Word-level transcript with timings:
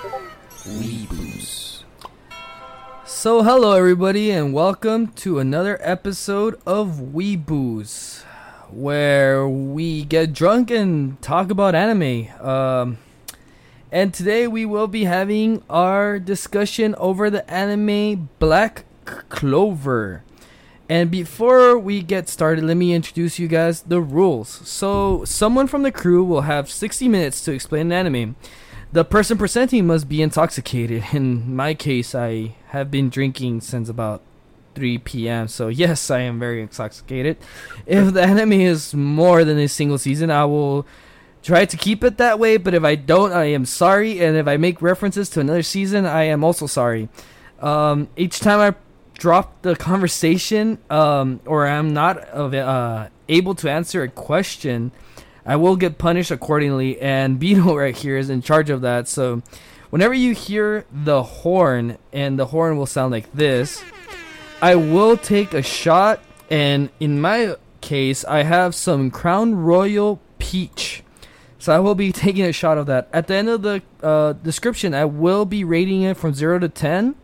Weeboos. 0.00 1.82
So, 3.04 3.42
hello 3.42 3.72
everybody, 3.72 4.30
and 4.30 4.54
welcome 4.54 5.08
to 5.08 5.38
another 5.38 5.78
episode 5.82 6.58
of 6.64 7.12
Weeboos, 7.12 8.22
where 8.70 9.46
we 9.46 10.04
get 10.04 10.32
drunk 10.32 10.70
and 10.70 11.20
talk 11.20 11.50
about 11.50 11.74
anime. 11.74 12.28
Um, 12.40 12.96
and 13.92 14.14
today 14.14 14.46
we 14.46 14.64
will 14.64 14.86
be 14.86 15.04
having 15.04 15.62
our 15.68 16.18
discussion 16.18 16.94
over 16.94 17.28
the 17.28 17.48
anime 17.50 18.30
Black 18.38 18.86
Clover. 19.04 20.24
And 20.88 21.10
before 21.10 21.78
we 21.78 22.00
get 22.00 22.26
started, 22.30 22.64
let 22.64 22.78
me 22.78 22.94
introduce 22.94 23.38
you 23.38 23.48
guys 23.48 23.82
the 23.82 24.00
rules. 24.00 24.48
So, 24.48 25.26
someone 25.26 25.66
from 25.66 25.82
the 25.82 25.92
crew 25.92 26.24
will 26.24 26.42
have 26.42 26.70
60 26.70 27.06
minutes 27.06 27.44
to 27.44 27.52
explain 27.52 27.92
an 27.92 28.06
anime. 28.06 28.36
The 28.92 29.04
person 29.04 29.38
presenting 29.38 29.86
must 29.86 30.08
be 30.08 30.20
intoxicated. 30.20 31.04
In 31.12 31.54
my 31.54 31.74
case, 31.74 32.12
I 32.12 32.56
have 32.68 32.90
been 32.90 33.08
drinking 33.08 33.60
since 33.60 33.88
about 33.88 34.20
3 34.74 34.98
p.m. 34.98 35.46
So, 35.46 35.68
yes, 35.68 36.10
I 36.10 36.20
am 36.20 36.40
very 36.40 36.60
intoxicated. 36.60 37.36
If 37.86 38.12
the 38.14 38.22
enemy 38.22 38.64
is 38.64 38.92
more 38.92 39.44
than 39.44 39.58
a 39.58 39.68
single 39.68 39.98
season, 39.98 40.30
I 40.30 40.44
will 40.44 40.88
try 41.42 41.66
to 41.66 41.76
keep 41.76 42.02
it 42.02 42.18
that 42.18 42.40
way. 42.40 42.56
But 42.56 42.74
if 42.74 42.82
I 42.82 42.96
don't, 42.96 43.32
I 43.32 43.44
am 43.44 43.64
sorry. 43.64 44.20
And 44.20 44.36
if 44.36 44.48
I 44.48 44.56
make 44.56 44.82
references 44.82 45.28
to 45.30 45.40
another 45.40 45.62
season, 45.62 46.04
I 46.04 46.24
am 46.24 46.42
also 46.42 46.66
sorry. 46.66 47.08
Um, 47.60 48.08
each 48.16 48.40
time 48.40 48.58
I 48.58 48.74
drop 49.14 49.62
the 49.62 49.76
conversation 49.76 50.78
um, 50.88 51.40
or 51.46 51.68
I'm 51.68 51.92
not 51.92 52.26
uh, 52.34 53.08
able 53.28 53.54
to 53.54 53.70
answer 53.70 54.02
a 54.02 54.08
question, 54.08 54.90
I 55.44 55.56
will 55.56 55.76
get 55.76 55.98
punished 55.98 56.30
accordingly. 56.30 57.00
And 57.00 57.40
Beto 57.40 57.76
right 57.76 57.96
here 57.96 58.16
is 58.16 58.30
in 58.30 58.42
charge 58.42 58.70
of 58.70 58.80
that. 58.82 59.08
So 59.08 59.42
whenever 59.90 60.14
you 60.14 60.34
hear 60.34 60.84
the 60.92 61.22
horn, 61.22 61.98
and 62.12 62.38
the 62.38 62.46
horn 62.46 62.76
will 62.76 62.86
sound 62.86 63.12
like 63.12 63.32
this, 63.32 63.82
I 64.62 64.74
will 64.74 65.16
take 65.16 65.54
a 65.54 65.62
shot. 65.62 66.20
And 66.50 66.90
in 66.98 67.20
my 67.20 67.56
case, 67.80 68.24
I 68.24 68.42
have 68.42 68.74
some 68.74 69.10
Crown 69.10 69.54
Royal 69.54 70.20
Peach. 70.38 71.02
So 71.58 71.74
I 71.74 71.78
will 71.78 71.94
be 71.94 72.12
taking 72.26 72.44
a 72.44 72.52
shot 72.52 72.78
of 72.78 72.86
that. 72.86 73.08
At 73.12 73.26
the 73.26 73.34
end 73.34 73.48
of 73.48 73.62
the 73.62 73.82
uh, 74.02 74.32
description, 74.34 74.94
I 74.94 75.04
will 75.04 75.44
be 75.44 75.64
rating 75.64 76.02
it 76.02 76.16
from 76.16 76.34
0 76.34 76.60
to 76.60 76.68
10, 76.68 77.14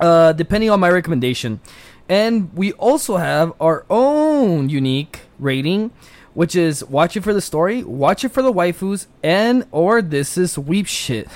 uh, 0.00 0.32
depending 0.32 0.70
on 0.70 0.80
my 0.80 0.90
recommendation. 0.90 1.60
And 2.08 2.52
we 2.54 2.72
also 2.74 3.16
have 3.16 3.52
our 3.60 3.84
own 3.90 4.68
unique 4.68 5.22
rating 5.38 5.90
which 6.36 6.54
is 6.54 6.84
watch 6.84 7.16
it 7.16 7.22
for 7.22 7.32
the 7.32 7.40
story, 7.40 7.82
watch 7.82 8.22
it 8.22 8.28
for 8.28 8.42
the 8.42 8.52
waifus, 8.52 9.06
and 9.22 9.64
or 9.72 10.02
this 10.02 10.36
is 10.36 10.58
weep 10.58 10.86
shit. 10.86 11.28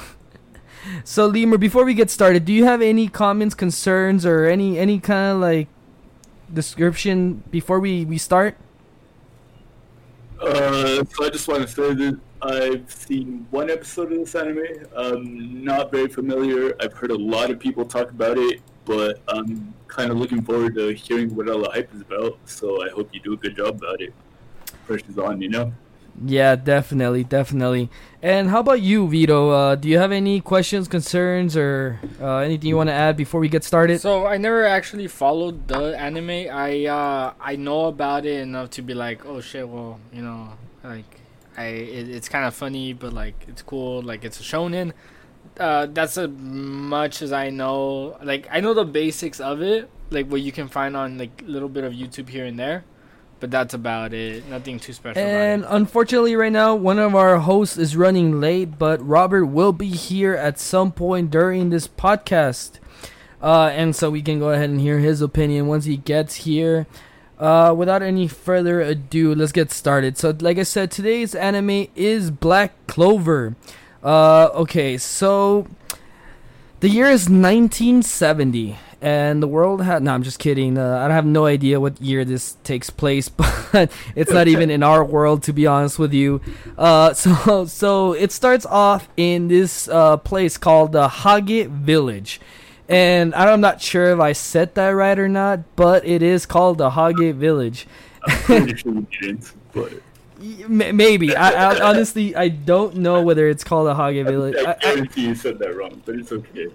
so 1.05 1.27
Lemur, 1.27 1.57
before 1.57 1.87
we 1.87 1.95
get 1.95 2.11
started, 2.11 2.45
do 2.45 2.53
you 2.53 2.67
have 2.67 2.83
any 2.83 3.09
comments, 3.09 3.55
concerns, 3.55 4.27
or 4.27 4.45
any 4.45 4.79
any 4.79 5.01
kind 5.01 5.33
of 5.33 5.41
like 5.41 5.69
description 6.53 7.43
before 7.51 7.81
we 7.81 8.05
we 8.05 8.19
start? 8.19 8.59
Uh, 10.39 11.03
so 11.03 11.25
I 11.25 11.31
just 11.31 11.49
want 11.49 11.63
to 11.63 11.69
say 11.69 11.95
that 11.95 12.21
I've 12.43 12.93
seen 12.93 13.47
one 13.51 13.71
episode 13.71 14.13
of 14.13 14.19
this 14.19 14.35
anime. 14.35 14.85
I'm 14.95 15.65
not 15.65 15.91
very 15.91 16.09
familiar. 16.09 16.77
I've 16.79 16.93
heard 16.93 17.11
a 17.11 17.19
lot 17.19 17.51
of 17.51 17.59
people 17.59 17.87
talk 17.87 18.11
about 18.11 18.37
it, 18.37 18.61
but 18.85 19.23
I'm 19.29 19.73
kind 19.89 20.11
of 20.11 20.19
looking 20.19 20.43
forward 20.43 20.75
to 20.75 20.93
hearing 20.93 21.35
what 21.35 21.49
all 21.49 21.63
the 21.63 21.71
hype 21.71 21.95
is 21.95 22.03
about. 22.03 22.39
So 22.45 22.85
I 22.85 22.91
hope 22.91 23.09
you 23.15 23.21
do 23.21 23.33
a 23.33 23.37
good 23.39 23.57
job 23.57 23.77
about 23.77 24.03
it. 24.03 24.13
Pressure's 24.91 25.19
on, 25.19 25.41
you 25.41 25.49
know. 25.49 25.73
Yeah, 26.27 26.57
definitely, 26.57 27.23
definitely. 27.23 27.89
And 28.21 28.51
how 28.51 28.59
about 28.59 28.81
you, 28.83 29.07
Vito? 29.07 29.51
Uh, 29.51 29.75
do 29.77 29.89
you 29.89 29.99
have 29.99 30.11
any 30.11 30.41
questions, 30.41 30.89
concerns, 30.89 31.57
or 31.57 32.01
uh, 32.21 32.39
anything 32.39 32.69
you 32.69 32.77
want 32.77 32.89
to 32.89 32.93
add 32.93 33.17
before 33.17 33.41
we 33.41 33.49
get 33.49 33.63
started? 33.63 34.01
So 34.01 34.27
I 34.27 34.37
never 34.37 34.67
actually 34.67 35.07
followed 35.07 35.69
the 35.69 35.97
anime. 35.97 36.51
I 36.51 36.87
uh, 36.87 37.35
I 37.41 37.55
know 37.55 37.87
about 37.87 38.27
it 38.27 38.41
enough 38.41 38.71
to 38.71 38.83
be 38.83 38.93
like, 38.93 39.25
oh 39.25 39.41
shit, 39.41 39.69
well, 39.69 40.01
you 40.13 40.23
know, 40.23 40.59
like 40.83 41.21
I 41.57 41.67
it, 41.67 42.09
it's 42.11 42.29
kind 42.29 42.45
of 42.45 42.53
funny, 42.53 42.93
but 42.93 43.13
like 43.13 43.37
it's 43.47 43.63
cool, 43.63 44.03
like 44.03 44.25
it's 44.25 44.41
a 44.41 44.43
shonen. 44.43 44.93
Uh, 45.59 45.87
that's 45.87 46.19
as 46.19 46.29
much 46.29 47.23
as 47.23 47.33
I 47.33 47.51
know. 47.51 48.19
Like 48.25 48.49
I 48.51 48.59
know 48.59 48.75
the 48.75 48.85
basics 48.85 49.39
of 49.39 49.63
it, 49.63 49.89
like 50.11 50.27
what 50.27 50.41
you 50.43 50.51
can 50.51 50.67
find 50.67 50.97
on 50.97 51.17
like 51.17 51.43
a 51.47 51.49
little 51.49 51.69
bit 51.69 51.85
of 51.85 51.93
YouTube 51.93 52.29
here 52.29 52.45
and 52.45 52.59
there 52.59 52.85
but 53.41 53.51
that's 53.51 53.75
about 53.75 54.13
it. 54.13 54.47
Nothing 54.49 54.79
too 54.79 54.93
special. 54.93 55.23
And 55.23 55.65
unfortunately, 55.67 56.37
right 56.37 56.53
now, 56.53 56.75
one 56.75 56.99
of 56.99 57.15
our 57.15 57.39
hosts 57.39 57.79
is 57.79 57.97
running 57.97 58.41
late, 58.41 58.79
but 58.79 59.05
Robert 59.07 59.47
will 59.47 59.73
be 59.73 59.89
here 59.89 60.35
at 60.35 60.61
some 60.61 60.93
point 60.93 61.31
during 61.31 61.71
this 61.71 61.89
podcast. 61.89 62.79
Uh, 63.43 63.71
and 63.73 63.97
so 63.97 64.11
we 64.11 64.21
can 64.21 64.39
go 64.39 64.51
ahead 64.51 64.69
and 64.69 64.81
hear 64.81 64.99
his 64.99 65.23
opinion 65.23 65.67
once 65.67 65.87
he 65.87 65.97
gets 65.97 66.37
here. 66.37 66.87
Uh, 67.39 67.75
without 67.75 68.03
any 68.03 68.29
further 68.29 68.83
ado, 68.83 69.35
let's 69.35 69.51
get 69.51 69.71
started. 69.73 70.19
So, 70.19 70.37
like 70.41 70.59
I 70.59 70.63
said, 70.63 70.91
today's 70.91 71.35
anime 71.35 71.89
is 71.97 72.31
Black 72.31 72.75
Clover. 72.87 73.57
Uh, 74.05 74.51
okay, 74.53 74.99
so 74.99 75.67
the 76.81 76.91
year 76.91 77.07
is 77.07 77.31
1970 77.31 78.77
and 79.03 79.43
the 79.43 79.49
world 79.49 79.83
had 79.83 80.03
no 80.03 80.13
i'm 80.13 80.23
just 80.23 80.39
kidding 80.39 80.77
uh, 80.77 80.99
i 80.99 81.13
have 81.13 81.25
no 81.25 81.47
idea 81.47 81.81
what 81.81 82.01
year 82.01 82.25
this 82.25 82.57
takes 82.65 82.91
place 82.91 83.29
but 83.73 83.91
it's 84.15 84.31
not 84.31 84.49
even 84.49 84.71
in 84.71 84.83
our 84.83 85.05
world 85.05 85.43
to 85.43 85.53
be 85.53 85.67
honest 85.67 85.99
with 85.99 86.13
you 86.13 86.41
uh, 86.77 87.13
so 87.15 87.65
so 87.65 88.13
it 88.13 88.31
starts 88.33 88.67
off 88.67 89.09
in 89.17 89.49
this 89.49 89.89
uh, 89.89 90.17
place 90.19 90.57
called 90.57 90.93
the 90.93 91.09
hage 91.09 91.67
village 91.69 92.41
and 92.89 93.35
i'm 93.35 93.61
not 93.61 93.81
sure 93.81 94.13
if 94.13 94.21
i 94.21 94.33
said 94.33 94.75
that 94.75 94.91
right 94.91 95.19
or 95.19 95.29
not 95.29 95.61
but 95.77 96.05
it 96.05 96.23
is 96.23 96.45
called 96.45 96.79
the 96.79 96.91
hage 96.91 97.35
village 97.35 97.87
Maybe. 100.69 101.37
I, 101.37 101.51
I, 101.51 101.81
honestly 101.81 102.35
I 102.35 102.49
don't 102.49 102.97
know 102.97 103.23
whether 103.23 103.49
it's 103.49 103.63
called 103.63 103.89
a 103.89 103.95
Hage 103.95 104.25
Village. 104.27 104.57
I, 104.59 104.77
I, 104.83 105.07
you 105.15 105.35
said 105.35 105.59
that 105.59 105.77
wrong, 105.77 106.01
but 106.05 106.17
it's 106.17 106.33
okay. 106.33 106.69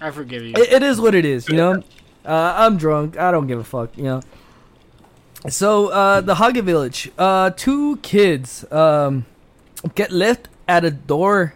I 0.00 0.10
forgive 0.10 0.42
you. 0.42 0.54
It, 0.56 0.72
it 0.72 0.82
is 0.82 1.00
what 1.00 1.14
it 1.14 1.24
is, 1.24 1.48
you 1.48 1.56
know. 1.56 1.82
Uh, 2.22 2.54
I'm 2.54 2.76
drunk. 2.76 3.16
I 3.16 3.30
don't 3.30 3.46
give 3.46 3.58
a 3.58 3.64
fuck, 3.64 3.96
you 3.96 4.04
know. 4.04 4.20
So 5.48 5.88
uh, 5.88 6.20
the 6.20 6.34
Haga 6.34 6.60
Village, 6.60 7.10
uh, 7.16 7.48
two 7.56 7.96
kids 8.02 8.70
um, 8.70 9.24
get 9.94 10.12
left 10.12 10.48
at 10.68 10.84
a 10.84 10.90
door 10.90 11.54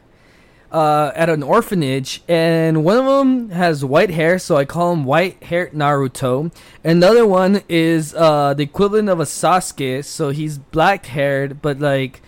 uh, 0.72 1.12
at 1.14 1.28
an 1.28 1.42
orphanage, 1.42 2.22
and 2.28 2.82
one 2.82 2.96
of 2.96 3.04
them 3.04 3.50
has 3.50 3.84
white 3.84 4.10
hair, 4.10 4.38
so 4.38 4.56
I 4.56 4.64
call 4.64 4.92
him 4.92 5.04
White 5.04 5.42
Haired 5.44 5.72
Naruto. 5.72 6.50
Another 6.82 7.26
one 7.26 7.62
is 7.68 8.14
uh, 8.14 8.54
the 8.54 8.62
equivalent 8.64 9.10
of 9.10 9.20
a 9.20 9.24
Sasuke, 9.24 10.04
so 10.04 10.30
he's 10.30 10.56
black 10.58 11.06
haired, 11.06 11.60
but 11.60 11.78
like 11.78 12.22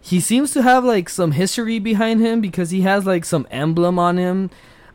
he 0.00 0.18
seems 0.20 0.52
to 0.52 0.62
have 0.62 0.84
like 0.84 1.08
some 1.08 1.32
history 1.32 1.78
behind 1.78 2.20
him 2.20 2.40
because 2.40 2.70
he 2.70 2.82
has 2.82 3.04
like 3.04 3.24
some 3.24 3.46
emblem 3.50 3.98
on 3.98 4.16
him 4.16 4.48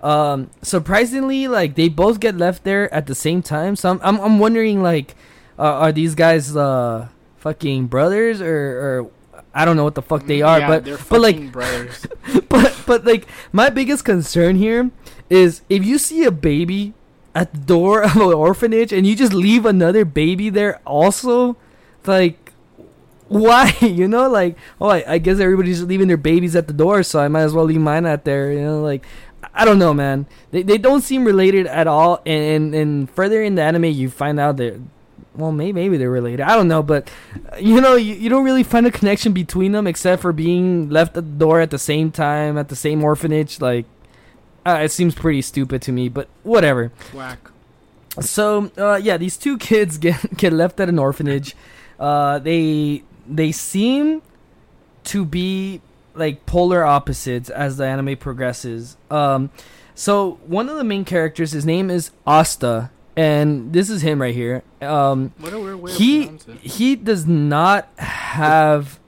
um, 0.06 0.52
surprisingly, 0.62 1.48
like 1.48 1.74
they 1.74 1.90
both 1.90 2.20
get 2.20 2.38
left 2.38 2.64
there 2.64 2.94
at 2.94 3.08
the 3.08 3.16
same 3.16 3.42
time. 3.42 3.76
So 3.76 3.90
I'm 3.90 4.00
I'm, 4.04 4.20
I'm 4.22 4.40
wondering 4.40 4.84
like, 4.84 5.16
uh, 5.58 5.64
are 5.64 5.92
these 5.92 6.14
guys 6.14 6.56
uh 6.56 7.08
fucking 7.38 7.88
brothers 7.88 8.40
or 8.40 8.46
or 8.46 9.12
I 9.54 9.66
don't 9.66 9.76
know 9.76 9.84
what 9.84 9.96
the 9.96 10.04
fuck 10.04 10.28
they 10.28 10.44
are, 10.44 10.60
yeah, 10.60 10.68
but 10.68 11.10
but 11.10 11.22
like 11.22 11.52
brothers. 11.52 12.06
but 12.50 12.84
but 12.86 13.04
like 13.04 13.26
my 13.52 13.72
biggest 13.72 14.06
concern 14.06 14.58
here 14.58 14.92
is 15.28 15.62
if 15.70 15.84
you 15.84 15.98
see 15.98 16.24
a 16.24 16.32
baby 16.32 16.94
at 17.34 17.52
the 17.52 17.60
door 17.60 18.04
of 18.06 18.16
an 18.16 18.34
orphanage 18.34 18.94
and 18.94 19.08
you 19.08 19.16
just 19.16 19.34
leave 19.34 19.66
another 19.66 20.06
baby 20.06 20.52
there 20.52 20.82
also, 20.86 21.58
like 22.06 22.54
why 23.28 23.74
you 23.82 24.08
know 24.08 24.30
like 24.30 24.56
oh 24.80 24.90
I, 24.90 25.14
I 25.14 25.18
guess 25.18 25.40
everybody's 25.40 25.82
leaving 25.82 26.08
their 26.08 26.16
babies 26.16 26.56
at 26.56 26.68
the 26.68 26.74
door 26.74 27.02
so 27.02 27.20
i 27.20 27.28
might 27.28 27.42
as 27.42 27.54
well 27.54 27.66
leave 27.66 27.82
mine 27.82 28.06
out 28.06 28.24
there 28.24 28.52
you 28.52 28.62
know 28.62 28.82
like 28.84 29.04
I 29.56 29.66
don't 29.66 29.80
know, 29.80 29.94
man. 29.94 30.26
They 30.52 30.62
they 30.64 30.78
don't 30.78 31.02
seem 31.02 31.24
related 31.26 31.66
at 31.66 31.88
all. 31.88 32.22
And 32.26 32.76
and 32.76 33.10
further 33.10 33.42
in 33.42 33.56
the 33.56 33.64
anime, 33.64 33.86
you 33.86 34.10
find 34.10 34.40
out 34.40 34.58
that 34.58 34.80
well, 35.34 35.52
maybe 35.52 35.74
maybe 35.74 35.98
they're 35.98 36.12
related. 36.12 36.42
I 36.42 36.56
don't 36.56 36.68
know, 36.68 36.84
but 36.84 37.10
you 37.60 37.80
know, 37.82 37.96
you, 37.96 38.16
you 38.16 38.30
don't 38.30 38.44
really 38.44 38.64
find 38.64 38.86
a 38.86 38.92
connection 38.92 39.34
between 39.34 39.72
them 39.72 39.88
except 39.88 40.22
for 40.22 40.34
being 40.34 40.90
left 40.90 41.18
at 41.18 41.24
the 41.24 41.38
door 41.38 41.62
at 41.62 41.72
the 41.72 41.80
same 41.80 42.12
time 42.12 42.58
at 42.58 42.70
the 42.70 42.76
same 42.76 43.04
orphanage. 43.04 43.62
Like, 43.62 43.86
uh, 44.66 44.80
it 44.84 44.92
seems 44.92 45.16
pretty 45.16 45.42
stupid 45.42 45.82
to 45.84 45.92
me, 45.92 46.10
but 46.10 46.28
whatever. 46.44 46.92
Whack. 47.14 47.52
So 48.20 48.72
uh, 48.78 49.00
yeah, 49.02 49.18
these 49.18 49.38
two 49.38 49.58
kids 49.58 49.98
get 50.06 50.36
get 50.38 50.54
left 50.54 50.80
at 50.80 50.90
an 50.90 51.00
orphanage. 51.00 51.56
Uh, 52.00 52.40
they 52.40 53.04
they 53.28 53.52
seem 53.52 54.22
to 55.06 55.26
be 55.26 55.82
like 56.16 56.46
polar 56.46 56.84
opposites 56.84 57.50
as 57.50 57.78
the 57.78 57.86
anime 57.86 58.18
progresses. 58.18 58.98
Um, 59.12 59.50
so 59.94 60.40
one 60.46 60.70
of 60.70 60.78
the 60.78 60.84
main 60.84 61.06
characters, 61.06 61.52
his 61.52 61.66
name 61.66 61.90
is 61.90 62.12
Asta, 62.28 62.92
and 63.16 63.72
this 63.74 63.90
is 63.90 64.02
him 64.02 64.22
right 64.22 64.36
here. 64.36 64.64
Um, 64.82 65.34
what 65.40 65.54
a 65.54 65.60
weird 65.60 65.82
way 65.82 65.92
he 65.94 66.32
he 66.62 66.96
does 66.96 67.26
not 67.26 67.88
have 67.98 69.00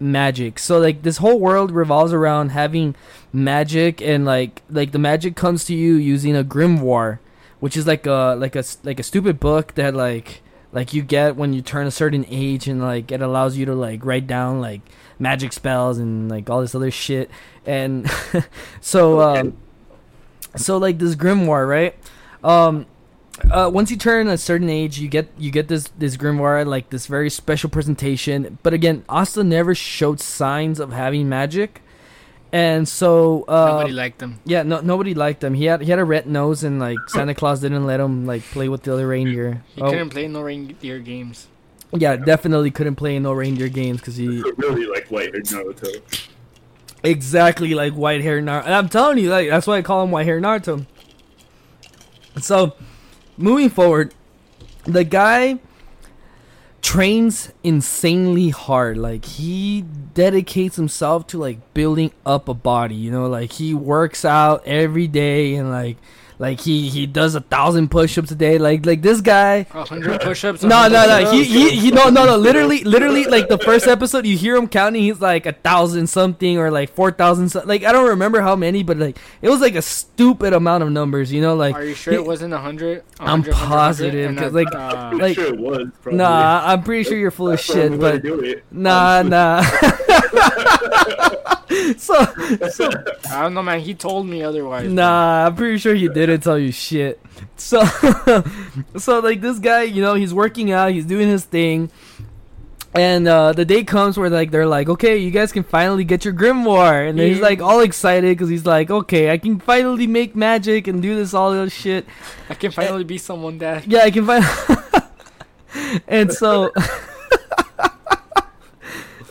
magic. 0.00 0.58
So 0.58 0.78
like 0.78 1.02
this 1.02 1.18
whole 1.18 1.38
world 1.38 1.70
revolves 1.70 2.12
around 2.12 2.50
having 2.50 2.94
magic 3.32 4.02
and 4.02 4.24
like 4.24 4.62
like 4.68 4.92
the 4.92 4.98
magic 4.98 5.36
comes 5.36 5.64
to 5.66 5.74
you 5.74 5.94
using 5.94 6.36
a 6.36 6.44
grimoire, 6.44 7.20
which 7.60 7.76
is 7.76 7.86
like 7.86 8.06
a 8.06 8.36
like 8.38 8.56
a 8.56 8.64
like 8.82 8.98
a 8.98 9.04
stupid 9.04 9.38
book 9.38 9.74
that 9.74 9.94
like 9.94 10.42
like 10.72 10.92
you 10.92 11.02
get 11.02 11.36
when 11.36 11.52
you 11.52 11.62
turn 11.62 11.86
a 11.86 11.90
certain 11.90 12.26
age 12.28 12.66
and 12.66 12.82
like 12.82 13.12
it 13.12 13.22
allows 13.22 13.56
you 13.56 13.64
to 13.66 13.74
like 13.74 14.04
write 14.04 14.26
down 14.26 14.60
like 14.60 14.80
magic 15.22 15.52
spells 15.52 15.98
and 15.98 16.28
like 16.28 16.50
all 16.50 16.60
this 16.60 16.74
other 16.74 16.90
shit 16.90 17.30
and 17.64 18.10
so 18.80 19.20
um 19.20 19.56
so 20.56 20.76
like 20.78 20.98
this 20.98 21.14
grimoire 21.14 21.68
right 21.68 21.94
um 22.42 22.84
uh, 23.50 23.68
once 23.72 23.90
you 23.90 23.96
turn 23.96 24.28
a 24.28 24.36
certain 24.36 24.68
age, 24.68 24.98
you 25.00 25.08
get 25.08 25.26
you 25.38 25.50
get 25.50 25.66
this 25.66 25.88
this 25.98 26.16
grimoire 26.18 26.66
like 26.66 26.90
this 26.90 27.06
very 27.06 27.30
special 27.30 27.70
presentation. 27.70 28.58
But 28.62 28.74
again, 28.74 29.04
Asta 29.08 29.42
never 29.42 29.74
showed 29.74 30.20
signs 30.20 30.78
of 30.78 30.92
having 30.92 31.28
magic, 31.30 31.80
and 32.52 32.86
so 32.86 33.42
uh, 33.48 33.68
Nobody 33.78 33.92
liked 33.94 34.18
them. 34.18 34.38
yeah, 34.44 34.62
no 34.62 34.80
nobody 34.80 35.14
liked 35.14 35.42
him. 35.42 35.54
He 35.54 35.64
had 35.64 35.80
he 35.80 35.90
had 35.90 35.98
a 35.98 36.04
red 36.04 36.26
nose, 36.26 36.62
and 36.62 36.78
like 36.78 36.98
Santa 37.08 37.34
Claus 37.34 37.60
didn't 37.60 37.86
let 37.86 37.98
him 38.00 38.26
like 38.26 38.42
play 38.42 38.68
with 38.68 38.82
the 38.82 38.92
other 38.92 39.08
reindeer. 39.08 39.64
He 39.74 39.80
Oh, 39.80 39.90
couldn't 39.90 40.10
play 40.10 40.28
no 40.28 40.42
reindeer 40.42 40.98
games. 41.00 41.48
Yeah, 41.92 42.16
definitely 42.16 42.70
couldn't 42.70 42.96
play 42.96 43.16
in 43.16 43.22
no 43.24 43.32
reindeer 43.32 43.68
games 43.68 44.00
because 44.00 44.16
he 44.16 44.26
really 44.56 44.86
like 44.86 45.08
white 45.08 45.32
haired 45.32 45.44
Naruto. 45.46 46.00
exactly 47.02 47.74
like 47.74 47.92
white 47.92 48.22
hair 48.22 48.40
Naruto. 48.40 48.64
And 48.64 48.74
I'm 48.74 48.88
telling 48.88 49.18
you, 49.18 49.30
like 49.30 49.48
that's 49.48 49.66
why 49.66 49.78
I 49.78 49.82
call 49.82 50.02
him 50.02 50.10
white 50.10 50.26
hair 50.26 50.40
Naruto. 50.40 50.86
So, 52.40 52.74
moving 53.36 53.68
forward, 53.68 54.14
the 54.84 55.04
guy 55.04 55.58
trains 56.80 57.52
insanely 57.62 58.48
hard. 58.50 58.96
Like 58.98 59.24
he 59.24 59.82
dedicates 60.14 60.76
himself 60.76 61.26
to 61.28 61.38
like 61.38 61.74
building 61.74 62.12
up 62.24 62.48
a 62.48 62.54
body. 62.54 62.94
You 62.94 63.10
know, 63.10 63.26
like 63.26 63.52
he 63.52 63.74
works 63.74 64.24
out 64.24 64.62
every 64.66 65.08
day 65.08 65.54
and 65.54 65.70
like 65.70 65.98
like 66.42 66.60
he 66.60 66.88
he 66.90 67.06
does 67.06 67.36
a 67.36 67.40
thousand 67.40 67.90
push-ups 67.90 68.30
a 68.32 68.34
day. 68.34 68.58
Like 68.58 68.84
like 68.84 69.00
this 69.00 69.20
guy. 69.20 69.64
A 69.72 69.84
hundred 69.84 70.20
push-ups. 70.20 70.62
No, 70.64 70.88
no, 70.88 71.06
no. 71.06 71.30
He, 71.30 71.44
he, 71.44 71.70
he, 71.70 71.90
no, 71.92 72.08
no, 72.10 72.26
no. 72.26 72.36
Literally, 72.36 72.82
literally, 72.82 73.24
like 73.24 73.48
the 73.48 73.58
first 73.58 73.86
episode, 73.86 74.26
you 74.26 74.36
hear 74.36 74.56
him 74.56 74.66
counting. 74.66 75.02
He's 75.02 75.20
like 75.20 75.46
a 75.46 75.52
thousand 75.52 76.08
something 76.08 76.58
or 76.58 76.70
like 76.72 76.90
four 76.92 77.12
thousand. 77.12 77.50
So, 77.50 77.62
like 77.64 77.84
I 77.84 77.92
don't 77.92 78.08
remember 78.08 78.40
how 78.40 78.56
many, 78.56 78.82
but 78.82 78.96
like 78.98 79.16
it 79.40 79.48
was 79.48 79.60
like 79.60 79.76
a 79.76 79.82
stupid 79.82 80.52
amount 80.52 80.82
of 80.82 80.90
numbers. 80.90 81.32
You 81.32 81.40
know, 81.40 81.54
like 81.54 81.76
Are 81.76 81.84
you 81.84 81.94
sure 81.94 82.12
he- 82.12 82.18
it 82.18 82.26
wasn't 82.26 82.52
a 82.54 82.58
hundred? 82.58 83.04
A 83.20 83.22
I'm 83.22 83.28
hundred, 83.28 83.54
hundred, 83.54 83.74
positive, 83.76 84.28
and 84.30 84.38
'cause, 84.38 84.52
a- 84.52 84.54
like- 84.56 84.74
uh, 84.74 85.10
like- 85.14 85.34
sure 85.36 85.46
it 85.46 85.58
was. 85.60 85.86
Probably. 86.02 86.18
nah. 86.18 86.62
I'm 86.64 86.82
pretty 86.82 87.04
sure 87.04 87.16
you're 87.16 87.30
full 87.30 87.50
of 87.50 87.56
That's 87.58 87.66
the 87.68 87.72
shit, 87.72 88.00
but 88.00 88.22
do 88.22 88.60
nah, 88.72 89.22
nah. 89.36 89.62
so, 91.98 92.14
so 92.70 92.90
I 93.30 93.42
don't 93.42 93.54
know, 93.54 93.62
man. 93.62 93.80
He 93.80 93.94
told 93.94 94.26
me 94.26 94.42
otherwise. 94.42 94.90
Nah, 94.90 95.46
I'm 95.46 95.54
pretty 95.54 95.78
sure 95.78 95.94
he 95.94 96.08
didn't 96.08 96.40
tell 96.40 96.58
you 96.58 96.72
shit. 96.72 97.20
So, 97.56 97.84
so 98.96 99.20
like 99.20 99.40
this 99.40 99.58
guy, 99.58 99.82
you 99.82 100.02
know, 100.02 100.14
he's 100.14 100.32
working 100.32 100.72
out, 100.72 100.92
he's 100.92 101.06
doing 101.06 101.28
his 101.28 101.44
thing, 101.44 101.90
and 102.94 103.26
uh, 103.26 103.52
the 103.52 103.64
day 103.64 103.84
comes 103.84 104.18
where 104.18 104.28
like 104.28 104.50
they're 104.50 104.66
like, 104.66 104.88
okay, 104.88 105.16
you 105.16 105.30
guys 105.30 105.52
can 105.52 105.62
finally 105.62 106.04
get 106.04 106.24
your 106.24 106.34
grimoire, 106.34 107.08
and 107.08 107.18
then 107.18 107.28
he's 107.28 107.40
like 107.40 107.60
all 107.60 107.80
excited 107.80 108.36
because 108.36 108.48
he's 108.48 108.66
like, 108.66 108.90
okay, 108.90 109.30
I 109.30 109.38
can 109.38 109.58
finally 109.60 110.06
make 110.06 110.36
magic 110.36 110.88
and 110.88 111.00
do 111.00 111.14
this 111.14 111.32
all 111.32 111.52
this 111.52 111.72
shit. 111.72 112.06
I 112.48 112.54
can 112.54 112.70
finally 112.70 113.04
be 113.04 113.18
someone 113.18 113.58
that. 113.58 113.86
Yeah, 113.86 114.00
I 114.00 114.10
can 114.10 114.26
finally. 114.26 114.82
and 116.08 116.32
so, 116.32 116.72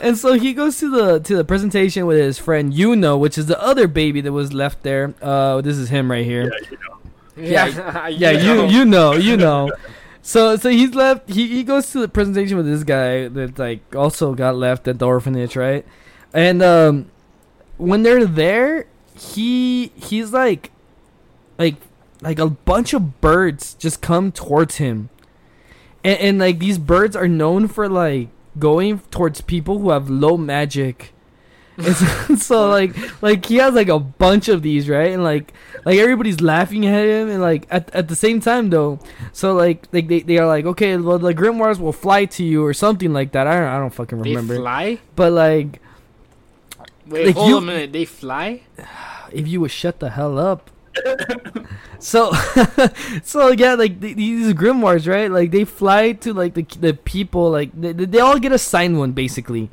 and 0.02 0.18
so 0.18 0.34
he 0.34 0.54
goes 0.54 0.80
to 0.80 0.90
the 0.90 1.20
to 1.20 1.36
the 1.36 1.44
presentation 1.44 2.06
with 2.06 2.18
his 2.18 2.38
friend 2.38 2.74
Yuno, 2.74 3.20
which 3.20 3.38
is 3.38 3.46
the 3.46 3.62
other 3.62 3.88
baby 3.88 4.20
that 4.22 4.32
was 4.32 4.52
left 4.54 4.84
there. 4.84 5.14
Uh, 5.22 5.62
this 5.62 5.78
is 5.78 5.90
him 5.90 6.12
right 6.12 6.26
here. 6.26 6.52
Yeah, 7.38 7.68
you 7.68 7.76
know. 7.76 8.08
Yeah, 8.08 8.08
Yeah, 8.08 8.32
you 8.32 8.68
you 8.68 8.86
know, 8.86 9.14
you 9.14 9.38
know. 9.38 9.72
So 10.22 10.56
so 10.56 10.70
he's 10.70 10.94
left. 10.94 11.30
He 11.30 11.48
he 11.48 11.64
goes 11.64 11.92
to 11.92 12.00
the 12.00 12.08
presentation 12.08 12.58
with 12.58 12.66
this 12.66 12.84
guy 12.84 13.28
that 13.28 13.58
like 13.58 13.96
also 13.96 14.34
got 14.34 14.56
left 14.56 14.88
at 14.88 15.00
the 15.00 15.08
orphanage, 15.08 15.56
right? 15.56 15.86
And 16.34 16.62
um, 16.62 17.12
when 17.78 18.04
they're 18.04 18.26
there, 18.26 18.88
he 19.18 19.92
he's 19.96 20.32
like, 20.34 20.72
like 21.58 21.76
like 22.22 22.40
a 22.40 22.50
bunch 22.50 22.94
of 22.94 23.22
birds 23.22 23.74
just 23.76 24.02
come 24.02 24.32
towards 24.32 24.78
him, 24.78 25.10
and, 26.04 26.20
and 26.20 26.40
like 26.40 26.60
these 26.60 26.78
birds 26.78 27.16
are 27.16 27.28
known 27.28 27.68
for 27.68 27.90
like 27.90 28.30
going 28.60 29.00
towards 29.12 29.42
people 29.42 29.80
who 29.80 29.90
have 29.92 30.10
low 30.10 30.38
magic. 30.38 31.14
So, 31.82 32.36
so 32.36 32.70
like 32.70 32.94
like 33.24 33.46
he 33.46 33.56
has 33.56 33.74
like 33.74 33.88
a 33.88 33.98
bunch 33.98 34.50
of 34.50 34.62
these 34.62 34.88
right 34.90 35.12
and 35.14 35.24
like 35.24 35.52
like 35.86 35.98
everybody's 35.98 36.40
laughing 36.42 36.86
at 36.86 37.06
him 37.06 37.30
and 37.30 37.42
like 37.42 37.66
at, 37.72 37.90
at 37.96 38.08
the 38.08 38.16
same 38.16 38.40
time 38.40 38.70
though 38.70 39.00
so 39.32 39.54
like 39.56 39.88
like 39.92 40.08
they, 40.08 40.20
they 40.20 40.38
are 40.38 40.46
like 40.46 40.66
okay 40.66 40.96
well 40.98 41.18
the 41.18 41.34
grimoires 41.34 41.80
will 41.80 41.94
fly 41.94 42.26
to 42.26 42.44
you 42.44 42.64
or 42.64 42.74
something 42.74 43.14
like 43.14 43.32
that 43.32 43.48
i 43.48 43.56
don't, 43.56 43.68
I 43.70 43.80
don't 43.80 43.90
fucking 43.94 44.20
remember 44.20 44.56
They 44.56 44.60
fly. 44.60 45.00
but 45.16 45.32
like 45.32 45.82
Wait, 47.08 47.28
Like, 47.28 47.36
hold 47.36 47.50
you- 47.50 47.58
a 47.58 47.62
minute. 47.62 47.94
They 47.94 48.06
fly. 48.06 48.62
if 49.32 49.48
you 49.48 49.62
would 49.62 49.72
shut 49.72 50.00
the 50.02 50.12
hell 50.12 50.38
up 50.38 50.70
so 52.02 52.32
so 53.24 53.52
yeah 53.52 53.76
like 53.76 54.02
th- 54.02 54.18
these 54.18 54.54
grimoires 54.54 55.08
right? 55.08 55.32
Like 55.32 55.52
they 55.52 55.66
fly 55.66 56.14
to 56.14 56.34
like 56.34 56.54
the 56.54 56.66
the 56.80 56.94
people 56.94 57.52
like 57.52 57.70
they, 57.80 57.94
they 57.94 58.20
all 58.20 58.40
get 58.40 58.52
assigned 58.52 58.98
one 59.00 59.12
basically. 59.14 59.70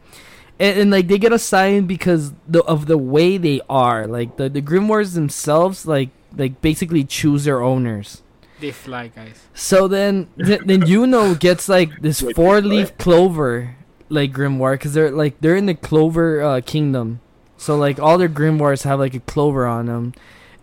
And, 0.60 0.78
and 0.80 0.90
like 0.90 1.08
they 1.08 1.18
get 1.18 1.32
assigned 1.32 1.88
because 1.88 2.32
the, 2.46 2.62
of 2.64 2.86
the 2.86 2.98
way 2.98 3.38
they 3.38 3.60
are. 3.70 4.06
Like 4.06 4.36
the 4.36 4.48
the 4.48 4.62
grimoires 4.62 5.14
themselves 5.14 5.86
like 5.86 6.10
like 6.36 6.60
basically 6.60 7.04
choose 7.04 7.44
their 7.44 7.62
owners. 7.62 8.22
They 8.60 8.72
fly, 8.72 9.06
guys. 9.08 9.38
so 9.54 9.86
then, 9.86 10.26
th- 10.36 10.62
then 10.66 10.82
Yuno 10.82 11.38
gets 11.38 11.68
like 11.68 12.02
this 12.02 12.20
Wait, 12.20 12.34
four 12.34 12.60
leaf 12.60 12.98
clover 12.98 13.76
like 14.08 14.32
grimoire 14.32 14.74
because 14.74 14.94
they're 14.94 15.12
like 15.12 15.40
they're 15.40 15.54
in 15.54 15.66
the 15.66 15.74
clover 15.74 16.42
uh, 16.42 16.60
kingdom. 16.60 17.20
So 17.56 17.76
like 17.76 18.00
all 18.00 18.18
their 18.18 18.28
grimoires 18.28 18.82
have 18.82 18.98
like 18.98 19.14
a 19.14 19.20
clover 19.20 19.66
on 19.66 19.86
them, 19.86 20.12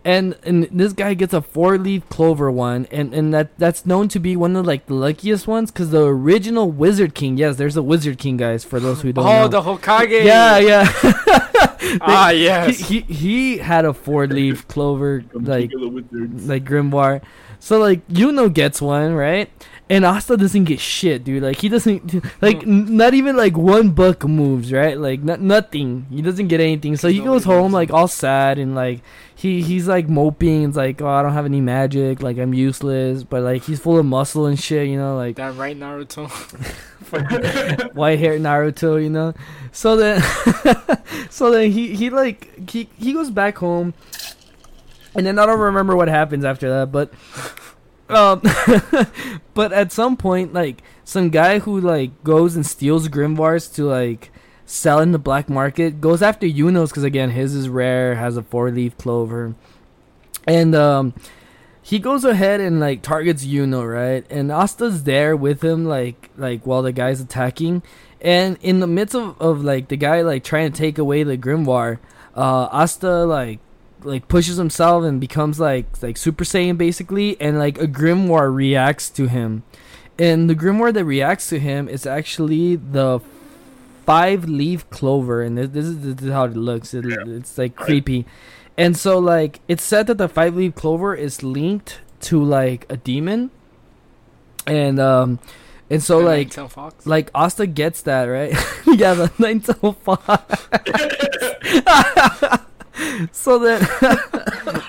and 0.06 0.38
and 0.44 0.68
this 0.70 0.92
guy 0.92 1.14
gets 1.14 1.34
a 1.34 1.42
four 1.42 1.78
leaf 1.78 2.08
clover 2.08 2.48
one, 2.50 2.86
and 2.92 3.12
and 3.12 3.34
that 3.34 3.58
that's 3.58 3.84
known 3.84 4.06
to 4.08 4.20
be 4.20 4.36
one 4.36 4.54
of 4.54 4.64
like 4.64 4.86
the 4.86 4.94
luckiest 4.94 5.48
ones 5.48 5.72
because 5.72 5.90
the 5.90 6.04
original 6.04 6.70
Wizard 6.70 7.14
King. 7.14 7.36
Yes, 7.36 7.56
there's 7.56 7.76
a 7.76 7.82
Wizard 7.82 8.16
King, 8.16 8.36
guys. 8.36 8.64
For 8.64 8.78
those 8.78 9.02
who 9.02 9.12
don't 9.12 9.24
know. 9.24 9.30
Oh, 9.30 9.42
know. 9.42 9.48
the 9.48 9.62
Hokage. 9.62 10.24
yeah, 10.24 10.58
yeah. 10.58 11.42
Ah, 12.00 12.30
he, 12.32 12.44
yes. 12.44 12.78
he 12.88 13.00
he 13.02 13.58
had 13.58 13.84
a 13.84 13.94
four 13.94 14.26
leaf 14.26 14.66
clover 14.68 15.24
like 15.32 15.70
King 15.70 15.74
of 15.76 15.80
the 15.82 15.88
Wizards. 15.88 16.48
like 16.48 16.64
grimoire. 16.64 17.22
So 17.58 17.78
like 17.78 18.06
Yuno 18.08 18.52
gets 18.52 18.80
one, 18.82 19.14
right? 19.14 19.50
And 19.88 20.04
Asta 20.04 20.36
doesn't 20.36 20.64
get 20.64 20.80
shit, 20.80 21.22
dude. 21.22 21.44
Like 21.44 21.58
he 21.58 21.68
doesn't 21.68 22.24
like 22.42 22.62
n- 22.64 22.96
not 22.96 23.14
even 23.14 23.36
like 23.36 23.56
one 23.56 23.90
book 23.90 24.24
moves, 24.24 24.72
right? 24.72 24.98
Like 24.98 25.22
not 25.22 25.40
nothing. 25.40 26.06
He 26.10 26.22
doesn't 26.22 26.48
get 26.48 26.60
anything. 26.60 26.96
So 26.96 27.08
he 27.08 27.20
goes 27.20 27.44
home 27.44 27.72
like 27.72 27.92
all 27.92 28.08
sad 28.08 28.58
and 28.58 28.74
like 28.74 29.00
he 29.36 29.62
he's 29.62 29.86
like 29.86 30.08
moping. 30.08 30.64
It's 30.64 30.76
like 30.76 31.00
oh 31.00 31.06
I 31.06 31.22
don't 31.22 31.34
have 31.34 31.44
any 31.44 31.60
magic. 31.60 32.20
Like 32.20 32.36
I'm 32.36 32.52
useless. 32.52 33.22
But 33.22 33.42
like 33.42 33.62
he's 33.62 33.78
full 33.78 33.96
of 33.96 34.06
muscle 34.06 34.46
and 34.46 34.58
shit. 34.58 34.88
You 34.88 34.96
know 34.96 35.16
like 35.16 35.36
that 35.36 35.54
right, 35.54 35.78
Naruto. 35.78 36.28
white 37.94 38.18
hair 38.18 38.38
Naruto, 38.38 39.00
you 39.00 39.10
know. 39.10 39.34
So 39.72 39.96
then, 39.96 40.20
so 41.30 41.50
then 41.50 41.70
he 41.70 41.94
he 41.94 42.10
like 42.10 42.68
he 42.68 42.88
he 42.98 43.12
goes 43.12 43.30
back 43.30 43.58
home, 43.58 43.94
and 45.14 45.24
then 45.24 45.38
I 45.38 45.46
don't 45.46 45.60
remember 45.60 45.94
what 45.94 46.08
happens 46.08 46.44
after 46.44 46.68
that, 46.70 46.90
but 46.90 47.12
um, 48.08 48.42
but 49.54 49.72
at 49.72 49.92
some 49.92 50.16
point, 50.16 50.52
like 50.52 50.82
some 51.04 51.30
guy 51.30 51.58
who 51.60 51.80
like 51.80 52.22
goes 52.24 52.56
and 52.56 52.66
steals 52.66 53.08
grimoires 53.08 53.72
to 53.74 53.84
like 53.84 54.30
sell 54.64 54.98
in 55.00 55.12
the 55.12 55.18
black 55.18 55.48
market 55.48 56.00
goes 56.00 56.22
after 56.22 56.46
Yuno's 56.46 56.90
because 56.90 57.04
again 57.04 57.30
his 57.30 57.54
is 57.54 57.68
rare, 57.68 58.16
has 58.16 58.36
a 58.36 58.42
four 58.42 58.70
leaf 58.70 58.96
clover, 58.98 59.54
and 60.46 60.74
um 60.74 61.14
he 61.86 62.00
goes 62.00 62.24
ahead 62.24 62.60
and 62.60 62.80
like 62.80 63.00
targets 63.02 63.46
Yuno, 63.46 63.88
right? 63.88 64.26
And 64.28 64.50
Asta's 64.50 65.04
there 65.04 65.36
with 65.36 65.62
him, 65.62 65.84
like 65.84 66.30
like 66.36 66.66
while 66.66 66.82
the 66.82 66.92
guy's 66.92 67.20
attacking. 67.20 67.82
And 68.20 68.58
in 68.60 68.80
the 68.80 68.88
midst 68.88 69.14
of, 69.14 69.40
of 69.40 69.62
like 69.62 69.86
the 69.86 69.96
guy 69.96 70.22
like 70.22 70.42
trying 70.42 70.72
to 70.72 70.76
take 70.76 70.98
away 70.98 71.22
the 71.22 71.38
grimoire, 71.38 72.00
uh, 72.34 72.68
Asta 72.72 73.24
like 73.24 73.60
like 74.06 74.28
pushes 74.28 74.56
himself 74.56 75.04
and 75.04 75.20
becomes 75.20 75.58
like 75.60 75.86
like 76.02 76.16
Super 76.16 76.44
Saiyan 76.44 76.78
basically, 76.78 77.38
and 77.40 77.58
like 77.58 77.78
a 77.78 77.86
grimoire 77.86 78.54
reacts 78.54 79.10
to 79.10 79.26
him. 79.28 79.62
And 80.18 80.48
the 80.48 80.54
grimoire 80.54 80.94
that 80.94 81.04
reacts 81.04 81.48
to 81.50 81.58
him 81.58 81.88
is 81.88 82.06
actually 82.06 82.76
the 82.76 83.20
five 84.06 84.48
leaf 84.48 84.88
clover, 84.90 85.42
and 85.42 85.58
this, 85.58 85.68
this 85.70 85.84
is 85.84 86.00
this 86.00 86.26
is 86.26 86.32
how 86.32 86.44
it 86.44 86.56
looks. 86.56 86.94
It, 86.94 87.04
Yeah. 87.04 87.16
It's 87.26 87.58
like 87.58 87.76
creepy. 87.76 88.24
And 88.78 88.96
so 88.96 89.18
like 89.18 89.60
it's 89.68 89.82
said 89.84 90.06
that 90.06 90.18
the 90.18 90.28
five 90.28 90.54
leaf 90.56 90.74
clover 90.74 91.14
is 91.14 91.42
linked 91.42 92.00
to 92.22 92.42
like 92.42 92.86
a 92.88 92.96
demon. 92.96 93.50
And 94.66 94.98
um 95.00 95.38
and 95.88 96.02
so 96.02 96.18
The 96.20 96.24
like 96.24 96.52
fox. 96.70 97.06
like 97.06 97.30
Asta 97.34 97.66
gets 97.66 98.02
that, 98.02 98.24
right? 98.24 98.52
yeah, 98.86 99.14
the 99.14 99.30
nine 99.38 99.60
tail 99.60 99.92
fox. 99.92 100.68
so 103.32 103.58
then 103.58 103.86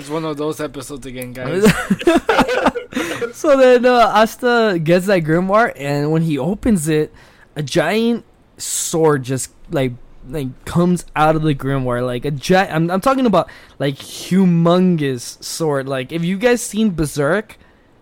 It's 0.00 0.08
one 0.08 0.24
of 0.24 0.38
those 0.38 0.60
episodes 0.60 1.04
again, 1.04 1.34
guys. 1.34 1.62
so 3.36 3.54
then 3.54 3.84
uh, 3.84 4.12
Asta 4.14 4.80
gets 4.82 5.04
that 5.06 5.24
grimoire, 5.24 5.74
and 5.76 6.10
when 6.10 6.22
he 6.22 6.38
opens 6.38 6.88
it, 6.88 7.12
a 7.54 7.62
giant 7.62 8.24
sword 8.56 9.24
just 9.24 9.52
like 9.68 9.92
like 10.26 10.64
comes 10.64 11.04
out 11.14 11.36
of 11.36 11.42
the 11.42 11.54
grimoire, 11.54 12.04
like 12.04 12.24
a 12.24 12.30
giant. 12.30 12.72
I'm 12.72 12.90
I'm 12.90 13.02
talking 13.02 13.26
about 13.26 13.50
like 13.78 13.96
humongous 13.96 15.42
sword. 15.44 15.86
Like 15.86 16.12
if 16.12 16.24
you 16.24 16.38
guys 16.38 16.62
seen 16.62 16.92
Berserk, 16.92 17.58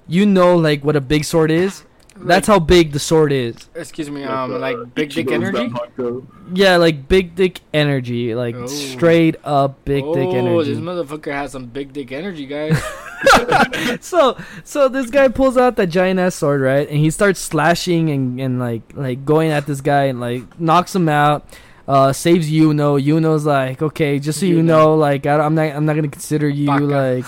you 0.07 0.25
know 0.25 0.55
like 0.55 0.85
what 0.85 0.95
a 0.95 1.01
big 1.01 1.25
sword 1.25 1.51
is. 1.51 1.83
That's 2.21 2.47
how 2.47 2.59
big 2.59 2.93
the 2.93 2.99
sword 2.99 3.33
is. 3.33 3.69
Excuse 3.75 4.11
me, 4.11 4.23
Like, 4.23 4.31
um, 4.31 4.55
uh, 4.55 4.59
like 4.59 4.95
big 4.95 5.11
dick 5.11 5.31
energy. 5.31 5.73
Yeah, 6.53 6.77
like 6.77 7.09
big 7.09 7.35
dick 7.35 7.61
energy, 7.73 8.35
like 8.35 8.55
Oh. 8.57 8.67
straight 8.67 9.37
up 9.45 9.85
big 9.85 10.05
dick 10.05 10.29
oh, 10.29 10.37
energy. 10.37 10.75
this 10.75 10.81
motherfucker 10.83 11.33
has 11.33 11.53
some 11.53 11.67
big 11.67 11.93
dick 11.93 12.13
energy, 12.13 12.47
guys. 12.47 12.81
so 14.01 14.37
so 14.65 14.89
this 14.89 15.11
guy 15.11 15.29
pulls 15.29 15.57
out 15.57 15.77
that 15.77 15.89
giant 15.89 16.21
ass 16.21 16.37
sword 16.37 16.61
right 16.61 16.89
and 16.89 16.99
he 16.99 17.11
starts 17.11 17.41
slashing 17.41 18.11
and, 18.11 18.41
and 18.41 18.59
like 18.61 18.83
like 18.95 19.25
going 19.25 19.51
at 19.51 19.67
this 19.67 19.81
guy 19.81 20.05
and 20.05 20.21
like 20.21 20.61
knocks 20.61 20.95
him 20.95 21.09
out 21.09 21.45
uh 21.89 22.13
saves 22.13 22.49
Yuno 22.49 23.03
Yuno's 23.03 23.45
like 23.45 23.83
okay 23.83 24.21
just 24.21 24.39
so 24.39 24.47
you 24.47 24.59
Yuno. 24.59 24.65
know 24.65 24.95
like 24.95 25.27
I, 25.27 25.45
am 25.45 25.57
not 25.57 25.63
I'm 25.75 25.85
not 25.85 25.97
gonna 25.97 26.09
consider 26.09 26.49
you 26.49 26.67
Baka. 26.67 26.85
like 26.85 27.25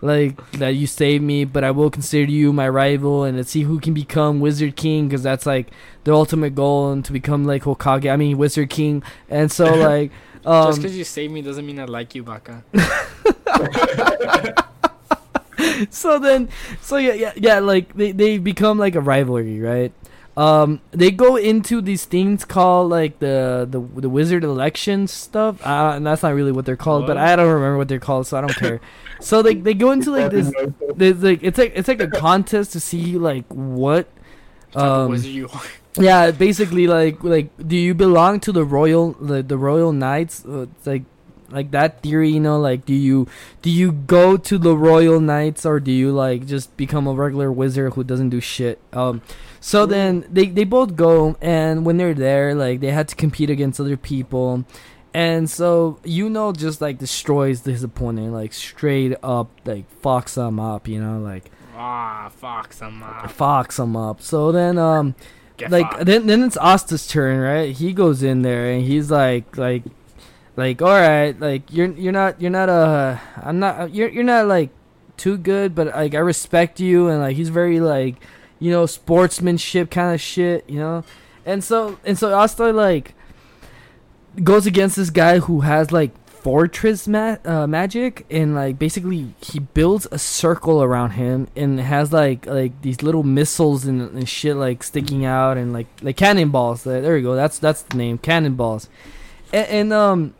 like 0.00 0.50
that 0.52 0.70
you 0.70 0.86
saved 0.86 1.24
me 1.24 1.44
but 1.44 1.64
I 1.64 1.70
will 1.70 1.90
consider 1.90 2.30
you 2.30 2.52
my 2.52 2.68
rival 2.68 3.24
and 3.24 3.36
let's 3.36 3.50
see 3.50 3.62
who 3.62 3.80
can 3.80 3.94
become 3.94 4.40
Wizard 4.40 4.76
King 4.76 5.08
because 5.08 5.22
that's 5.22 5.46
like 5.46 5.68
the 6.04 6.12
ultimate 6.12 6.54
goal 6.54 6.92
and 6.92 7.04
to 7.04 7.12
become 7.12 7.44
like 7.44 7.62
Hokage 7.62 8.10
I 8.10 8.16
mean 8.16 8.36
Wizard 8.36 8.70
King 8.70 9.02
and 9.28 9.50
so 9.50 9.64
like 9.74 10.10
um 10.44 10.68
Just 10.68 10.82
because 10.82 10.96
you 10.96 11.04
saved 11.04 11.32
me 11.32 11.42
doesn't 11.42 11.64
mean 11.64 11.80
I 11.80 11.84
like 11.84 12.14
you, 12.14 12.22
Baka. 12.22 12.62
so 15.90 16.18
then 16.18 16.48
so 16.80 16.96
yeah 16.96 17.12
yeah 17.12 17.32
yeah 17.36 17.58
like 17.58 17.94
they, 17.94 18.12
they 18.12 18.38
become 18.38 18.78
like 18.78 18.94
a 18.94 19.00
rivalry 19.00 19.60
right 19.60 19.92
um 20.36 20.80
they 20.90 21.10
go 21.10 21.36
into 21.36 21.80
these 21.80 22.04
things 22.04 22.44
called 22.44 22.90
like 22.90 23.20
the 23.20 23.66
the, 23.70 23.78
the 24.00 24.08
wizard 24.08 24.42
election 24.42 25.06
stuff. 25.06 25.64
Uh, 25.64 25.92
and 25.94 26.04
that's 26.06 26.22
not 26.22 26.34
really 26.34 26.50
what 26.50 26.64
they're 26.66 26.76
called 26.76 27.06
but 27.06 27.16
i 27.16 27.36
don't 27.36 27.46
remember 27.52 27.76
what 27.78 27.86
they're 27.88 28.00
called 28.00 28.26
so 28.26 28.36
i 28.38 28.40
don't 28.40 28.56
care. 28.56 28.80
So 29.20 29.40
they, 29.40 29.54
they 29.54 29.72
go 29.72 29.90
into 29.92 30.10
like 30.10 30.30
this 30.32 30.52
there's 30.96 31.22
like 31.22 31.38
it's 31.42 31.56
like 31.56 31.72
it's 31.74 31.88
like 31.88 32.00
a 32.00 32.08
contest 32.08 32.72
to 32.72 32.80
see 32.80 33.16
like 33.16 33.46
what 33.48 34.06
um 34.74 35.08
wizard 35.08 35.30
you 35.30 35.48
are. 35.48 35.62
yeah 35.96 36.30
basically 36.30 36.86
like 36.86 37.22
like 37.24 37.48
do 37.66 37.76
you 37.76 37.94
belong 37.94 38.40
to 38.40 38.52
the 38.52 38.64
royal 38.64 39.12
the, 39.12 39.42
the 39.42 39.56
royal 39.56 39.92
knights? 39.92 40.44
Uh, 40.44 40.62
it's 40.62 40.86
like 40.86 41.04
like 41.48 41.70
that 41.70 42.02
theory 42.02 42.28
you 42.30 42.40
know 42.40 42.58
like 42.58 42.84
do 42.84 42.92
you 42.92 43.26
do 43.62 43.70
you 43.70 43.92
go 43.92 44.36
to 44.36 44.58
the 44.58 44.76
royal 44.76 45.20
knights 45.20 45.64
or 45.64 45.80
do 45.80 45.92
you 45.92 46.10
like 46.10 46.44
just 46.44 46.76
become 46.76 47.06
a 47.06 47.14
regular 47.14 47.50
wizard 47.52 47.94
who 47.94 48.04
doesn't 48.04 48.28
do 48.28 48.40
shit? 48.40 48.78
Um 48.92 49.22
so 49.66 49.86
then 49.86 50.26
they 50.30 50.44
they 50.44 50.64
both 50.64 50.94
go 50.94 51.38
and 51.40 51.86
when 51.86 51.96
they're 51.96 52.12
there 52.12 52.54
like 52.54 52.80
they 52.80 52.90
had 52.90 53.08
to 53.08 53.16
compete 53.16 53.48
against 53.48 53.80
other 53.80 53.96
people. 53.96 54.66
And 55.14 55.48
so 55.48 56.00
Yuno 56.04 56.54
just 56.54 56.82
like 56.82 56.98
destroys 56.98 57.64
his 57.64 57.82
opponent 57.82 58.34
like 58.34 58.52
straight 58.52 59.16
up 59.22 59.48
like 59.64 59.86
fucks 60.02 60.36
him 60.36 60.60
up 60.60 60.86
you 60.86 61.00
know 61.00 61.18
like 61.18 61.50
Ah, 61.74 62.30
fox, 62.36 62.82
I'm 62.82 63.02
uh, 63.02 63.22
fucks 63.22 63.82
him 63.82 63.96
up. 63.96 64.20
So 64.20 64.52
then 64.52 64.76
um 64.76 65.14
get 65.56 65.70
like 65.70 65.98
then 66.00 66.26
then 66.26 66.42
it's 66.42 66.58
Asta's 66.58 67.06
turn, 67.06 67.40
right? 67.40 67.74
He 67.74 67.94
goes 67.94 68.22
in 68.22 68.42
there 68.42 68.70
and 68.70 68.84
he's 68.84 69.10
like 69.10 69.56
like 69.56 69.82
like 70.56 70.82
all 70.82 71.00
right, 71.00 71.38
like 71.40 71.72
you're 71.72 71.90
you're 71.92 72.12
not 72.12 72.38
you're 72.38 72.50
not 72.50 72.68
uh 72.68 73.16
I'm 73.42 73.58
not 73.60 73.94
you're 73.94 74.10
you're 74.10 74.24
not 74.24 74.46
like 74.46 74.70
too 75.16 75.38
good, 75.38 75.74
but 75.74 75.86
like 75.86 76.14
I 76.14 76.18
respect 76.18 76.80
you 76.80 77.08
and 77.08 77.20
like 77.20 77.36
he's 77.36 77.48
very 77.48 77.80
like 77.80 78.16
you 78.58 78.70
know 78.70 78.86
sportsmanship 78.86 79.90
kind 79.90 80.14
of 80.14 80.20
shit, 80.20 80.68
you 80.68 80.78
know. 80.78 81.04
And 81.46 81.62
so 81.62 81.98
and 82.04 82.18
so 82.18 82.34
Asta 82.34 82.72
like 82.72 83.14
goes 84.42 84.66
against 84.66 84.96
this 84.96 85.10
guy 85.10 85.38
who 85.38 85.60
has 85.60 85.92
like 85.92 86.12
fortress 86.28 87.08
ma- 87.08 87.38
uh, 87.46 87.66
magic 87.66 88.26
and 88.30 88.54
like 88.54 88.78
basically 88.78 89.34
he 89.40 89.58
builds 89.58 90.06
a 90.12 90.18
circle 90.18 90.82
around 90.82 91.12
him 91.12 91.48
and 91.56 91.80
has 91.80 92.12
like 92.12 92.44
like 92.44 92.82
these 92.82 93.02
little 93.02 93.22
missiles 93.22 93.86
and, 93.86 94.02
and 94.02 94.28
shit 94.28 94.54
like 94.54 94.82
sticking 94.82 95.24
out 95.24 95.56
and 95.56 95.72
like 95.72 95.86
like 96.02 96.16
cannonballs. 96.16 96.84
There, 96.84 97.14
we 97.14 97.22
go. 97.22 97.34
That's 97.34 97.58
that's 97.58 97.82
the 97.82 97.96
name 97.96 98.18
cannonballs. 98.18 98.88
And, 99.52 99.66
and 99.68 99.92
um 99.92 100.34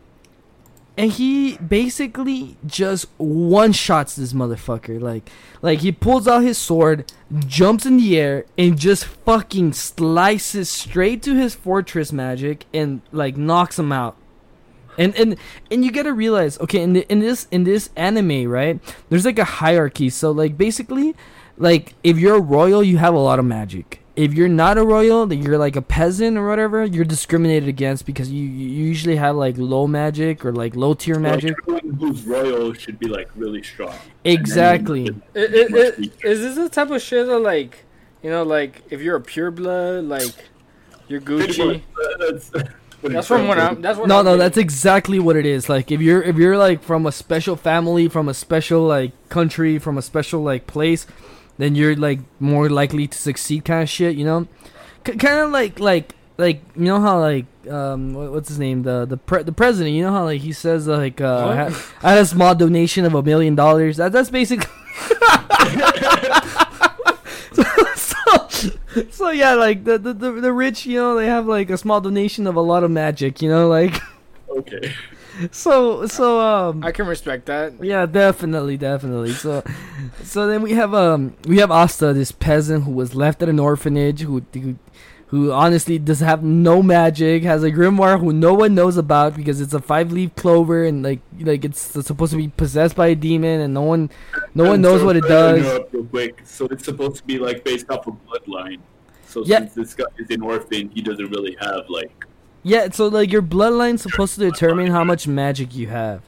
and 0.97 1.11
he 1.11 1.57
basically 1.57 2.57
just 2.65 3.07
one 3.17 3.73
shots 3.73 4.15
this 4.15 4.33
motherfucker. 4.33 4.99
Like 5.01 5.29
like 5.61 5.79
he 5.79 5.91
pulls 5.91 6.27
out 6.27 6.43
his 6.43 6.57
sword 6.57 7.11
jumps 7.47 7.85
in 7.85 7.97
the 7.97 8.17
air 8.17 8.45
and 8.57 8.79
just 8.79 9.05
fucking 9.05 9.73
slices 9.73 10.69
straight 10.69 11.21
to 11.23 11.35
his 11.35 11.53
fortress 11.53 12.11
magic 12.13 12.65
and 12.73 13.01
like 13.11 13.35
knocks 13.35 13.77
him 13.77 13.91
out. 13.91 14.15
And 14.97 15.13
and 15.15 15.35
and 15.69 15.83
you 15.83 15.91
gotta 15.91 16.13
realize 16.13 16.59
okay 16.61 16.81
in, 16.81 16.93
the, 16.93 17.05
in 17.11 17.19
this 17.19 17.47
in 17.51 17.65
this 17.65 17.89
anime 17.97 18.49
right 18.49 18.79
there's 19.09 19.25
like 19.25 19.39
a 19.39 19.43
hierarchy. 19.43 20.09
So 20.09 20.31
like 20.31 20.57
basically 20.57 21.15
like 21.57 21.93
if 22.03 22.17
you're 22.17 22.37
a 22.37 22.41
royal 22.41 22.83
you 22.83 22.97
have 22.97 23.13
a 23.13 23.19
lot 23.19 23.39
of 23.39 23.45
magic 23.45 24.04
if 24.15 24.33
you're 24.33 24.47
not 24.47 24.77
a 24.77 24.83
royal 24.83 25.25
that 25.27 25.35
you're 25.35 25.57
like 25.57 25.75
a 25.75 25.81
peasant 25.81 26.37
or 26.37 26.47
whatever 26.47 26.85
you're 26.85 27.03
discriminated 27.05 27.67
against 27.67 28.05
because 28.05 28.31
you, 28.31 28.45
you 28.45 28.67
usually 28.69 29.17
have 29.17 29.35
like 29.35 29.55
low 29.57 29.87
magic 29.87 30.45
or 30.45 30.53
like 30.53 30.75
low 30.75 30.93
tier 30.93 31.19
magic 31.19 31.55
everyone 31.63 31.93
who's 31.95 32.23
royal 32.23 32.71
should 32.73 32.97
be 32.97 33.07
like 33.07 33.29
really 33.35 33.61
strong. 33.61 33.93
exactly 34.23 35.07
It, 35.33 35.53
it, 35.53 35.71
must 35.71 35.83
it, 35.83 35.97
be- 36.21 36.27
is 36.29 36.39
this 36.41 36.55
the 36.55 36.69
type 36.69 36.89
of 36.91 37.01
shit 37.01 37.27
that 37.27 37.39
like, 37.39 37.83
you 38.23 38.29
know, 38.29 38.43
like 38.43 38.81
if 38.89 39.01
you're 39.01 39.15
a 39.17 39.21
pure 39.21 39.51
blood, 39.51 40.05
like 40.05 40.33
you're 41.07 41.21
Gucci. 41.21 41.81
That's, 42.19 42.51
That's 43.03 43.27
from 43.27 43.47
what 43.47 43.59
I'm. 43.59 43.81
That's 43.81 43.99
what. 43.99 44.07
no 44.07 44.19
I'm 44.19 44.25
no 44.25 44.31
getting. 44.31 44.39
that's 44.39 44.57
exactly 44.57 45.19
what 45.19 45.35
it 45.35 45.45
is 45.45 45.69
like 45.69 45.91
if 45.91 46.01
you're 46.01 46.23
if 46.23 46.37
you're 46.37 46.57
like 46.57 46.81
from 46.81 47.05
a 47.05 47.11
special 47.11 47.55
family 47.55 48.07
from 48.07 48.27
a 48.27 48.33
special 48.33 48.81
like 48.87 49.11
country 49.29 49.77
from 49.77 49.99
a 49.99 50.01
special 50.01 50.41
like 50.41 50.65
place 50.65 51.05
then 51.57 51.75
you're 51.75 51.95
like 51.95 52.19
more 52.39 52.69
likely 52.69 53.07
to 53.07 53.17
succeed 53.17 53.65
kind 53.65 53.83
of 53.83 53.89
shit 53.89 54.15
you 54.15 54.25
know? 54.25 54.47
C- 55.05 55.15
kind 55.17 55.39
of 55.39 55.51
like 55.51 55.79
like 55.79 56.13
like 56.37 56.61
you 56.75 56.83
know 56.83 56.99
how 56.99 57.19
like 57.19 57.45
um 57.69 58.13
what, 58.13 58.31
what's 58.31 58.49
his 58.49 58.59
name? 58.59 58.83
The 58.83 59.05
the 59.05 59.17
pre- 59.17 59.43
the 59.43 59.51
president 59.53 59.95
you 59.95 60.03
know 60.03 60.11
how 60.11 60.25
like 60.25 60.41
he 60.41 60.51
says 60.53 60.87
like 60.87 61.21
uh 61.21 61.47
I 61.47 61.55
had, 61.55 61.73
I 62.03 62.09
had 62.11 62.19
a 62.19 62.25
small 62.25 62.55
donation 62.55 63.05
of 63.05 63.13
a 63.13 63.23
million 63.23 63.55
dollars? 63.55 63.97
That 63.97 64.11
that's 64.11 64.29
basically 64.29 64.67
so, 67.53 67.63
so, 67.95 68.69
so 69.11 69.29
yeah 69.29 69.53
like 69.53 69.83
the, 69.83 69.97
the 69.97 70.13
the 70.13 70.31
the 70.31 70.53
rich 70.53 70.85
you 70.85 70.97
know 70.97 71.15
they 71.15 71.27
have 71.27 71.47
like 71.47 71.69
a 71.69 71.77
small 71.77 72.01
donation 72.01 72.47
of 72.47 72.55
a 72.55 72.61
lot 72.61 72.83
of 72.83 72.91
magic 72.91 73.41
you 73.41 73.49
know 73.49 73.67
like 73.67 73.99
Okay. 74.49 74.93
So 75.51 76.05
so 76.07 76.39
um 76.39 76.83
I 76.83 76.91
can 76.91 77.07
respect 77.07 77.45
that. 77.47 77.73
yeah 77.83 78.05
definitely 78.05 78.77
definitely 78.77 79.33
so 79.33 79.63
so 80.23 80.47
then 80.47 80.61
we 80.61 80.73
have 80.73 80.93
um 80.93 81.35
we 81.47 81.57
have 81.59 81.71
asta 81.71 82.13
this 82.13 82.31
peasant 82.31 82.83
who 82.83 82.91
was 82.91 83.15
left 83.15 83.41
at 83.41 83.49
an 83.49 83.59
orphanage 83.59 84.21
who 84.21 84.43
who, 84.53 84.75
who 85.27 85.51
honestly 85.51 85.97
does 85.99 86.19
have 86.19 86.43
no 86.43 86.81
magic 86.83 87.43
has 87.43 87.63
a 87.63 87.71
grimoire 87.71 88.19
who 88.19 88.31
no 88.31 88.53
one 88.53 88.75
knows 88.75 88.95
about 88.97 89.35
because 89.35 89.59
it's 89.59 89.73
a 89.73 89.79
five 89.81 90.11
leaf 90.11 90.33
clover 90.35 90.83
and 90.83 91.03
like 91.03 91.19
like 91.41 91.65
it's 91.65 91.79
supposed 91.81 92.31
to 92.31 92.37
be 92.37 92.47
possessed 92.49 92.95
by 92.95 93.07
a 93.07 93.15
demon 93.15 93.59
and 93.61 93.73
no 93.73 93.81
one 93.81 94.09
no 94.53 94.63
one 94.65 94.73
And 94.75 94.83
knows 94.83 95.01
so, 95.01 95.05
what 95.05 95.15
it 95.17 95.23
does 95.27 95.61
Real 95.91 96.03
quick. 96.05 96.41
So 96.45 96.65
it's 96.67 96.85
supposed 96.85 97.17
to 97.17 97.23
be 97.23 97.39
like 97.39 97.63
based 97.63 97.89
off 97.89 98.07
of 98.07 98.15
bloodline. 98.27 98.79
So 99.27 99.43
Yeah. 99.45 99.59
since 99.59 99.73
this 99.73 99.93
guy 99.95 100.05
is 100.17 100.29
an 100.29 100.41
orphan, 100.43 100.89
he 100.93 101.01
doesn't 101.01 101.29
really 101.29 101.57
have 101.59 101.81
like. 101.89 102.25
Yeah 102.65 102.89
so 102.91 103.07
like 103.07 103.31
your 103.31 103.41
bloodline's 103.43 104.01
supposed 104.01 104.33
to 104.35 104.41
determine 104.49 104.87
how 104.91 105.03
much 105.03 105.27
magic 105.27 105.73
you 105.75 105.87
have 105.87 106.21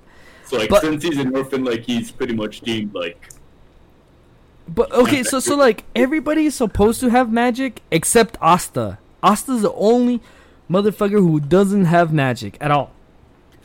So 0.46 0.58
like 0.58 0.70
But- 0.70 0.82
since 0.82 1.04
he's 1.04 1.18
an 1.18 1.36
orphan, 1.36 1.66
like 1.66 1.82
he's 1.84 2.12
pretty 2.12 2.34
much 2.34 2.62
deemed 2.62 2.94
like. 2.94 3.20
But 4.70 4.92
okay, 4.92 5.24
so 5.24 5.40
so 5.40 5.56
like 5.56 5.84
everybody 5.96 6.46
is 6.46 6.56
supposed 6.56 7.00
to 7.02 7.10
have 7.10 7.32
magic 7.32 7.82
except 7.92 8.38
Asta. 8.42 8.98
Asta's 9.24 9.62
the 9.64 9.74
only 9.74 10.22
motherfucker 10.70 11.20
who 11.28 11.40
doesn't 11.40 11.86
have 11.86 12.12
magic 12.14 12.58
at 12.62 12.72
all. 12.72 12.92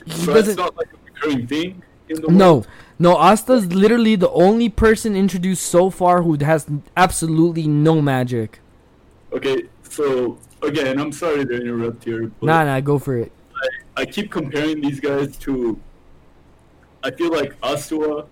He 0.06 0.12
So 0.12 0.34
doesn't. 0.34 0.56
not 0.56 0.76
like 0.76 0.88
a 0.92 0.96
recurring 1.06 1.46
thing 1.46 1.82
in 2.08 2.20
the 2.22 2.28
No, 2.30 2.52
world. 2.54 2.68
no. 2.98 3.18
Asta's 3.18 3.66
literally 3.74 4.14
the 4.16 4.30
only 4.30 4.68
person 4.68 5.14
introduced 5.16 5.64
so 5.66 5.90
far 5.90 6.22
who 6.22 6.36
has 6.44 6.66
absolutely 6.96 7.66
no 7.66 8.00
magic. 8.00 8.60
Okay, 9.32 9.64
so 9.88 10.38
again, 10.62 10.98
I'm 10.98 11.12
sorry 11.12 11.44
to 11.44 11.54
interrupt 11.54 12.04
here, 12.04 12.30
but 12.40 12.46
Nah, 12.46 12.64
nah. 12.64 12.80
Go 12.80 12.98
for 12.98 13.16
it. 13.16 13.32
I 13.96 14.04
keep 14.06 14.30
comparing 14.30 14.80
these 14.80 15.00
guys 15.00 15.36
to. 15.38 15.78
I 17.04 17.10
feel 17.10 17.30
like 17.32 17.60
Asua 17.60 18.26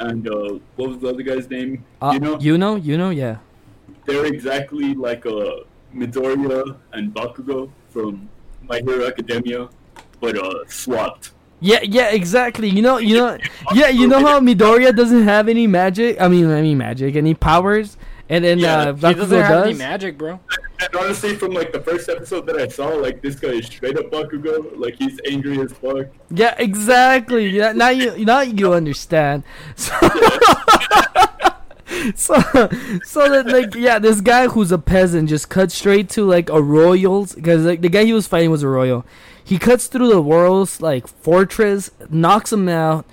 and 0.00 0.28
uh, 0.28 0.58
what 0.76 0.90
was 0.90 0.98
the 0.98 1.08
other 1.08 1.22
guy's 1.22 1.48
name? 1.48 1.84
Uh, 2.00 2.10
you 2.14 2.20
know, 2.20 2.38
you 2.40 2.58
know, 2.58 2.76
you 2.76 2.98
know, 2.98 3.10
yeah. 3.10 3.38
they're 4.06 4.26
exactly 4.26 4.94
like 4.94 5.24
uh, 5.26 5.62
Midoriya 5.94 6.76
and 6.92 7.14
Bakugo 7.14 7.70
from 7.88 8.28
My 8.62 8.80
Hero 8.80 9.06
Academia, 9.06 9.68
but 10.20 10.36
uh, 10.36 10.64
swapped. 10.68 11.32
Yeah, 11.60 11.78
yeah, 11.82 12.10
exactly. 12.10 12.68
You 12.68 12.82
know, 12.82 12.98
you 12.98 13.16
know, 13.16 13.38
yeah, 13.72 13.88
you 13.88 14.08
know 14.08 14.18
how 14.18 14.40
Midoriya 14.40 14.94
doesn't 14.96 15.22
have 15.22 15.48
any 15.48 15.68
magic. 15.68 16.20
I 16.20 16.26
mean, 16.26 16.50
I 16.50 16.60
mean 16.60 16.78
magic, 16.78 17.14
any 17.14 17.34
powers, 17.34 17.96
and 18.28 18.44
then 18.44 18.58
Yeah, 18.58 18.78
uh, 18.78 18.94
he 18.94 19.00
He 19.00 19.06
Bakugo 19.06 19.16
doesn't 19.16 19.42
have 19.42 19.64
any 19.66 19.74
magic, 19.74 20.18
bro. 20.18 20.40
And 20.80 20.96
honestly, 20.96 21.36
from 21.36 21.52
like 21.52 21.72
the 21.72 21.80
first 21.80 22.08
episode 22.08 22.46
that 22.46 22.56
I 22.56 22.68
saw, 22.68 22.88
like 22.88 23.22
this 23.22 23.36
guy 23.36 23.50
is 23.50 23.66
straight 23.66 23.96
up 23.96 24.10
Bakugo. 24.10 24.76
Like 24.76 24.96
he's 24.96 25.20
angry 25.30 25.60
as 25.60 25.72
fuck. 25.72 26.08
Yeah, 26.30 26.54
exactly. 26.58 27.48
Yeah, 27.48 27.72
now 27.72 27.90
you 27.90 28.24
now 28.24 28.40
you 28.40 28.72
understand. 28.72 29.44
So, 29.76 29.92
so, 32.16 32.34
so 33.04 33.28
that 33.30 33.46
like 33.46 33.74
yeah, 33.74 33.98
this 33.98 34.20
guy 34.20 34.48
who's 34.48 34.72
a 34.72 34.78
peasant 34.78 35.28
just 35.28 35.48
cuts 35.48 35.74
straight 35.74 36.08
to 36.10 36.24
like 36.24 36.48
a 36.48 36.60
royal's 36.60 37.34
because 37.34 37.64
like 37.64 37.82
the 37.82 37.88
guy 37.88 38.04
he 38.04 38.12
was 38.12 38.26
fighting 38.26 38.50
was 38.50 38.62
a 38.62 38.68
royal. 38.68 39.04
He 39.44 39.58
cuts 39.58 39.86
through 39.88 40.08
the 40.08 40.22
world's 40.22 40.80
like 40.80 41.06
fortress, 41.06 41.90
knocks 42.10 42.52
him 42.52 42.68
out, 42.68 43.04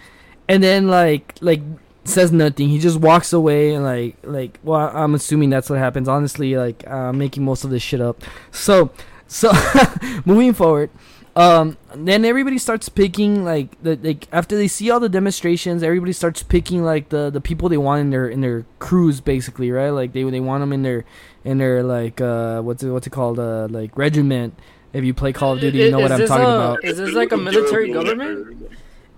and 0.47 0.63
then 0.63 0.87
like 0.87 1.35
like 1.41 1.61
says 2.09 2.31
nothing. 2.31 2.69
He 2.69 2.79
just 2.79 2.99
walks 2.99 3.31
away 3.33 3.73
and 3.73 3.83
like 3.83 4.17
like 4.23 4.59
well, 4.63 4.91
I'm 4.93 5.15
assuming 5.15 5.49
that's 5.49 5.69
what 5.69 5.79
happens. 5.79 6.07
Honestly, 6.07 6.55
like 6.55 6.83
uh, 6.87 7.09
I'm 7.09 7.17
making 7.17 7.43
most 7.45 7.63
of 7.63 7.69
this 7.69 7.81
shit 7.83 8.01
up. 8.01 8.21
So 8.51 8.91
so 9.27 9.51
moving 10.25 10.53
forward 10.53 10.89
um 11.35 11.77
then 11.93 12.25
everybody 12.25 12.57
starts 12.57 12.89
picking 12.89 13.45
like 13.45 13.79
the 13.83 13.95
like 14.01 14.27
after 14.31 14.55
they 14.57 14.67
see 14.67 14.89
all 14.89 14.99
the 14.99 15.07
demonstrations 15.07 15.83
everybody 15.83 16.11
starts 16.11 16.41
picking 16.41 16.83
like 16.83 17.09
the 17.09 17.29
the 17.29 17.39
people 17.39 17.69
they 17.69 17.77
want 17.77 18.01
in 18.01 18.09
their 18.09 18.27
in 18.27 18.41
their 18.41 18.65
crews 18.79 19.21
basically 19.21 19.69
right 19.69 19.91
like 19.91 20.11
they 20.13 20.23
they 20.23 20.39
want 20.39 20.61
them 20.63 20.73
in 20.73 20.81
their 20.81 21.05
in 21.43 21.59
their 21.59 21.83
like 21.83 22.19
uh 22.19 22.59
what's 22.61 22.81
it 22.81 22.89
what's 22.89 23.05
it 23.05 23.11
called 23.11 23.37
uh 23.39 23.67
like 23.69 23.95
regiment 23.95 24.57
if 24.91 25.03
you 25.03 25.13
play 25.13 25.31
call 25.31 25.53
of 25.53 25.59
duty 25.61 25.77
you 25.77 25.91
know 25.91 25.99
Is 25.99 26.03
what 26.03 26.11
i'm 26.13 26.19
this 26.21 26.27
talking 26.29 26.45
a- 26.47 26.49
about 26.55 26.83
Is 26.83 26.97
this 26.97 27.13
like 27.13 27.31
a 27.31 27.37
military 27.37 27.91
government? 27.93 28.67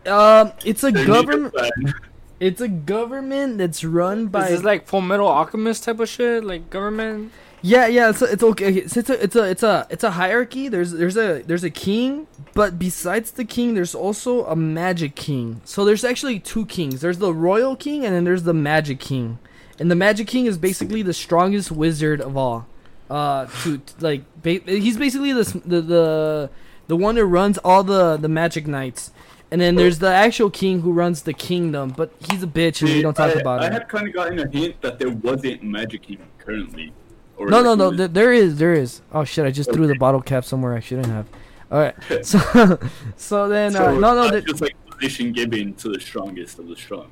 um 0.06 0.52
it's 0.66 0.84
a 0.84 0.92
They 0.92 1.00
need 1.00 1.04
a 1.04 1.08
government 1.08 1.54
plan. 1.54 1.94
It's 2.42 2.60
a 2.60 2.68
government 2.68 3.60
that's 3.60 3.84
run 3.84 4.28
by 4.28 4.46
Is 4.46 4.50
this 4.50 4.64
like 4.64 4.88
Full 4.88 5.02
Metal 5.02 5.28
Alchemist 5.28 5.84
type 5.84 6.00
of 6.00 6.10
shit? 6.10 6.44
Like 6.44 6.72
government? 6.72 7.32
Yeah, 7.62 7.86
yeah, 7.86 8.10
it's 8.10 8.24
it's 8.24 8.42
okay. 8.42 8.74
It's, 8.74 8.98
it's 8.98 9.10
a 9.12 9.24
it's 9.24 9.36
a 9.36 9.44
it's 9.44 9.64
a 9.64 9.88
it's 9.92 10.04
a 10.04 10.12
hierarchy. 10.12 10.68
There's 10.68 10.92
there's 10.92 11.16
a 11.16 11.44
there's 11.44 11.64
a 11.64 11.70
king, 11.70 12.26
but 12.56 12.80
besides 12.80 13.30
the 13.30 13.46
king, 13.46 13.76
there's 13.76 13.94
also 13.94 14.46
a 14.46 14.56
magic 14.56 15.16
king. 15.16 15.62
So 15.66 15.86
there's 15.86 16.04
actually 16.04 16.40
two 16.40 16.66
kings. 16.66 17.02
There's 17.02 17.20
the 17.20 17.32
royal 17.32 17.76
king, 17.76 18.04
and 18.04 18.16
then 18.16 18.24
there's 18.24 18.44
the 18.44 18.56
magic 18.56 19.00
king. 19.00 19.38
And 19.78 19.92
the 19.92 19.96
magic 19.96 20.28
king 20.28 20.48
is 20.48 20.58
basically 20.58 21.04
the 21.04 21.14
strongest 21.14 21.72
wizard 21.72 22.20
of 22.20 22.36
all. 22.36 22.66
Uh, 23.08 23.46
to, 23.64 23.80
like 24.00 24.24
ba- 24.42 24.62
he's 24.66 24.98
basically 24.98 25.32
the, 25.32 25.44
the 25.64 25.82
the 25.82 26.50
the 26.88 26.96
one 26.96 27.14
that 27.16 27.26
runs 27.26 27.60
all 27.60 27.84
the 27.84 28.18
the 28.18 28.30
magic 28.30 28.66
knights. 28.66 29.12
And 29.52 29.60
then 29.60 29.76
there's 29.76 30.00
the 30.00 30.08
actual 30.08 30.50
king 30.50 30.80
who 30.82 30.94
runs 30.94 31.24
the 31.24 31.34
kingdom, 31.34 31.90
but 31.98 32.14
he's 32.30 32.42
a 32.42 32.48
bitch, 32.48 32.82
and 32.82 32.90
we 32.90 33.02
don't 33.02 33.14
talk 33.14 33.36
I, 33.36 33.40
about 33.42 33.62
I 33.62 33.68
him. 33.68 33.74
had 33.74 33.90
kind 33.90 34.08
of 34.08 34.14
gotten 34.14 34.40
a 34.40 34.48
hint 34.48 34.82
that 34.82 34.98
there 34.98 35.10
wasn't 35.10 35.62
Magic 35.62 36.04
King 36.04 36.20
currently. 36.38 36.94
Or 37.36 37.50
No, 37.50 37.62
no, 37.62 37.76
no. 37.76 37.92
Th- 37.96 38.10
there 38.12 38.32
is, 38.32 38.58
there 38.58 38.74
is. 38.74 39.02
Oh 39.12 39.26
shit! 39.26 39.46
I 39.46 39.52
just 39.52 39.74
threw 39.74 39.88
the 39.88 39.96
bottle 39.96 40.22
cap 40.22 40.46
somewhere 40.46 40.74
I 40.74 40.80
shouldn't 40.80 41.08
have. 41.08 41.28
All 41.70 41.80
right. 41.80 41.96
So, 42.26 42.40
so 43.18 43.50
then, 43.50 43.76
uh, 43.76 43.92
no, 43.94 44.14
no. 44.16 44.22
it's 44.24 44.32
There, 44.32 44.42
just 44.42 44.62
like 44.62 44.76
position 44.90 45.34
given 45.34 45.74
to 45.76 45.90
the 45.90 46.00
strongest 46.00 46.58
of 46.60 46.68
the 46.70 46.76
strong. 46.78 47.10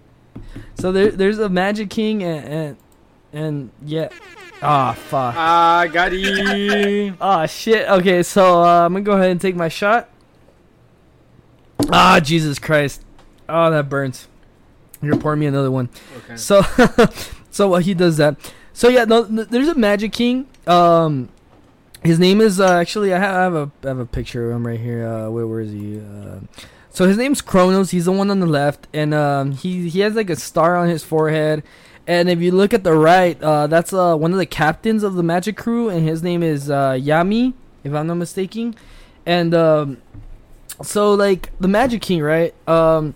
so 0.76 0.92
there, 0.94 1.12
there's 1.12 1.40
a 1.40 1.50
Magic 1.50 1.90
King 1.90 2.24
and 2.24 2.46
and, 2.48 2.78
and 3.34 3.70
yeah. 3.86 4.10
Ah, 4.62 4.94
fuck. 4.94 5.36
Ah, 5.38 5.88
got 5.92 6.12
you. 6.14 7.16
Ah, 7.22 7.46
shit. 7.48 7.88
Okay, 7.90 8.24
so 8.24 8.62
uh, 8.62 8.86
I'm 8.86 8.94
gonna 8.94 9.04
go 9.04 9.14
ahead 9.14 9.32
and 9.32 9.42
take 9.42 9.56
my 9.58 9.68
shot. 9.70 10.10
Ah, 11.92 12.20
Jesus 12.20 12.60
Christ. 12.60 13.04
Oh, 13.48 13.72
that 13.72 13.90
burns. 13.90 14.28
You're 15.02 15.18
pouring 15.18 15.40
me 15.40 15.46
another 15.46 15.72
one. 15.72 15.90
Okay. 16.18 16.36
So, 16.36 16.62
so 17.52 17.76
he 17.76 17.94
does 17.94 18.18
that. 18.18 18.38
So 18.74 18.90
yeah, 18.90 19.06
no, 19.06 19.26
th- 19.26 19.48
there's 19.50 19.68
a 19.68 19.76
Magic 19.76 20.12
King. 20.12 20.48
Um, 20.68 21.30
his 22.04 22.20
name 22.20 22.42
is 22.42 22.60
uh, 22.60 22.74
actually 22.74 23.14
I 23.14 23.20
have, 23.20 23.36
I 23.36 23.44
have 23.44 23.56
a 23.56 23.72
I 23.84 23.88
have 23.88 24.00
a 24.00 24.06
picture 24.06 24.50
of 24.50 24.56
him 24.56 24.66
right 24.66 24.80
here. 24.80 25.08
Uh, 25.08 25.30
where 25.30 25.48
where 25.48 25.60
is 25.60 25.72
he? 25.72 26.00
Uh, 26.00 26.40
so 26.90 27.08
his 27.08 27.18
name's 27.18 27.42
Kronos. 27.42 27.92
He's 27.92 28.06
the 28.06 28.12
one 28.12 28.30
on 28.30 28.40
the 28.40 28.46
left, 28.46 28.88
and 28.94 29.14
um, 29.14 29.52
he 29.52 29.90
he 29.90 30.00
has 30.02 30.16
like 30.16 30.30
a 30.30 30.36
star 30.36 30.76
on 30.76 30.90
his 30.90 31.04
forehead. 31.04 31.64
And 32.08 32.30
if 32.30 32.40
you 32.40 32.52
look 32.52 32.74
at 32.74 32.84
the 32.84 32.94
right, 32.94 33.42
uh, 33.42 33.68
that's 33.68 33.94
uh, 33.94 34.16
one 34.16 34.32
of 34.32 34.40
the 34.40 34.46
captains 34.46 35.04
of 35.04 35.14
the 35.14 35.24
Magic 35.24 35.56
Crew, 35.58 35.90
and 35.90 36.08
his 36.08 36.24
name 36.24 36.42
is 36.42 36.70
uh, 36.70 36.94
Yami, 36.94 37.54
if 37.84 37.94
I'm 37.94 38.08
not 38.08 38.16
mistaken. 38.16 38.76
And 39.26 39.54
um, 39.54 40.02
so 40.84 41.14
like 41.14 41.52
the 41.60 41.68
Magic 41.68 42.02
King, 42.02 42.22
right? 42.22 42.54
Um, 42.68 43.16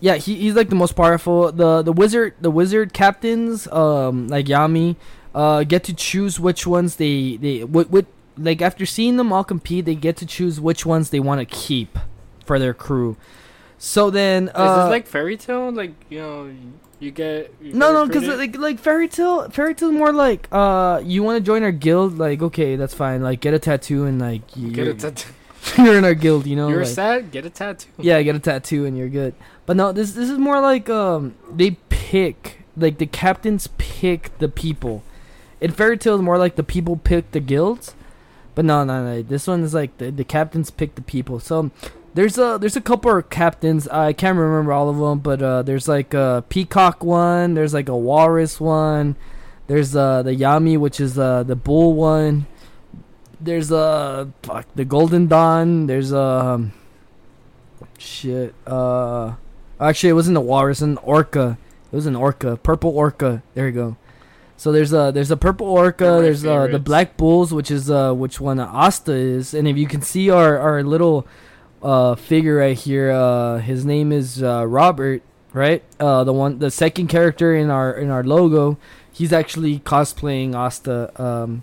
yeah, 0.00 0.16
he, 0.16 0.36
he's 0.36 0.54
like 0.54 0.68
the 0.68 0.74
most 0.74 0.96
powerful. 0.96 1.50
The 1.50 1.82
the 1.82 1.92
wizard 1.92 2.34
the 2.40 2.50
wizard 2.50 2.92
captains, 2.92 3.66
um, 3.68 4.28
like 4.28 4.46
Yami, 4.46 4.96
uh, 5.34 5.64
get 5.64 5.84
to 5.84 5.94
choose 5.94 6.38
which 6.38 6.66
ones 6.66 6.96
they 6.96 7.36
they 7.36 7.64
what 7.64 7.90
what 7.90 8.06
like 8.36 8.60
after 8.60 8.84
seeing 8.86 9.16
them 9.16 9.32
all 9.32 9.44
compete, 9.44 9.84
they 9.84 9.94
get 9.94 10.16
to 10.18 10.26
choose 10.26 10.60
which 10.60 10.84
ones 10.84 11.10
they 11.10 11.20
want 11.20 11.40
to 11.40 11.46
keep 11.46 11.98
for 12.44 12.58
their 12.58 12.74
crew. 12.74 13.16
So 13.78 14.10
then, 14.10 14.50
uh, 14.54 14.62
is 14.62 14.84
this 14.84 14.90
like 14.90 15.06
fairy 15.06 15.36
tale? 15.36 15.70
Like 15.70 15.92
you 16.08 16.18
know, 16.20 16.54
you 17.00 17.10
get 17.10 17.54
you 17.60 17.72
no, 17.72 17.88
get 17.88 17.92
no, 17.92 18.06
because 18.06 18.38
like 18.38 18.56
like 18.56 18.78
fairy 18.78 19.08
tale, 19.08 19.48
fairy 19.50 19.74
tale 19.74 19.92
more 19.92 20.12
like 20.12 20.48
uh, 20.52 21.00
you 21.04 21.22
want 21.22 21.36
to 21.38 21.44
join 21.44 21.62
our 21.62 21.72
guild, 21.72 22.18
like 22.18 22.42
okay, 22.42 22.76
that's 22.76 22.94
fine. 22.94 23.22
Like 23.22 23.40
get 23.40 23.54
a 23.54 23.58
tattoo 23.58 24.04
and 24.04 24.20
like 24.20 24.56
you, 24.56 24.70
get 24.70 24.88
a 24.88 24.94
tattoo. 24.94 25.32
you're 25.78 25.98
in 25.98 26.04
our 26.04 26.14
guild, 26.14 26.46
you 26.46 26.56
know. 26.56 26.68
You're 26.68 26.84
like, 26.84 26.88
sad. 26.88 27.30
Get 27.30 27.46
a 27.46 27.50
tattoo. 27.50 27.90
yeah, 27.98 28.20
get 28.22 28.34
a 28.34 28.38
tattoo 28.40 28.84
and 28.86 28.96
you're 28.96 29.08
good. 29.08 29.34
But 29.66 29.76
no, 29.76 29.92
this 29.92 30.12
this 30.12 30.28
is 30.30 30.38
more 30.38 30.60
like 30.60 30.88
um 30.90 31.34
they 31.50 31.72
pick 31.88 32.64
like 32.76 32.98
the 32.98 33.06
captains 33.06 33.68
pick 33.78 34.36
the 34.38 34.48
people. 34.48 35.02
In 35.60 35.70
fairy 35.70 35.96
tale, 35.96 36.16
it's 36.16 36.22
more 36.22 36.38
like 36.38 36.56
the 36.56 36.62
people 36.62 36.96
pick 36.96 37.30
the 37.30 37.40
guilds. 37.40 37.94
But 38.54 38.64
no, 38.64 38.84
no, 38.84 39.04
no. 39.04 39.22
This 39.22 39.46
one 39.46 39.62
is 39.62 39.74
like 39.74 39.96
the, 39.98 40.10
the 40.10 40.24
captains 40.24 40.70
pick 40.70 40.94
the 40.94 41.02
people. 41.02 41.40
So 41.40 41.70
there's 42.14 42.38
a 42.38 42.58
there's 42.60 42.76
a 42.76 42.80
couple 42.80 43.16
of 43.16 43.30
captains. 43.30 43.88
I 43.88 44.12
can't 44.12 44.38
remember 44.38 44.72
all 44.72 44.88
of 44.88 44.98
them, 44.98 45.18
but 45.18 45.42
uh, 45.42 45.62
there's 45.62 45.88
like 45.88 46.14
a 46.14 46.44
peacock 46.48 47.02
one. 47.02 47.54
There's 47.54 47.74
like 47.74 47.88
a 47.88 47.96
walrus 47.96 48.60
one. 48.60 49.16
There's 49.66 49.96
uh 49.96 50.22
the 50.22 50.34
yami, 50.36 50.78
which 50.78 51.00
is 51.00 51.18
uh 51.18 51.42
the 51.42 51.56
bull 51.56 51.94
one. 51.94 52.46
There's 53.40 53.72
uh 53.72 54.26
fuck 54.42 54.66
the 54.74 54.84
golden 54.84 55.26
dawn. 55.26 55.86
There's 55.86 56.12
um 56.12 56.72
shit. 57.98 58.54
Uh, 58.66 59.34
actually, 59.80 60.10
it 60.10 60.14
wasn't 60.14 60.36
a 60.36 60.40
walrus, 60.40 60.80
an 60.80 60.98
orca. 60.98 61.58
It 61.92 61.96
was 61.96 62.06
an 62.06 62.16
orca, 62.16 62.56
purple 62.56 62.90
orca. 62.90 63.42
There 63.54 63.66
you 63.66 63.72
go. 63.72 63.96
So 64.56 64.72
there's 64.72 64.92
a 64.92 65.10
there's 65.12 65.30
a 65.30 65.36
purple 65.36 65.66
orca. 65.66 66.04
There's 66.22 66.44
uh, 66.44 66.66
the 66.68 66.78
black 66.78 67.16
bulls, 67.16 67.52
which 67.52 67.70
is 67.70 67.90
uh 67.90 68.12
which 68.12 68.40
one 68.40 68.60
uh, 68.60 68.66
Asta 68.66 69.12
is, 69.12 69.54
and 69.54 69.66
if 69.68 69.76
you 69.76 69.86
can 69.86 70.02
see 70.02 70.30
our 70.30 70.58
our 70.58 70.82
little 70.82 71.26
uh 71.82 72.14
figure 72.14 72.56
right 72.56 72.76
here, 72.76 73.10
uh 73.10 73.58
his 73.58 73.84
name 73.84 74.12
is 74.12 74.42
uh 74.42 74.66
Robert, 74.66 75.22
right? 75.52 75.82
Uh 75.98 76.24
the 76.24 76.32
one 76.32 76.60
the 76.60 76.70
second 76.70 77.08
character 77.08 77.54
in 77.54 77.68
our 77.68 77.92
in 77.92 78.10
our 78.10 78.22
logo, 78.22 78.78
he's 79.12 79.32
actually 79.32 79.80
cosplaying 79.80 80.54
Asta. 80.54 81.10
Um, 81.20 81.62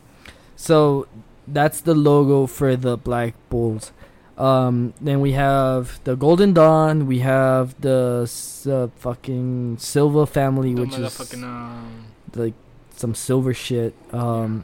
so 0.55 1.07
that's 1.47 1.81
the 1.81 1.93
logo 1.95 2.47
for 2.47 2.75
the 2.75 2.97
black 2.97 3.33
bulls. 3.49 3.91
Um, 4.37 4.93
then 4.99 5.21
we 5.21 5.33
have 5.33 6.03
the 6.03 6.15
Golden 6.15 6.53
Dawn. 6.53 7.05
We 7.05 7.19
have 7.19 7.79
the 7.81 8.29
uh, 8.67 8.87
fucking 8.99 9.77
Silva 9.77 10.25
family, 10.25 10.73
The 10.73 10.81
which 10.81 10.97
is 10.97 11.33
um, 11.43 12.05
like 12.35 12.53
some 12.95 13.13
silver 13.13 13.53
shit. 13.53 13.93
Um, 14.11 14.63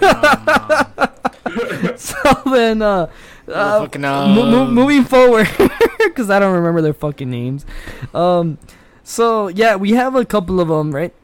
so 1.96 2.16
then, 2.46 2.82
uh, 2.82 3.08
uh, 3.48 3.86
Motherfucking, 3.86 4.00
mo- 4.00 4.50
mo- 4.50 4.62
um, 4.62 4.74
moving 4.74 5.04
forward, 5.04 5.48
because 5.98 6.30
I 6.30 6.38
don't 6.38 6.54
remember 6.54 6.82
their 6.82 6.92
fucking 6.94 7.30
names. 7.30 7.64
Um, 8.14 8.58
so 9.02 9.48
yeah, 9.48 9.76
we 9.76 9.92
have 9.92 10.14
a 10.14 10.24
couple 10.24 10.60
of 10.60 10.68
them, 10.68 10.94
right? 10.94 11.14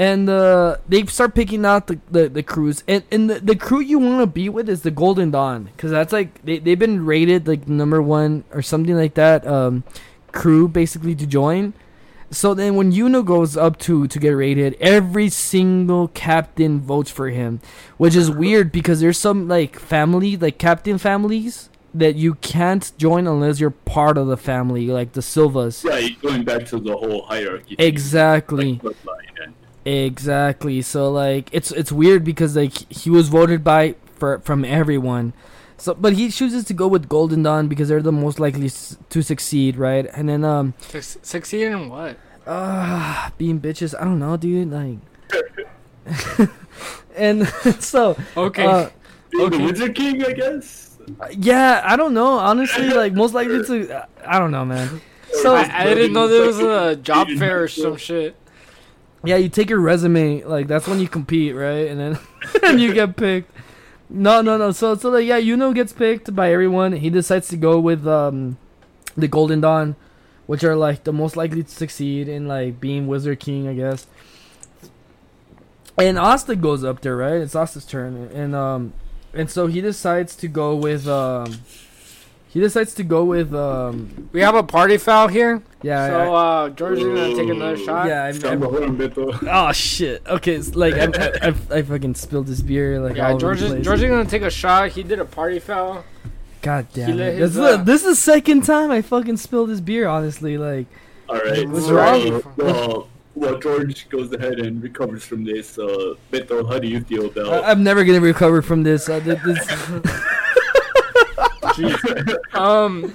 And 0.00 0.30
uh, 0.30 0.78
they 0.88 1.04
start 1.04 1.34
picking 1.34 1.66
out 1.66 1.86
the, 1.86 2.00
the, 2.10 2.26
the 2.30 2.42
crews, 2.42 2.82
and, 2.88 3.04
and 3.12 3.28
the, 3.28 3.38
the 3.38 3.54
crew 3.54 3.80
you 3.80 3.98
want 3.98 4.20
to 4.22 4.26
be 4.26 4.48
with 4.48 4.66
is 4.70 4.80
the 4.80 4.90
Golden 4.90 5.30
Dawn, 5.30 5.64
because 5.64 5.90
that's 5.90 6.10
like 6.10 6.42
they 6.42 6.58
they've 6.58 6.78
been 6.78 7.04
rated 7.04 7.46
like 7.46 7.68
number 7.68 8.00
one 8.00 8.44
or 8.50 8.62
something 8.62 8.96
like 8.96 9.12
that. 9.14 9.46
Um, 9.46 9.84
crew 10.32 10.68
basically 10.68 11.14
to 11.16 11.26
join. 11.26 11.74
So 12.30 12.54
then 12.54 12.76
when 12.76 12.92
Yuno 12.92 13.22
goes 13.22 13.58
up 13.58 13.78
to 13.80 14.06
to 14.06 14.18
get 14.18 14.30
rated, 14.30 14.74
every 14.80 15.28
single 15.28 16.08
captain 16.08 16.80
votes 16.80 17.10
for 17.10 17.28
him, 17.28 17.60
which 17.98 18.16
is 18.16 18.30
weird 18.30 18.72
because 18.72 19.00
there's 19.00 19.18
some 19.18 19.48
like 19.48 19.78
family 19.78 20.34
like 20.38 20.56
captain 20.56 20.96
families 20.96 21.68
that 21.92 22.14
you 22.14 22.34
can't 22.36 22.90
join 22.96 23.26
unless 23.26 23.60
you're 23.60 23.70
part 23.84 24.16
of 24.16 24.28
the 24.28 24.36
family, 24.38 24.86
like 24.86 25.12
the 25.12 25.20
Silvas. 25.20 25.84
Right, 25.84 26.18
going 26.22 26.44
back 26.44 26.64
to 26.66 26.78
the 26.78 26.96
whole 26.96 27.22
hierarchy. 27.26 27.76
thing, 27.76 27.86
Exactly. 27.86 28.72
like 28.74 28.82
bloodline 28.96 29.42
and- 29.44 29.54
Exactly. 29.84 30.82
So 30.82 31.10
like 31.10 31.48
it's 31.52 31.70
it's 31.72 31.90
weird 31.92 32.24
because 32.24 32.56
like 32.56 32.90
he 32.92 33.10
was 33.10 33.28
voted 33.28 33.64
by 33.64 33.94
for 34.16 34.38
from 34.40 34.64
everyone. 34.64 35.32
So, 35.78 35.94
but 35.94 36.12
he 36.12 36.30
chooses 36.30 36.64
to 36.64 36.74
go 36.74 36.86
with 36.86 37.08
Golden 37.08 37.42
Dawn 37.42 37.66
because 37.66 37.88
they're 37.88 38.02
the 38.02 38.12
most 38.12 38.38
likely 38.38 38.66
s- 38.66 38.98
to 39.08 39.22
succeed, 39.22 39.76
right? 39.76 40.04
And 40.12 40.28
then 40.28 40.44
um, 40.44 40.74
Suc- 40.80 41.24
Succeed 41.24 41.68
in 41.68 41.88
what? 41.88 42.18
uh, 42.46 43.30
being 43.38 43.58
bitches, 43.60 43.98
I 43.98 44.04
don't 44.04 44.18
know, 44.18 44.36
dude. 44.36 44.70
Like, 44.70 44.98
and 47.16 47.48
so 47.80 48.16
Okay. 48.36 48.66
uh, 48.66 48.90
Okay. 49.34 49.56
the 49.56 49.64
Wizard 49.64 49.94
King, 49.94 50.22
I 50.24 50.32
guess. 50.32 50.98
yeah, 51.38 51.80
I 51.84 51.96
don't 51.96 52.12
know. 52.12 52.34
Honestly, 52.38 52.88
like 52.90 53.14
most 53.14 53.32
likely 53.32 53.64
to, 53.64 54.06
I 54.26 54.38
don't 54.38 54.50
know, 54.50 54.64
man. 54.64 55.00
So 55.32 55.54
I, 55.54 55.82
I 55.82 55.94
didn't 55.94 56.12
know 56.12 56.26
there 56.26 56.44
was 56.44 56.58
a 56.58 56.96
job 56.96 57.28
fair 57.38 57.62
or 57.62 57.68
some 57.68 57.96
shit. 57.96 58.34
Yeah, 59.22 59.36
you 59.36 59.48
take 59.48 59.68
your 59.68 59.80
resume, 59.80 60.42
like 60.44 60.66
that's 60.66 60.86
when 60.86 61.00
you 61.00 61.08
compete, 61.08 61.54
right? 61.54 61.88
And 61.88 62.00
then 62.00 62.18
and 62.62 62.80
you 62.80 62.94
get 62.94 63.16
picked. 63.16 63.50
No, 64.08 64.40
no, 64.40 64.56
no. 64.56 64.72
So 64.72 64.94
so 64.94 65.10
like 65.10 65.26
yeah, 65.26 65.40
Yuno 65.40 65.74
gets 65.74 65.92
picked 65.92 66.34
by 66.34 66.52
everyone. 66.52 66.92
He 66.92 67.10
decides 67.10 67.48
to 67.48 67.56
go 67.56 67.78
with 67.78 68.06
um 68.06 68.56
the 69.16 69.28
Golden 69.28 69.60
Dawn, 69.60 69.96
which 70.46 70.64
are 70.64 70.74
like 70.74 71.04
the 71.04 71.12
most 71.12 71.36
likely 71.36 71.62
to 71.62 71.70
succeed 71.70 72.28
in 72.28 72.48
like 72.48 72.80
being 72.80 73.06
Wizard 73.06 73.40
King, 73.40 73.68
I 73.68 73.74
guess. 73.74 74.06
And 75.98 76.18
Asta 76.18 76.56
goes 76.56 76.82
up 76.82 77.02
there, 77.02 77.16
right? 77.16 77.34
It's 77.34 77.54
Asta's 77.54 77.84
turn. 77.84 78.30
And 78.34 78.54
um 78.54 78.94
and 79.34 79.50
so 79.50 79.66
he 79.66 79.80
decides 79.80 80.34
to 80.36 80.48
go 80.48 80.74
with 80.74 81.06
um 81.06 81.60
he 82.50 82.58
decides 82.60 82.94
to 82.94 83.04
go 83.04 83.24
with 83.24 83.54
um 83.54 84.28
We 84.32 84.40
have 84.40 84.54
a 84.56 84.62
party 84.62 84.98
foul 84.98 85.28
here. 85.28 85.62
yeah 85.82 86.08
so 86.08 86.34
uh, 86.34 86.68
George 86.70 86.98
is 86.98 87.04
gonna 87.04 87.34
take 87.34 87.48
another 87.48 87.76
shot. 87.76 88.06
yeah 88.06 88.24
I'm, 88.24 88.34
Stand 88.34 88.62
I'm, 88.64 88.70
behind 88.70 88.98
Beto. 88.98 89.48
Oh 89.48 89.72
shit! 89.72 90.22
Okay, 90.26 90.54
it's 90.54 90.74
like 90.74 90.94
I, 90.94 91.06
I, 91.06 91.48
I, 91.48 91.78
I 91.78 91.82
fucking 91.82 92.14
spilled 92.16 92.46
this 92.48 92.60
beer 92.60 93.00
like 93.00 93.16
Yeah, 93.16 93.36
George 93.38 93.62
is. 93.62 93.84
George 93.84 94.02
is 94.02 94.08
gonna 94.10 94.28
take 94.28 94.42
a 94.42 94.50
shot. 94.50 94.90
He 94.90 95.02
did 95.02 95.20
a 95.20 95.24
party 95.24 95.58
foul. 95.60 96.04
God 96.62 96.86
damn 96.92 97.18
it! 97.18 97.38
his, 97.38 97.54
This, 97.54 97.56
is 97.56 97.58
uh, 97.58 97.76
the, 97.78 97.84
this 97.84 98.00
is 98.02 98.08
the 98.08 98.16
second 98.16 98.62
time 98.66 98.90
I 98.90 99.00
fucking 99.00 99.38
spilled 99.38 99.70
this 99.70 99.80
beer. 99.80 100.06
Honestly, 100.06 100.58
like 100.58 100.86
All 101.28 101.36
right. 101.38 101.66
What's 101.68 101.86
so, 101.86 101.94
wrong? 101.94 102.42
Well, 102.56 103.08
well, 103.34 103.58
George 103.58 104.08
goes 104.10 104.30
ahead 104.34 104.58
and 104.58 104.82
recovers 104.82 105.24
from 105.24 105.44
this. 105.44 105.78
Uh, 105.78 106.14
Beto, 106.30 106.68
how 106.68 106.78
do 106.78 106.88
you 106.88 107.00
feel 107.00 107.26
about? 107.26 107.64
I, 107.64 107.70
I'm 107.70 107.82
never 107.82 108.04
gonna 108.04 108.20
recover 108.20 108.60
from 108.60 108.82
this. 108.82 109.08
Uh, 109.08 109.20
th- 109.20 109.38
Um, 112.54 113.14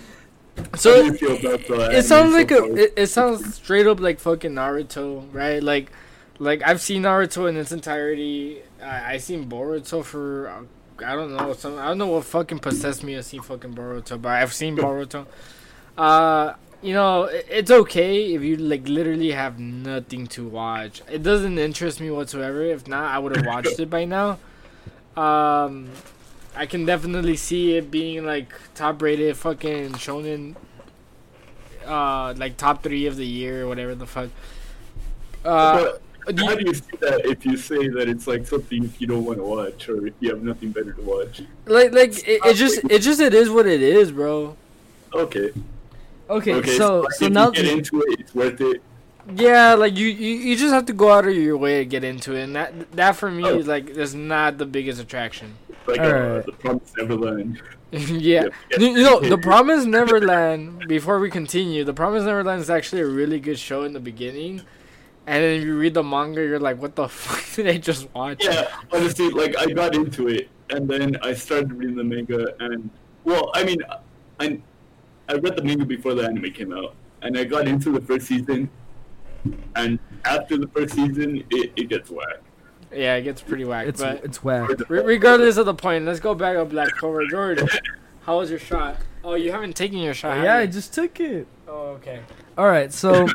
so 0.76 0.96
you 1.02 1.14
feel 1.14 1.38
about 1.38 1.68
the 1.68 1.98
it 1.98 2.04
sounds 2.04 2.34
like 2.34 2.52
a 2.52 2.64
it, 2.76 2.94
it 2.96 3.08
sounds 3.08 3.56
straight 3.56 3.88
up 3.88 4.00
like 4.00 4.20
fucking 4.20 4.52
Naruto, 4.54 5.28
right? 5.34 5.62
Like, 5.62 5.92
like 6.40 6.62
I've 6.66 6.82
seen 6.82 7.04
Naruto 7.04 7.50
in 7.50 7.58
its 7.58 7.72
entirety. 7.72 8.62
I 8.82 9.14
I 9.14 9.18
seen 9.18 9.50
Boruto 9.50 10.04
for 10.04 10.48
uh, 10.50 11.06
I 11.06 11.16
don't 11.16 11.36
know 11.36 11.54
some 11.54 11.78
I 11.78 11.88
don't 11.88 11.98
know 11.98 12.08
what 12.08 12.26
fucking 12.26 12.60
possessed 12.60 13.04
me 13.04 13.16
to 13.16 13.24
see 13.24 13.40
fucking 13.40 13.74
Boruto, 13.74 14.22
but 14.22 14.30
I've 14.30 14.54
seen 14.54 14.78
Boruto. 14.78 15.26
Uh, 15.98 16.54
you 16.82 16.94
know 16.94 17.24
it, 17.24 17.46
it's 17.50 17.72
okay 17.72 18.34
if 18.34 18.42
you 18.42 18.58
like 18.58 18.88
literally 18.88 19.32
have 19.32 19.60
nothing 19.60 20.28
to 20.28 20.48
watch. 20.48 21.02
It 21.10 21.24
doesn't 21.24 21.58
interest 21.58 22.00
me 22.00 22.12
whatsoever. 22.12 22.62
If 22.64 22.88
not, 22.88 23.14
I 23.14 23.20
would 23.20 23.36
have 23.36 23.46
watched 23.46 23.80
it 23.80 23.90
by 23.90 24.06
now. 24.06 24.40
Um. 25.18 25.90
I 26.56 26.66
can 26.66 26.86
definitely 26.86 27.36
see 27.36 27.76
it 27.78 27.92
being 27.92 28.26
like 28.26 28.54
top 28.76 29.02
rated 29.02 29.36
fucking 29.38 29.94
shonen 29.94 30.56
uh 31.86 32.34
like 32.38 32.58
top 32.58 32.82
three 32.82 33.06
of 33.06 33.16
the 33.16 33.26
year 33.26 33.64
or 33.64 33.68
whatever 33.68 33.94
the 33.96 34.06
fuck. 34.08 34.30
Uh 35.44 35.94
But 36.26 36.40
how 36.40 36.56
do 36.56 36.64
you 36.66 36.74
see 36.74 36.98
that 37.02 37.22
if 37.26 37.46
you 37.46 37.56
say 37.56 37.88
that 37.90 38.08
it's 38.10 38.26
like 38.26 38.48
something 38.48 38.92
you 38.98 39.06
don't 39.08 39.26
want 39.26 39.38
to 39.38 39.44
watch, 39.44 39.88
or 39.90 40.08
if 40.08 40.14
you 40.20 40.30
have 40.30 40.42
nothing 40.42 40.72
better 40.72 40.92
to 40.94 41.02
watch? 41.02 41.42
like 41.68 41.94
like 41.94 42.18
it, 42.28 42.42
it 42.44 42.56
just 42.56 42.84
it 42.90 43.00
just 43.00 43.20
it 43.20 43.34
is 43.34 43.50
what 43.50 43.68
it 43.68 43.82
is, 43.82 44.12
bro. 44.12 44.58
Okay. 45.14 45.52
okay, 46.30 46.54
Okay. 46.56 46.78
so 46.78 47.06
so 47.12 47.26
if 47.26 47.32
now 47.32 47.52
get 47.52 47.66
into 47.66 48.02
it, 48.02 48.20
it's 48.20 48.34
worth 48.34 48.60
it. 48.60 48.82
Yeah, 49.36 49.74
like 49.76 49.96
you, 49.96 50.08
you 50.08 50.36
you 50.50 50.56
just 50.56 50.74
have 50.74 50.86
to 50.88 50.94
go 50.94 51.12
out 51.12 51.28
of 51.28 51.36
your 51.36 51.58
way 51.58 51.80
to 51.80 51.86
get 51.86 52.04
into 52.04 52.34
it, 52.36 52.44
and 52.44 52.56
that 52.56 52.92
that 52.94 53.16
for 53.16 53.30
me 53.30 53.44
Oh. 53.44 53.58
is 53.60 53.68
like 53.68 53.90
is 53.90 54.16
not 54.16 54.58
the 54.58 54.66
biggest 54.66 55.00
attraction. 55.00 55.54
Like 55.88 56.00
uh, 56.00 56.42
the 56.42 56.52
Promised 56.60 56.98
Neverland. 56.98 57.62
yeah. 57.92 58.44
Yep. 58.44 58.54
You, 58.80 58.88
you 58.88 59.04
know, 59.04 59.20
The 59.20 59.38
Promised 59.38 59.88
Neverland, 59.88 60.88
before 60.88 61.20
we 61.20 61.30
continue, 61.30 61.84
The 61.84 61.94
Promised 61.94 62.26
Neverland 62.26 62.62
is 62.62 62.70
actually 62.70 63.02
a 63.02 63.08
really 63.08 63.40
good 63.40 63.60
show 63.60 63.84
in 63.84 63.94
the 63.94 64.00
beginning. 64.00 64.62
And 65.28 65.44
then 65.44 65.62
you 65.62 65.78
read 65.78 65.94
the 65.94 66.04
manga, 66.04 66.42
you're 66.42 66.60
like, 66.60 66.82
what 66.82 66.96
the 66.96 67.08
fuck 67.10 67.56
did 67.56 67.68
I 67.68 67.78
just 67.78 68.14
watch? 68.14 68.44
Yeah, 68.44 68.68
honestly, 68.92 69.30
like 69.30 69.58
I 69.58 69.68
got 69.68 69.96
into 69.96 70.28
it, 70.28 70.50
and 70.70 70.88
then 70.88 71.18
I 71.24 71.34
started 71.34 71.74
reading 71.74 71.96
the 71.96 72.04
manga, 72.04 72.54
and 72.60 72.90
well, 73.24 73.50
I 73.56 73.64
mean, 73.64 73.80
I 74.40 74.60
I 75.28 75.34
read 75.34 75.56
the 75.56 75.64
manga 75.64 75.86
before 75.86 76.14
the 76.14 76.26
anime 76.26 76.52
came 76.52 76.72
out, 76.72 76.96
and 77.24 77.38
I 77.38 77.44
got 77.44 77.68
into 77.68 77.92
the 77.92 78.02
first 78.02 78.28
season, 78.28 78.70
and 79.76 79.98
after 80.26 80.58
the 80.58 80.68
first 80.68 80.94
season, 80.94 81.44
it, 81.50 81.72
it 81.76 81.90
gets 81.90 82.12
whack. 82.12 82.42
Yeah, 82.96 83.16
it 83.16 83.24
gets 83.24 83.42
pretty 83.42 83.66
whack. 83.66 83.88
it's 83.88 84.02
but 84.02 84.24
it's 84.24 84.44
whack. 84.44 84.70
re- 84.90 85.04
regardless 85.04 85.58
of 85.58 85.66
the 85.66 85.74
point, 85.74 86.06
let's 86.06 86.20
go 86.20 86.34
back 86.34 86.56
up 86.58 86.70
Black 86.70 86.90
Clover. 86.94 87.26
George, 87.28 87.62
how 88.22 88.40
was 88.40 88.50
your 88.50 88.60
shot? 88.60 88.98
Oh, 89.24 89.36
you 89.36 89.52
haven't 89.52 89.76
taken 89.76 89.98
your 90.00 90.14
shot. 90.14 90.44
Yeah, 90.44 90.58
I 90.58 90.66
just 90.68 90.94
took 90.94 91.20
it. 91.20 91.48
Oh, 91.68 91.98
okay. 91.98 92.22
All 92.58 92.68
right, 92.68 92.94
so 92.94 93.28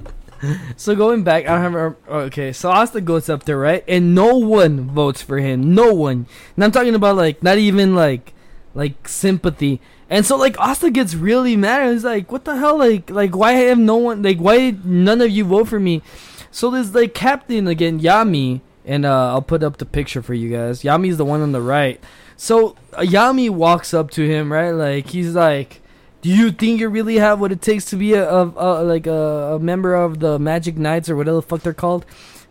so 0.76 0.94
going 0.94 1.24
back, 1.24 1.48
I 1.48 1.54
don't 1.60 1.72
have. 1.72 1.96
Oh, 2.08 2.18
okay, 2.20 2.52
so 2.52 2.70
Asta 2.70 3.00
goes 3.00 3.28
up 3.28 3.44
there, 3.44 3.58
right? 3.58 3.84
And 3.88 4.14
no 4.14 4.36
one 4.36 4.90
votes 4.90 5.22
for 5.22 5.38
him. 5.38 5.74
No 5.74 5.92
one. 5.92 6.26
And 6.54 6.64
I'm 6.64 6.72
talking 6.72 6.94
about 6.94 7.16
like 7.16 7.42
not 7.42 7.58
even 7.58 7.94
like 7.94 8.34
like 8.74 9.08
sympathy. 9.08 9.80
And 10.10 10.26
so 10.26 10.36
like 10.36 10.58
Asta 10.60 10.90
gets 10.90 11.14
really 11.14 11.56
mad. 11.56 11.92
He's 11.92 12.04
like, 12.04 12.30
"What 12.30 12.44
the 12.44 12.56
hell? 12.56 12.78
Like 12.78 13.10
like 13.10 13.34
why 13.34 13.52
have 13.52 13.78
no 13.78 13.96
one? 13.96 14.22
Like 14.22 14.38
why 14.38 14.76
none 14.84 15.20
of 15.20 15.30
you 15.30 15.44
vote 15.44 15.68
for 15.68 15.80
me?" 15.80 16.02
So 16.50 16.70
this 16.70 16.94
like 16.94 17.14
captain 17.14 17.66
again, 17.66 18.00
Yami, 18.00 18.60
and 18.84 19.04
uh, 19.04 19.28
I'll 19.28 19.42
put 19.42 19.62
up 19.62 19.78
the 19.78 19.86
picture 19.86 20.22
for 20.22 20.34
you 20.34 20.50
guys. 20.50 20.82
Yami's 20.82 21.16
the 21.16 21.24
one 21.24 21.40
on 21.40 21.52
the 21.52 21.60
right. 21.60 22.00
So 22.36 22.76
uh, 22.94 23.00
Yami 23.00 23.50
walks 23.50 23.94
up 23.94 24.10
to 24.12 24.28
him, 24.28 24.52
right? 24.52 24.70
Like 24.70 25.08
he's 25.08 25.34
like, 25.34 25.80
"Do 26.22 26.28
you 26.28 26.50
think 26.50 26.80
you 26.80 26.88
really 26.88 27.16
have 27.16 27.40
what 27.40 27.52
it 27.52 27.62
takes 27.62 27.84
to 27.86 27.96
be 27.96 28.14
a, 28.14 28.28
a, 28.28 28.44
a 28.46 28.82
like 28.82 29.06
a, 29.06 29.54
a 29.54 29.58
member 29.58 29.94
of 29.94 30.20
the 30.20 30.38
Magic 30.38 30.76
Knights 30.76 31.08
or 31.08 31.16
whatever 31.16 31.36
the 31.36 31.42
fuck 31.42 31.60
they're 31.62 31.72
called?" 31.72 32.04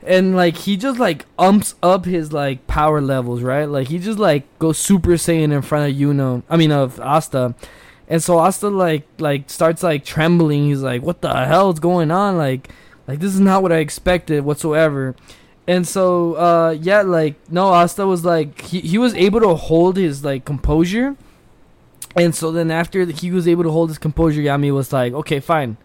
And 0.04 0.36
like 0.36 0.58
he 0.58 0.78
just 0.78 0.98
like 1.00 1.26
umps 1.38 1.76
up 1.84 2.06
his 2.06 2.34
like 2.34 2.66
power 2.68 3.02
levels, 3.02 3.42
right? 3.42 3.66
Like 3.66 3.90
he 3.90 4.00
just 4.00 4.18
like 4.18 4.44
goes 4.60 4.78
Super 4.78 5.12
Saiyan 5.12 5.52
in 5.52 5.62
front 5.62 5.92
of 5.92 5.98
Yuno. 5.98 6.44
I 6.50 6.58
mean 6.58 6.72
of 6.72 7.00
Asta. 7.00 7.54
And 8.08 8.22
so 8.22 8.40
Asta 8.40 8.70
like 8.70 9.08
like 9.20 9.50
starts 9.50 9.84
like 9.84 10.04
trembling. 10.06 10.66
He's 10.66 10.82
like, 10.82 11.02
"What 11.02 11.22
the 11.22 11.46
hell 11.46 11.70
is 11.70 11.80
going 11.80 12.12
on? 12.12 12.38
Like 12.38 12.70
like 13.08 13.20
this 13.20 13.34
is 13.34 13.40
not 13.40 13.62
what 13.62 13.72
I 13.72 13.78
expected 13.78 14.44
whatsoever." 14.44 15.16
And 15.68 15.88
so 15.88 16.34
uh 16.36 16.72
yeah, 16.72 17.02
like 17.02 17.36
no, 17.50 17.68
Asta 17.68 18.06
was 18.06 18.26
like 18.26 18.62
he 18.62 18.82
he 18.82 18.98
was 18.98 19.14
able 19.14 19.40
to 19.42 19.56
hold 19.56 19.98
his 19.98 20.24
like 20.24 20.46
composure. 20.46 21.16
And 22.16 22.36
so 22.36 22.52
then 22.52 22.72
after 22.72 23.06
he 23.06 23.32
was 23.32 23.48
able 23.48 23.64
to 23.64 23.72
hold 23.72 23.90
his 23.90 23.98
composure, 23.98 24.42
Yami 24.42 24.74
was 24.74 24.92
like, 24.92 25.14
"Okay, 25.14 25.40
fine. 25.40 25.78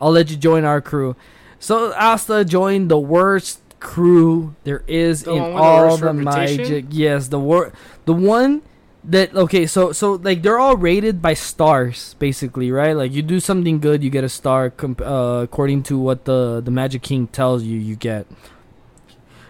I'll 0.00 0.10
let 0.10 0.30
you 0.30 0.36
join 0.36 0.64
our 0.64 0.80
crew." 0.80 1.14
So 1.60 1.92
Asta 1.92 2.44
joined 2.44 2.90
the 2.90 2.98
worst 2.98 3.60
crew 3.78 4.54
there 4.64 4.82
is 4.86 5.24
The 5.24 5.34
in 5.34 5.42
with 5.42 5.52
the 5.54 5.58
all 5.58 5.96
the 5.96 6.12
magic. 6.12 6.86
Yes, 6.90 7.28
the 7.28 7.38
wor- 7.38 7.72
the 8.06 8.12
one 8.12 8.62
that 9.04 9.34
okay, 9.34 9.66
so 9.66 9.92
so 9.92 10.12
like 10.14 10.42
they're 10.42 10.58
all 10.58 10.76
rated 10.76 11.20
by 11.20 11.34
stars 11.34 12.14
basically, 12.18 12.70
right? 12.72 12.96
Like 12.96 13.12
you 13.12 13.22
do 13.22 13.38
something 13.40 13.78
good, 13.80 14.02
you 14.02 14.10
get 14.10 14.24
a 14.24 14.28
star 14.28 14.70
comp- 14.70 15.00
uh, 15.00 15.40
according 15.42 15.82
to 15.84 15.98
what 15.98 16.24
the 16.24 16.60
the 16.64 16.70
Magic 16.70 17.02
King 17.02 17.26
tells 17.26 17.62
you 17.62 17.78
you 17.78 17.94
get. 17.96 18.26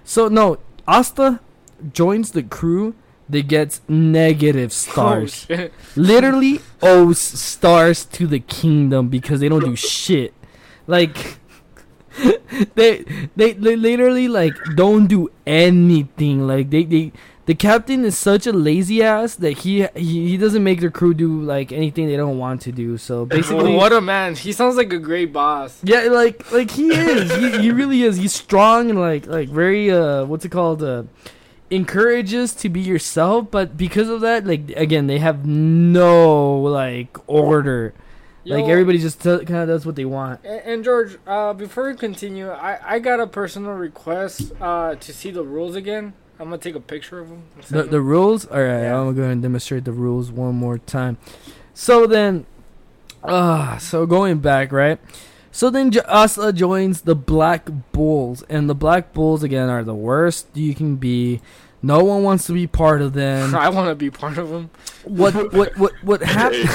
So 0.05 0.29
no, 0.29 0.59
Asta 0.87 1.41
joins 1.93 2.33
the 2.33 2.43
crew 2.43 2.95
that 3.29 3.49
gets 3.49 3.81
negative 3.89 4.71
oh, 4.71 4.75
stars 4.91 5.47
Oh, 5.51 5.69
literally 5.97 6.61
owes 6.83 7.19
stars 7.19 8.05
to 8.07 8.27
the 8.27 8.41
kingdom 8.41 9.09
because 9.09 9.41
they 9.41 9.49
don't 9.49 9.65
do 9.65 9.77
shit. 9.97 10.35
Like 10.87 11.39
they, 12.75 13.05
they 13.37 13.53
they 13.53 13.77
literally 13.77 14.29
like 14.29 14.55
don't 14.75 15.07
do 15.07 15.31
anything. 15.47 16.47
Like 16.47 16.71
they 16.71 16.85
they 16.85 17.13
the 17.47 17.55
captain 17.55 18.05
is 18.05 18.17
such 18.17 18.47
a 18.47 18.53
lazy 18.53 19.03
ass 19.03 19.35
that 19.37 19.59
he 19.59 19.87
he, 19.97 20.29
he 20.29 20.37
doesn't 20.37 20.63
make 20.63 20.81
the 20.81 20.91
crew 20.91 21.13
do 21.15 21.43
like 21.43 21.73
anything 21.73 22.07
they 22.07 22.17
don't 22.17 22.39
want 22.39 22.61
to 22.63 22.73
do. 22.73 22.97
So 22.99 23.27
basically 23.27 23.75
what 23.75 23.93
a 23.93 24.01
man. 24.01 24.35
He 24.35 24.53
sounds 24.53 24.77
like 24.77 24.93
a 24.93 24.99
great 24.99 25.33
boss. 25.33 25.81
yeah, 25.83 26.03
like 26.03 26.51
like 26.53 26.71
he 26.71 26.89
is. 26.89 27.35
he, 27.35 27.63
he 27.63 27.71
really 27.71 28.03
is. 28.03 28.17
He's 28.17 28.33
strong 28.33 28.91
and 28.91 29.01
like 29.01 29.27
like 29.27 29.49
very 29.49 29.91
uh 29.91 30.25
what's 30.25 30.45
it 30.45 30.51
called 30.51 30.83
uh 30.83 31.05
encourages 31.71 32.55
to 32.55 32.69
be 32.69 32.81
yourself, 32.81 33.51
but 33.51 33.77
because 33.77 34.09
of 34.09 34.21
that, 34.21 34.47
like 34.47 34.71
again, 34.77 35.07
they 35.07 35.19
have 35.19 35.47
no 35.47 36.61
like 36.61 37.17
order. 37.27 37.95
like 38.45 38.65
everybody 38.65 38.99
just 38.99 39.23
t- 39.23 39.45
kind 39.45 39.63
of 39.63 39.69
does 39.69 39.87
what 39.87 39.97
they 39.97 40.05
want. 40.05 40.41
And, 40.45 40.61
and 40.61 40.85
George, 40.85 41.17
uh, 41.27 41.55
before 41.55 41.89
we 41.89 41.97
continue, 41.97 42.51
I, 42.51 42.79
I 42.85 42.99
got 42.99 43.21
a 43.21 43.27
personal 43.27 43.73
request 43.73 44.53
uh, 44.61 44.97
to 44.97 45.13
see 45.13 45.31
the 45.31 45.43
rules 45.43 45.75
again. 45.75 46.13
I'm 46.41 46.47
gonna 46.47 46.59
take 46.59 46.75
a 46.75 46.81
picture 46.81 47.21
of 47.21 47.29
them. 47.29 47.43
The 47.71 47.85
the 47.85 48.01
rules. 48.01 48.47
All 48.47 48.59
right, 48.61 48.83
Yeah. 48.83 49.01
I'm 49.01 49.15
gonna 49.15 49.37
demonstrate 49.37 49.85
the 49.85 49.93
rules 49.93 50.31
one 50.33 50.55
more 50.57 50.79
time. 50.79 51.19
So 51.75 52.07
then, 52.07 52.47
uh 53.23 53.79
so 53.79 54.07
going 54.07 54.39
back, 54.39 54.73
right? 54.73 54.99
So 55.51 55.69
then 55.71 55.91
J- 55.91 56.01
Asa 56.09 56.53
joins 56.53 57.03
the 57.03 57.15
Black 57.15 57.69
Bulls, 57.93 58.43
and 58.49 58.69
the 58.71 58.75
Black 58.75 59.13
Bulls 59.13 59.43
again 59.43 59.69
are 59.69 59.85
the 59.85 59.95
worst 59.95 60.47
you 60.55 60.75
can 60.75 60.97
be. 60.97 61.41
No 61.83 62.03
one 62.05 62.23
wants 62.23 62.47
to 62.47 62.53
be 62.53 62.67
part 62.67 63.03
of 63.03 63.13
them. 63.13 63.55
I 63.57 63.69
want 63.69 63.89
to 63.89 63.95
be 63.95 64.11
part 64.11 64.39
of 64.39 64.49
them. 64.49 64.71
What 65.05 65.53
what 65.53 65.77
what 65.77 65.93
what 66.03 66.23
happened? 66.39 66.69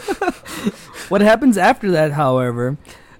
what 1.08 1.20
happens 1.20 1.56
after 1.56 1.90
that, 1.92 2.12
however, 2.12 2.76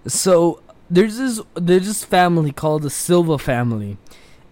so 0.07 0.61
there's 0.91 1.17
this 1.19 1.41
there's 1.55 1.87
this 1.87 2.05
family 2.05 2.51
called 2.53 2.83
the 2.83 2.91
Silva 2.91 3.39
family, 3.39 3.99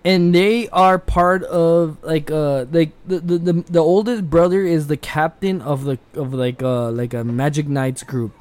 and 0.05 0.35
they 0.35 0.69
are 0.71 0.99
part 0.99 1.43
of 1.45 2.03
like 2.03 2.31
uh 2.31 2.67
like 2.73 2.93
the 3.07 3.21
the, 3.21 3.39
the, 3.39 3.53
the 3.53 3.79
oldest 3.79 4.29
brother 4.29 4.63
is 4.63 4.89
the 4.89 4.97
captain 4.97 5.61
of 5.63 5.85
the 5.85 5.99
of 6.15 6.35
like 6.35 6.63
uh 6.63 6.91
like 6.91 7.15
a 7.15 7.25
Magic 7.25 7.69
Knights 7.69 8.03
group. 8.03 8.33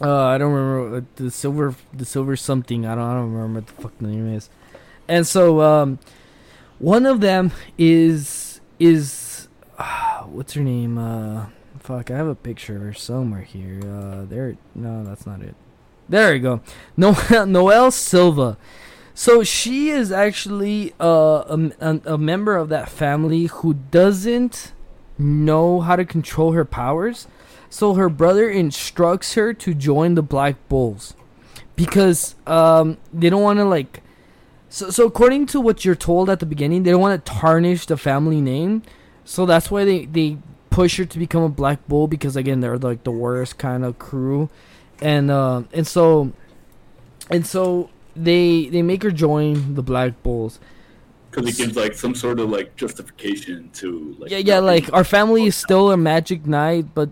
Uh, 0.00 0.24
I 0.24 0.38
don't 0.38 0.52
remember 0.52 1.06
the 1.16 1.30
silver 1.30 1.76
the 1.92 2.04
silver 2.04 2.36
something. 2.36 2.86
I 2.86 2.94
don't 2.94 3.04
I 3.04 3.14
don't 3.14 3.32
remember 3.32 3.60
what 3.60 3.66
the 3.66 3.82
fuck 3.82 3.98
the 3.98 4.06
name 4.06 4.34
is, 4.34 4.48
and 5.06 5.26
so 5.26 5.60
um, 5.60 5.98
one 6.78 7.06
of 7.06 7.20
them 7.20 7.52
is 7.76 8.60
is 8.80 9.48
what's 10.26 10.54
her 10.54 10.62
name? 10.62 10.98
Uh, 10.98 11.46
fuck, 11.78 12.10
I 12.10 12.16
have 12.16 12.26
a 12.26 12.34
picture 12.34 12.76
of 12.76 12.82
her 12.82 12.92
somewhere 12.94 13.42
here. 13.42 13.80
Uh, 13.84 14.24
there. 14.24 14.56
No, 14.74 15.04
that's 15.04 15.26
not 15.26 15.42
it. 15.42 15.54
There 16.08 16.32
we 16.32 16.40
go. 16.40 16.60
Noel 16.96 17.46
Noel 17.46 17.90
Silva. 17.90 18.56
So 19.14 19.42
she 19.42 19.90
is 19.90 20.10
actually 20.10 20.94
uh, 21.00 21.44
a, 21.48 21.72
a, 21.80 22.14
a 22.14 22.18
member 22.18 22.56
of 22.56 22.68
that 22.70 22.88
family 22.88 23.46
who 23.46 23.74
doesn't 23.74 24.72
know 25.18 25.80
how 25.80 25.96
to 25.96 26.04
control 26.04 26.52
her 26.52 26.64
powers. 26.64 27.26
So 27.68 27.94
her 27.94 28.08
brother 28.08 28.50
instructs 28.50 29.34
her 29.34 29.54
to 29.54 29.74
join 29.74 30.14
the 30.14 30.22
Black 30.22 30.56
Bulls 30.68 31.14
because 31.76 32.34
um, 32.46 32.98
they 33.12 33.30
don't 33.30 33.42
want 33.42 33.58
to 33.58 33.64
like. 33.64 34.02
So, 34.68 34.90
so 34.90 35.06
according 35.06 35.46
to 35.46 35.60
what 35.60 35.84
you're 35.84 35.94
told 35.94 36.30
at 36.30 36.40
the 36.40 36.46
beginning, 36.46 36.82
they 36.82 36.90
don't 36.90 37.00
want 37.00 37.24
to 37.24 37.32
tarnish 37.32 37.86
the 37.86 37.96
family 37.96 38.40
name. 38.40 38.82
So 39.24 39.46
that's 39.46 39.70
why 39.70 39.84
they 39.84 40.06
they 40.06 40.38
push 40.70 40.96
her 40.98 41.04
to 41.04 41.18
become 41.18 41.42
a 41.42 41.48
Black 41.48 41.86
Bull 41.86 42.08
because 42.08 42.36
again 42.36 42.60
they're 42.60 42.78
like 42.78 43.04
the 43.04 43.10
worst 43.10 43.58
kind 43.58 43.84
of 43.84 43.98
crew, 43.98 44.50
and 45.00 45.30
uh, 45.30 45.62
and 45.72 45.86
so 45.86 46.32
and 47.30 47.46
so 47.46 47.90
they 48.16 48.66
they 48.66 48.82
make 48.82 49.02
her 49.02 49.10
join 49.10 49.74
the 49.74 49.82
Black 49.82 50.22
Bulls. 50.22 50.60
Because 51.30 51.48
it 51.48 51.56
gives 51.56 51.76
like 51.76 51.94
some 51.94 52.14
sort 52.14 52.40
of 52.40 52.50
like 52.50 52.76
justification 52.76 53.70
to 53.74 54.14
like. 54.18 54.30
yeah, 54.30 54.38
yeah, 54.38 54.58
like 54.58 54.92
our 54.92 55.04
family 55.04 55.46
is 55.46 55.56
still 55.56 55.90
a 55.90 55.96
Magic 55.96 56.46
Knight, 56.46 56.94
but 56.94 57.10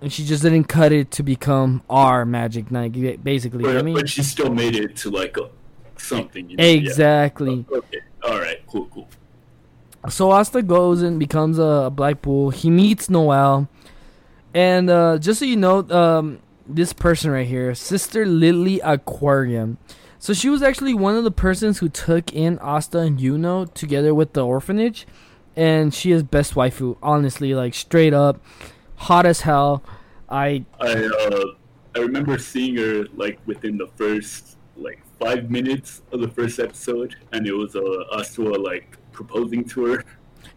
and 0.00 0.12
she 0.12 0.24
just 0.24 0.42
didn't 0.42 0.64
cut 0.64 0.90
it 0.90 1.10
to 1.12 1.22
become 1.22 1.82
our 1.88 2.24
Magic 2.24 2.70
Knight. 2.70 3.22
Basically, 3.22 3.62
But, 3.62 3.76
I 3.76 3.82
mean, 3.82 3.94
but 3.94 4.08
she 4.08 4.22
still 4.22 4.52
made 4.52 4.74
it 4.74 4.96
to 4.96 5.10
like 5.10 5.36
a, 5.36 5.48
something. 5.96 6.50
You 6.50 6.56
know? 6.56 6.64
yeah. 6.64 6.70
exactly. 6.70 7.64
Okay. 7.70 8.00
All 8.24 8.38
right. 8.38 8.60
Cool. 8.66 8.86
Cool. 8.86 9.08
So 10.08 10.32
Asta 10.32 10.62
goes 10.62 11.02
and 11.02 11.18
becomes 11.18 11.58
a 11.58 11.90
Black 11.94 12.22
Bull. 12.22 12.50
He 12.50 12.70
meets 12.70 13.08
Noel, 13.08 13.68
and 14.52 14.90
uh, 14.90 15.18
just 15.18 15.38
so 15.38 15.44
you 15.44 15.56
know, 15.56 15.88
um, 15.90 16.40
this 16.66 16.92
person 16.92 17.30
right 17.30 17.46
here, 17.46 17.74
Sister 17.74 18.26
Lily 18.26 18.80
Aquarium. 18.80 19.78
So 20.22 20.32
she 20.32 20.48
was 20.48 20.62
actually 20.62 20.94
one 20.94 21.16
of 21.16 21.24
the 21.24 21.32
persons 21.32 21.80
who 21.80 21.88
took 21.88 22.32
in 22.32 22.56
Asta 22.60 22.98
and 22.98 23.18
Yuno 23.18 23.74
together 23.74 24.14
with 24.14 24.34
the 24.34 24.46
orphanage, 24.46 25.04
and 25.56 25.92
she 25.92 26.12
is 26.12 26.22
best 26.22 26.54
waifu. 26.54 26.96
Honestly, 27.02 27.54
like 27.54 27.74
straight 27.74 28.14
up, 28.14 28.40
hot 28.94 29.26
as 29.26 29.40
hell. 29.40 29.82
I 30.28 30.64
I 30.80 30.92
uh 31.06 31.44
I 31.96 31.98
remember 31.98 32.38
seeing 32.38 32.76
her 32.76 33.06
like 33.16 33.40
within 33.46 33.76
the 33.76 33.88
first 33.96 34.58
like 34.76 35.02
five 35.18 35.50
minutes 35.50 36.02
of 36.12 36.20
the 36.20 36.28
first 36.28 36.60
episode, 36.60 37.16
and 37.32 37.44
it 37.44 37.52
was 37.52 37.74
uh 37.74 37.80
Asua 38.16 38.62
like 38.64 38.96
proposing 39.10 39.64
to 39.70 39.86
her. 39.86 40.04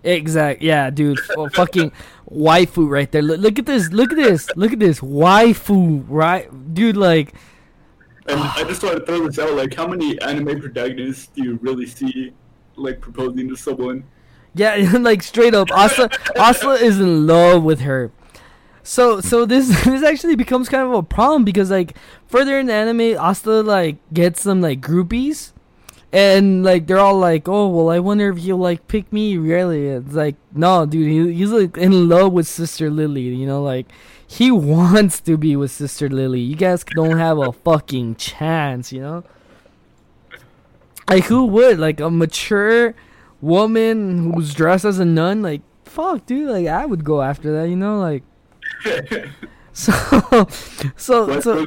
exact 0.03 0.61
yeah, 0.61 0.91
dude, 0.91 1.19
fucking 1.53 1.91
waifu 2.29 2.87
right 2.87 3.11
there. 3.11 3.23
Look, 3.23 3.39
look 3.39 3.57
at 3.57 3.65
this, 3.65 3.91
look 3.91 4.11
at 4.11 4.17
this, 4.17 4.47
look 4.55 4.73
at 4.73 4.79
this 4.79 4.99
waifu, 4.99 6.05
right, 6.07 6.75
dude? 6.75 6.97
Like. 6.97 7.33
And 8.27 8.39
I 8.39 8.63
just 8.63 8.81
want 8.83 8.97
to 8.97 9.05
throw 9.05 9.27
this 9.27 9.37
out: 9.39 9.53
like, 9.53 9.73
how 9.73 9.87
many 9.87 10.19
anime 10.21 10.59
protagonists 10.59 11.27
do 11.27 11.43
you 11.43 11.59
really 11.61 11.85
see 11.85 12.33
like 12.75 12.99
proposing 12.99 13.47
to 13.49 13.55
someone? 13.55 14.03
Yeah, 14.55 14.75
like 14.99 15.21
straight 15.21 15.53
up, 15.53 15.71
Asa 15.71 16.09
Asa 16.35 16.71
is 16.71 16.99
in 16.99 17.27
love 17.27 17.63
with 17.63 17.81
her. 17.81 18.11
So 18.81 19.19
so 19.19 19.45
this 19.45 19.67
this 19.85 20.03
actually 20.03 20.35
becomes 20.35 20.69
kind 20.69 20.83
of 20.83 20.93
a 20.93 21.03
problem 21.03 21.43
because 21.43 21.69
like 21.69 21.95
further 22.27 22.57
in 22.59 22.67
the 22.67 22.73
anime, 22.73 23.17
Asta 23.19 23.61
like 23.61 23.97
gets 24.13 24.41
some 24.41 24.61
like 24.61 24.81
groupies, 24.81 25.51
and 26.11 26.63
like 26.63 26.87
they're 26.87 26.99
all 26.99 27.17
like, 27.17 27.47
oh 27.47 27.67
well, 27.67 27.89
I 27.89 27.99
wonder 27.99 28.29
if 28.29 28.37
he'll 28.37 28.57
like 28.57 28.87
pick 28.87 29.11
me. 29.11 29.37
Really, 29.37 29.87
it's 29.87 30.13
like 30.13 30.35
no, 30.53 30.85
dude, 30.85 31.07
he, 31.07 31.33
he's 31.33 31.51
like 31.51 31.77
in 31.77 32.09
love 32.09 32.31
with 32.31 32.47
Sister 32.47 32.89
Lily. 32.89 33.21
You 33.21 33.45
know, 33.45 33.61
like 33.61 33.87
he 34.27 34.51
wants 34.51 35.19
to 35.21 35.37
be 35.37 35.55
with 35.55 35.71
Sister 35.71 36.09
Lily. 36.09 36.41
You 36.41 36.55
guys 36.55 36.83
don't 36.83 37.17
have 37.17 37.37
a 37.37 37.51
fucking 37.51 38.15
chance. 38.15 38.91
You 38.91 39.01
know, 39.01 39.23
like 41.09 41.25
who 41.25 41.45
would 41.45 41.79
like 41.79 41.99
a 41.99 42.09
mature 42.09 42.95
woman 43.41 44.33
who's 44.33 44.53
dressed 44.53 44.85
as 44.85 44.99
a 44.99 45.05
nun, 45.05 45.41
like 45.41 45.61
fuck, 45.85 46.25
dude, 46.25 46.49
like 46.49 46.67
I 46.67 46.85
would 46.85 47.03
go 47.03 47.21
after 47.21 47.51
that, 47.53 47.69
you 47.69 47.75
know, 47.75 47.99
like 47.99 48.23
so, 49.73 49.93
so, 50.95 51.39
so, 51.39 51.65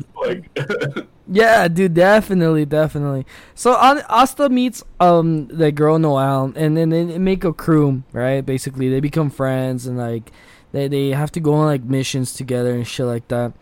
yeah, 1.31 1.69
dude, 1.69 1.95
definitely, 1.95 2.65
definitely. 2.65 3.27
So, 3.55 3.75
Asta 3.75 4.49
meets 4.49 4.83
um 5.01 5.47
the 5.49 5.71
girl 5.73 5.99
Noel, 5.99 6.53
and 6.57 6.77
then 6.77 6.91
they 6.91 7.19
make 7.19 7.45
a 7.45 7.53
crew, 7.53 8.03
right? 8.13 8.45
Basically, 8.45 8.89
they 8.89 9.01
become 9.01 9.31
friends, 9.31 9.87
and 9.87 9.99
like 9.99 10.33
they 10.73 10.89
they 10.89 11.11
have 11.11 11.33
to 11.33 11.41
go 11.41 11.55
on 11.55 11.67
like 11.67 11.83
missions 11.83 12.33
together 12.33 12.75
and 12.75 12.87
shit 12.87 13.07
like 13.07 13.29
that. 13.29 13.53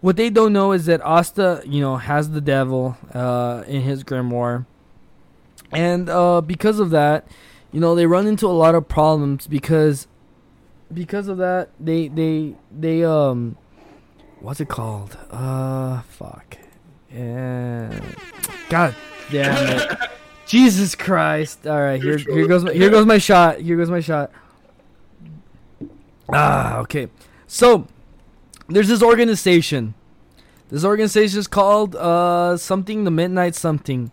What 0.00 0.16
they 0.16 0.30
don't 0.30 0.52
know 0.52 0.72
is 0.72 0.86
that 0.86 1.00
Asta, 1.02 1.62
you 1.66 1.80
know, 1.80 1.96
has 1.96 2.30
the 2.30 2.40
devil 2.40 2.96
uh 3.12 3.64
in 3.66 3.82
his 3.82 4.04
grimoire, 4.04 4.66
and 5.72 6.08
uh 6.08 6.40
because 6.40 6.78
of 6.78 6.90
that, 6.90 7.26
you 7.72 7.80
know, 7.80 7.94
they 7.94 8.06
run 8.06 8.26
into 8.26 8.46
a 8.46 8.54
lot 8.54 8.74
of 8.74 8.88
problems 8.88 9.46
because 9.46 10.06
because 10.92 11.28
of 11.28 11.38
that 11.38 11.70
they 11.78 12.08
they 12.08 12.54
they 12.70 13.04
um 13.04 13.56
what's 14.38 14.60
it 14.60 14.68
called? 14.68 15.18
Uh 15.30 16.02
fuck. 16.02 16.56
Yeah. 17.12 18.00
God 18.68 18.94
damn 19.32 19.80
it. 19.80 19.98
Jesus 20.46 20.94
christ. 20.94 21.66
All 21.66 21.80
right 21.80 22.00
here 22.00 22.18
here 22.18 22.46
goes 22.46 22.64
my, 22.64 22.72
here 22.72 22.90
goes 22.96 23.06
my 23.06 23.18
shot. 23.18 23.58
Here 23.58 23.76
goes 23.76 23.90
my 23.90 24.00
shot 24.00 24.30
ah 26.32 26.78
okay 26.78 27.08
so 27.46 27.86
there's 28.68 28.88
this 28.88 29.02
organization 29.02 29.94
this 30.70 30.84
organization 30.84 31.38
is 31.38 31.46
called 31.48 31.96
uh 31.96 32.56
something 32.56 33.04
the 33.04 33.10
midnight 33.10 33.54
something 33.54 34.10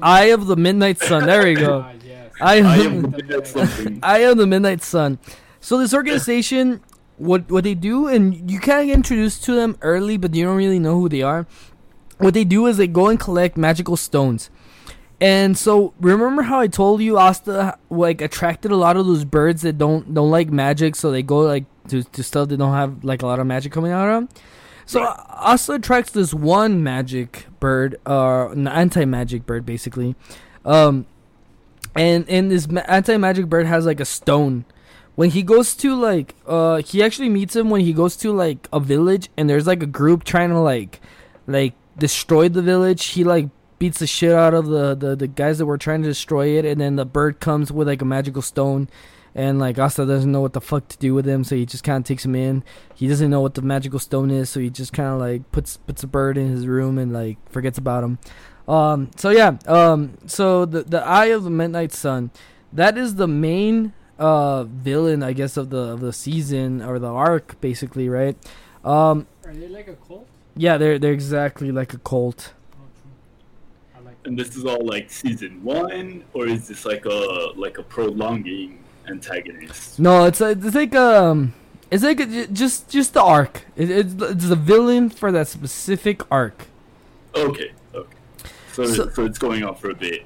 eye 0.00 0.26
of 0.26 0.46
the 0.46 0.56
midnight 0.56 0.98
sun 0.98 1.26
there 1.26 1.44
we 1.44 1.54
go 1.54 1.80
Ah, 1.86 1.92
yes. 2.04 2.32
I 2.40 2.56
I 2.56 2.76
am 2.78 2.92
am 2.92 3.02
looking 3.02 3.30
at 3.30 3.46
something. 3.46 3.98
I 4.02 4.18
am 4.20 4.36
the 4.36 4.46
Midnight 4.46 4.82
Sun. 4.82 5.18
So 5.60 5.78
this 5.78 5.94
organization, 5.94 6.80
what 7.18 7.50
what 7.50 7.62
they 7.62 7.74
do, 7.74 8.08
and 8.08 8.50
you 8.50 8.58
kind 8.58 8.80
of 8.80 8.86
get 8.86 8.96
introduced 8.96 9.44
to 9.44 9.54
them 9.54 9.76
early, 9.82 10.16
but 10.16 10.34
you 10.34 10.44
don't 10.44 10.56
really 10.56 10.80
know 10.80 10.98
who 10.98 11.08
they 11.08 11.22
are. 11.22 11.46
What 12.18 12.34
they 12.34 12.42
do 12.44 12.66
is 12.66 12.78
they 12.78 12.88
go 12.88 13.08
and 13.08 13.20
collect 13.20 13.56
magical 13.56 13.96
stones. 13.96 14.50
And 15.22 15.56
so 15.56 15.94
remember 16.00 16.42
how 16.42 16.58
I 16.58 16.66
told 16.66 17.00
you 17.00 17.16
Asta 17.16 17.78
like 17.90 18.20
attracted 18.20 18.72
a 18.72 18.76
lot 18.76 18.96
of 18.96 19.06
those 19.06 19.24
birds 19.24 19.62
that 19.62 19.78
don't 19.78 20.12
don't 20.12 20.32
like 20.32 20.50
magic, 20.50 20.96
so 20.96 21.12
they 21.12 21.22
go 21.22 21.38
like 21.38 21.64
to, 21.90 22.02
to 22.02 22.24
stuff 22.24 22.48
that 22.48 22.56
don't 22.56 22.74
have 22.74 23.04
like 23.04 23.22
a 23.22 23.26
lot 23.26 23.38
of 23.38 23.46
magic 23.46 23.70
coming 23.70 23.92
out 23.92 24.08
of 24.08 24.14
them. 24.14 24.28
So 24.84 25.00
Asta 25.04 25.74
attracts 25.74 26.10
this 26.10 26.34
one 26.34 26.82
magic 26.82 27.46
bird, 27.60 28.00
uh, 28.04 28.48
an 28.50 28.66
anti-magic 28.66 29.46
bird, 29.46 29.64
basically. 29.64 30.16
Um, 30.64 31.06
and 31.94 32.28
and 32.28 32.50
this 32.50 32.68
ma- 32.68 32.80
anti-magic 32.88 33.46
bird 33.46 33.66
has 33.66 33.86
like 33.86 34.00
a 34.00 34.04
stone 34.04 34.64
when 35.14 35.30
he 35.30 35.44
goes 35.44 35.76
to 35.76 35.94
like 35.94 36.34
uh 36.46 36.78
he 36.78 37.00
actually 37.00 37.28
meets 37.28 37.54
him 37.54 37.70
when 37.70 37.82
he 37.82 37.92
goes 37.92 38.16
to 38.16 38.32
like 38.32 38.66
a 38.72 38.80
village 38.80 39.28
and 39.36 39.48
there's 39.48 39.68
like 39.68 39.84
a 39.84 39.86
group 39.86 40.24
trying 40.24 40.48
to 40.48 40.58
like 40.58 41.00
like 41.46 41.74
destroy 41.96 42.48
the 42.48 42.62
village 42.62 43.04
he 43.08 43.22
like 43.22 43.48
beats 43.82 43.98
the 43.98 44.06
shit 44.06 44.32
out 44.32 44.54
of 44.54 44.66
the 44.66 44.94
the, 44.94 45.16
the 45.16 45.26
guys 45.26 45.58
that 45.58 45.66
were 45.66 45.78
trying 45.86 46.02
to 46.02 46.08
destroy 46.08 46.46
it 46.58 46.64
and 46.64 46.80
then 46.80 46.94
the 46.96 47.04
bird 47.18 47.40
comes 47.40 47.72
with 47.72 47.88
like 47.88 48.00
a 48.02 48.04
magical 48.16 48.42
stone 48.42 48.88
and 49.34 49.58
like 49.58 49.78
Asta 49.78 50.04
doesn't 50.06 50.30
know 50.30 50.42
what 50.46 50.52
the 50.52 50.60
fuck 50.60 50.84
to 50.88 50.98
do 50.98 51.14
with 51.14 51.26
him 51.26 51.42
so 51.42 51.56
he 51.56 51.64
just 51.66 51.82
kind 51.82 51.98
of 52.02 52.04
takes 52.06 52.24
him 52.24 52.34
in 52.34 52.62
he 52.94 53.08
doesn't 53.08 53.30
know 53.30 53.40
what 53.40 53.54
the 53.54 53.62
magical 53.62 53.98
stone 53.98 54.30
is 54.30 54.50
so 54.50 54.60
he 54.60 54.70
just 54.70 54.92
kind 54.92 55.08
of 55.14 55.18
like 55.26 55.40
puts 55.52 55.78
puts 55.88 56.02
a 56.02 56.06
bird 56.06 56.36
in 56.38 56.48
his 56.54 56.66
room 56.66 56.98
and 56.98 57.12
like 57.12 57.36
forgets 57.50 57.78
about 57.78 58.04
him 58.04 58.18
Um, 58.68 59.10
so 59.16 59.30
yeah, 59.30 59.58
um, 59.66 60.00
so 60.26 60.64
the 60.64 60.82
the 60.94 61.02
Eye 61.20 61.34
of 61.36 61.42
the 61.42 61.50
Midnight 61.50 61.92
Sun, 61.92 62.30
that 62.72 62.94
is 62.96 63.16
the 63.16 63.26
main 63.26 63.92
uh 64.18 64.62
villain, 64.86 65.20
I 65.30 65.32
guess, 65.34 65.56
of 65.56 65.66
the 65.74 65.84
of 65.94 66.00
the 66.00 66.12
season 66.12 66.80
or 66.80 67.00
the 67.00 67.10
arc, 67.10 67.58
basically, 67.60 68.06
right? 68.08 68.36
Um, 68.84 69.26
Are 69.44 69.52
they 69.52 69.66
like 69.78 69.88
a 69.88 69.96
cult? 70.06 70.28
yeah, 70.54 70.78
they're 70.78 70.98
they're 71.02 71.16
exactly 71.22 71.72
like 71.72 71.90
a 71.92 71.98
cult. 71.98 72.54
Oh, 72.78 72.86
true. 73.02 73.10
I 73.96 73.98
like 74.06 74.11
And 74.24 74.38
this 74.38 74.54
is 74.56 74.64
all 74.64 74.84
like 74.86 75.10
season 75.10 75.62
one, 75.64 76.24
or 76.32 76.46
is 76.46 76.68
this 76.68 76.84
like 76.84 77.04
a 77.06 77.48
like 77.56 77.78
a 77.78 77.82
prolonging 77.82 78.78
antagonist? 79.08 79.98
No, 79.98 80.24
it's 80.26 80.40
like 80.40 80.58
it's 80.64 80.74
like 80.76 80.94
um, 80.94 81.54
it's 81.90 82.04
like 82.04 82.20
a, 82.20 82.26
j- 82.26 82.46
just 82.52 82.88
just 82.88 83.14
the 83.14 83.22
arc. 83.22 83.64
It, 83.76 83.90
it's 83.90 84.14
it's 84.14 84.48
the 84.48 84.56
villain 84.56 85.10
for 85.10 85.32
that 85.32 85.48
specific 85.48 86.22
arc. 86.30 86.66
Okay, 87.34 87.72
okay. 87.94 88.16
So, 88.72 88.84
So- 88.84 89.08
so, 89.10 89.24
it's 89.24 89.38
going 89.38 89.64
on 89.64 89.74
for 89.74 89.90
a 89.90 89.94
bit. 89.94 90.24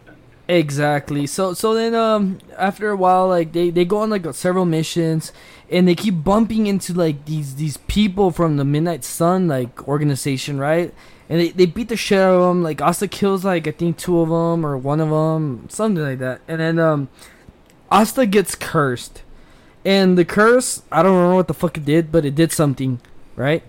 Exactly. 0.48 1.26
So 1.26 1.54
so 1.54 1.74
then 1.74 1.94
um 1.96 2.38
after 2.56 2.90
a 2.90 2.96
while 2.96 3.26
like 3.28 3.50
they 3.52 3.70
they 3.70 3.84
go 3.84 3.98
on 3.98 4.10
like 4.10 4.32
several 4.32 4.64
missions 4.64 5.32
and 5.68 5.88
they 5.88 5.96
keep 5.96 6.22
bumping 6.22 6.68
into 6.68 6.94
like 6.94 7.24
these 7.24 7.56
these 7.56 7.78
people 7.88 8.30
from 8.30 8.56
the 8.56 8.64
Midnight 8.64 9.02
Sun 9.02 9.48
like 9.48 9.88
organization, 9.88 10.58
right? 10.58 10.94
And 11.28 11.40
they, 11.40 11.48
they 11.48 11.66
beat 11.66 11.88
the 11.88 11.96
shit 11.96 12.18
out 12.18 12.34
of 12.34 12.42
them. 12.42 12.62
Like 12.62 12.80
Asta 12.80 13.08
kills 13.08 13.44
like 13.44 13.66
I 13.66 13.72
think 13.72 13.96
two 13.96 14.20
of 14.20 14.28
them 14.28 14.64
or 14.64 14.76
one 14.76 15.00
of 15.00 15.10
them, 15.10 15.68
something 15.68 16.02
like 16.02 16.18
that. 16.20 16.40
And 16.46 16.60
then 16.60 16.78
um 16.78 17.08
Asta 17.90 18.26
gets 18.26 18.54
cursed. 18.54 19.22
And 19.84 20.18
the 20.18 20.24
curse, 20.24 20.82
I 20.90 21.02
don't 21.02 21.14
remember 21.14 21.36
what 21.36 21.48
the 21.48 21.54
fuck 21.54 21.76
it 21.76 21.84
did, 21.84 22.10
but 22.10 22.24
it 22.24 22.34
did 22.34 22.50
something, 22.50 23.00
right? 23.36 23.62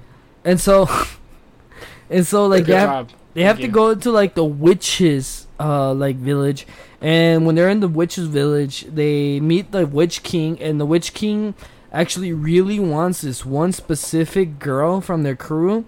And 0.44 0.60
so 0.60 0.90
and 2.10 2.26
so 2.26 2.48
like 2.48 2.66
Good 2.66 2.74
they 2.74 2.80
have, 2.80 3.14
they 3.34 3.44
have 3.44 3.58
Thank 3.58 3.70
to 3.70 3.74
go 3.74 3.96
to 3.96 4.12
like 4.12 4.36
the 4.36 4.46
witches 4.46 5.48
uh 5.60 5.94
like 5.94 6.16
village 6.16 6.68
and 7.02 7.46
when 7.46 7.56
they're 7.56 7.70
in 7.70 7.80
the 7.80 7.88
witches 7.88 8.28
village 8.28 8.82
they 8.84 9.40
meet 9.40 9.72
the 9.72 9.86
witch 9.86 10.24
king 10.24 10.60
and 10.62 10.80
the 10.80 10.86
witch 10.86 11.14
king 11.14 11.56
actually 11.92 12.34
really 12.34 12.80
wants 12.80 13.22
this 13.22 13.46
one 13.46 13.72
specific 13.72 14.60
girl 14.60 15.02
from 15.02 15.24
their 15.24 15.36
crew 15.36 15.86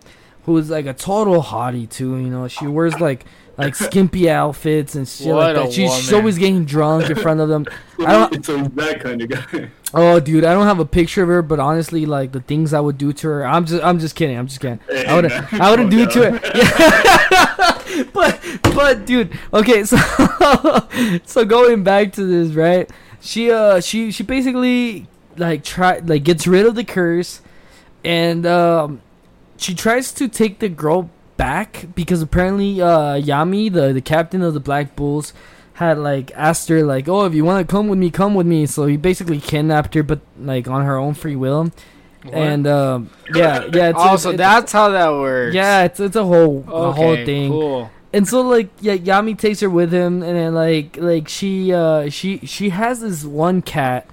who 0.50 0.58
is 0.58 0.70
like 0.70 0.86
a 0.88 0.94
total 0.94 1.42
hottie 1.44 1.88
too 1.90 2.18
you 2.18 2.30
know 2.30 2.48
she 2.48 2.66
wears 2.68 3.00
like 3.00 3.26
like 3.58 3.76
skimpy 3.76 4.30
outfits 4.30 4.96
and 4.96 5.08
shit 5.08 5.28
What 5.28 5.56
like 5.56 5.58
a 5.58 5.60
that 5.68 5.74
she's, 5.74 5.94
she's 5.96 6.08
woman. 6.08 6.22
always 6.22 6.38
getting 6.38 6.66
drunk 6.66 7.10
in 7.10 7.16
front 7.18 7.40
of 7.40 7.50
them 7.50 7.66
I 8.00 8.12
don't- 8.14 8.44
so 8.46 8.58
he's 8.58 8.70
that 8.70 9.00
kind 9.02 9.22
of 9.22 9.30
guy. 9.30 9.70
oh 9.94 10.20
dude 10.20 10.44
i 10.46 10.54
don't 10.54 10.66
have 10.66 10.80
a 10.80 10.86
picture 10.86 11.24
of 11.24 11.30
her 11.30 11.42
but 11.42 11.60
honestly 11.60 12.06
like 12.06 12.32
the 12.32 12.42
things 12.42 12.74
i 12.74 12.80
would 12.80 12.98
do 12.98 13.12
to 13.14 13.28
her 13.28 13.46
i'm 13.46 13.66
just 13.66 13.84
i'm 13.84 14.00
just 14.00 14.16
kidding 14.16 14.38
i'm 14.38 14.48
just 14.48 14.60
kidding 14.62 14.80
I 15.08 15.16
would 15.16 15.32
Hey, 15.32 15.60
I 15.60 15.70
wouldn't 15.72 15.90
calm 15.92 15.98
do 16.00 16.04
it 16.04 16.12
to 16.12 16.22
down. 16.22 16.38
her. 16.38 16.52
Yeah. 16.56 18.06
but 18.14 18.40
but 18.64 19.06
dude, 19.06 19.38
okay, 19.54 19.84
so 19.84 19.98
so 21.26 21.44
going 21.46 21.84
back 21.84 22.14
to 22.14 22.24
this, 22.26 22.56
right? 22.56 22.90
She 23.20 23.52
uh 23.52 23.82
she 23.82 24.12
she 24.12 24.24
basically 24.24 25.08
like 25.38 25.64
try 25.64 25.98
like 26.00 26.24
gets 26.24 26.46
rid 26.48 26.66
of 26.66 26.76
the 26.76 26.84
curse 26.84 27.42
and 28.04 28.46
um 28.46 29.02
she 29.60 29.76
tries 29.76 30.12
to 30.14 30.28
take 30.28 30.60
the 30.60 30.70
girl 30.70 31.10
back 31.38 31.86
because 31.96 32.22
apparently 32.22 32.82
uh 32.82 33.16
Yami, 33.16 33.72
the 33.72 33.94
the 33.94 34.02
captain 34.02 34.42
of 34.42 34.54
the 34.54 34.60
Black 34.60 34.96
Bulls, 34.96 35.34
had 35.74 35.98
like 35.98 36.32
asked 36.36 36.68
her 36.70 36.84
like, 36.84 37.08
"Oh, 37.08 37.26
if 37.26 37.34
you 37.34 37.46
want 37.46 37.66
to 37.66 37.72
come 37.72 37.88
with 37.88 38.00
me, 38.00 38.10
come 38.10 38.36
with 38.36 38.48
me." 38.48 38.66
So 38.66 38.86
he 38.86 38.98
basically 38.98 39.40
kidnapped 39.40 39.94
her 39.96 40.04
but 40.04 40.20
like 40.38 40.68
on 40.68 40.86
her 40.86 40.98
own 40.98 41.14
free 41.14 41.36
will. 41.36 41.72
What? 42.24 42.34
And 42.34 42.68
um 42.68 43.10
yeah, 43.34 43.66
yeah, 43.72 43.90
it's, 43.90 44.00
also, 44.00 44.32
it's, 44.32 44.38
that's 44.38 44.72
how 44.72 44.90
that 44.90 45.12
works. 45.12 45.56
yeah, 45.56 45.84
it's 45.84 46.00
it's 46.00 46.18
a 46.18 46.26
whole 46.26 46.66
a 46.68 46.92
whole 46.92 47.16
thing. 47.16 47.52
Cool. 47.52 47.90
And 48.12 48.28
so 48.28 48.42
like 48.42 48.70
yeah, 48.82 48.98
Yami 48.98 49.38
takes 49.38 49.62
her 49.62 49.70
with 49.70 49.94
him, 49.94 50.22
and 50.24 50.36
then 50.36 50.54
like 50.54 50.98
like 50.98 51.30
she 51.30 51.72
uh 51.74 52.10
she 52.10 52.40
she 52.40 52.70
has 52.70 53.02
this 53.02 53.24
one 53.24 53.62
cat. 53.62 54.10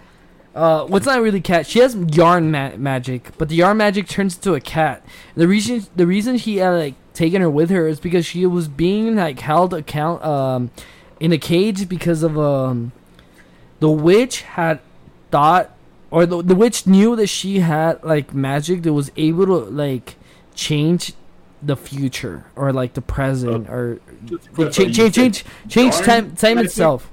Uh, 0.56 0.86
what's 0.86 1.04
not 1.04 1.20
really 1.20 1.42
cat? 1.42 1.66
She 1.66 1.80
has 1.80 1.94
yarn 1.94 2.50
ma- 2.50 2.76
magic, 2.78 3.30
but 3.36 3.50
the 3.50 3.56
yarn 3.56 3.76
magic 3.76 4.08
turns 4.08 4.36
into 4.36 4.54
a 4.54 4.60
cat. 4.60 5.04
The 5.34 5.46
reason 5.46 5.84
the 5.94 6.06
reason 6.06 6.38
she 6.38 6.56
had 6.56 6.70
like 6.70 6.94
taken 7.12 7.42
her 7.42 7.50
with 7.50 7.68
her 7.68 7.86
is 7.86 8.00
because 8.00 8.24
she 8.24 8.46
was 8.46 8.66
being 8.66 9.16
like 9.16 9.38
held 9.40 9.74
account 9.74 10.24
um 10.24 10.70
in 11.20 11.30
a 11.32 11.38
cage 11.38 11.90
because 11.90 12.22
of 12.22 12.38
um 12.38 12.92
the 13.80 13.90
witch 13.90 14.42
had 14.42 14.80
thought 15.30 15.74
or 16.10 16.24
the, 16.24 16.42
the 16.42 16.54
witch 16.54 16.86
knew 16.86 17.16
that 17.16 17.26
she 17.26 17.60
had 17.60 18.02
like 18.02 18.32
magic 18.32 18.82
that 18.84 18.94
was 18.94 19.12
able 19.18 19.44
to 19.44 19.58
like 19.70 20.16
change 20.54 21.12
the 21.62 21.76
future 21.76 22.46
or 22.56 22.72
like 22.72 22.94
the 22.94 23.02
present 23.02 23.68
or 23.68 24.00
So 24.54 24.70
change 24.70 24.96
change 24.96 25.14
change 25.14 25.44
change 25.68 25.96
time 25.96 26.34
time 26.34 26.58
itself. 26.58 27.10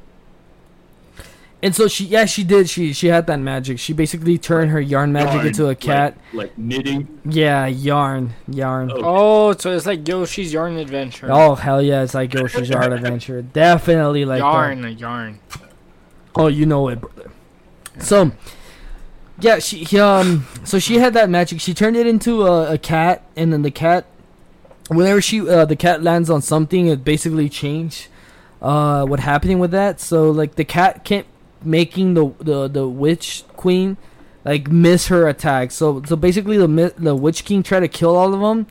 And 1.64 1.74
so 1.74 1.88
she 1.88 2.04
yeah 2.04 2.26
she 2.26 2.44
did 2.44 2.70
she 2.70 2.92
she 2.92 3.08
had 3.08 3.26
that 3.28 3.40
magic. 3.40 3.80
She 3.80 3.94
basically 3.94 4.38
turned 4.38 4.72
her 4.72 4.82
yarn 4.82 5.14
magic 5.14 5.36
yarn, 5.36 5.48
into 5.48 5.70
a 5.70 5.76
cat. 5.76 6.18
Like, 6.34 6.58
knitting. 6.58 7.22
Yeah, 7.24 7.68
yarn 7.68 8.34
yarn. 8.50 8.92
Oh. 8.92 9.02
Oh, 9.06 9.54
so 9.54 9.72
it's 9.72 9.86
like 9.86 10.06
Yoshi's 10.06 10.52
Yarn 10.52 10.78
Adventure. 10.78 11.30
Oh 11.32 11.56
hell 11.56 11.82
yeah, 11.82 12.04
it's 12.04 12.14
like 12.14 12.34
Yoshi's 12.34 12.68
Yarn 12.68 12.92
Adventure. 13.00 13.42
Definitely 13.42 14.26
like 14.26 14.42
that. 14.42 14.46
yarn, 14.46 14.84
a 14.84 14.90
yarn. 14.90 15.40
Oh, 16.36 16.48
you 16.48 16.66
know 16.66 16.90
it, 16.90 17.00
brother. 17.00 17.32
So, 17.98 18.34
yeah, 19.40 19.60
she 19.60 19.86
he, 19.86 19.98
um, 20.00 20.46
so 20.66 20.80
she 20.80 20.96
had 20.96 21.14
that 21.14 21.30
magic. 21.30 21.62
She 21.62 21.74
turned 21.74 21.96
it 21.96 22.06
into 22.06 22.44
a, 22.44 22.74
a 22.74 22.78
cat, 22.78 23.24
and 23.38 23.54
then 23.54 23.62
the 23.62 23.72
cat, 23.72 24.06
whenever 24.90 25.22
she 25.22 25.48
uh, 25.48 25.64
the 25.64 25.78
cat 25.78 26.04
lands 26.04 26.30
on 26.30 26.42
something, 26.42 26.88
it 26.88 27.06
basically 27.06 27.48
changed 27.48 28.08
uh 28.62 29.06
what 29.06 29.22
happening 29.22 29.60
with 29.60 29.72
that. 29.72 30.02
So 30.02 30.30
like 30.30 30.56
the 30.56 30.66
cat 30.66 31.06
kept 31.06 31.30
making 31.66 32.14
the 32.14 32.34
the 32.40 32.68
the 32.68 32.88
witch 32.88 33.44
queen 33.56 33.98
like 34.46 34.70
miss 34.70 35.08
her 35.08 35.28
attack. 35.28 35.72
So 35.72 36.02
so 36.06 36.16
basically 36.16 36.58
the 36.58 36.94
the 36.98 37.16
witch 37.16 37.46
king 37.46 37.64
tried 37.64 37.82
to 37.82 37.88
kill 37.88 38.16
all 38.16 38.34
of 38.34 38.42
them, 38.42 38.68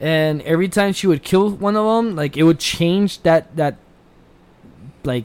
and 0.00 0.42
every 0.42 0.68
time 0.68 0.92
she 0.92 1.06
would 1.06 1.22
kill 1.22 1.50
one 1.50 1.76
of 1.76 1.84
them, 1.84 2.16
like 2.16 2.36
it 2.36 2.42
would 2.44 2.58
change 2.58 3.22
that 3.22 3.54
that 3.56 3.76
like 5.04 5.24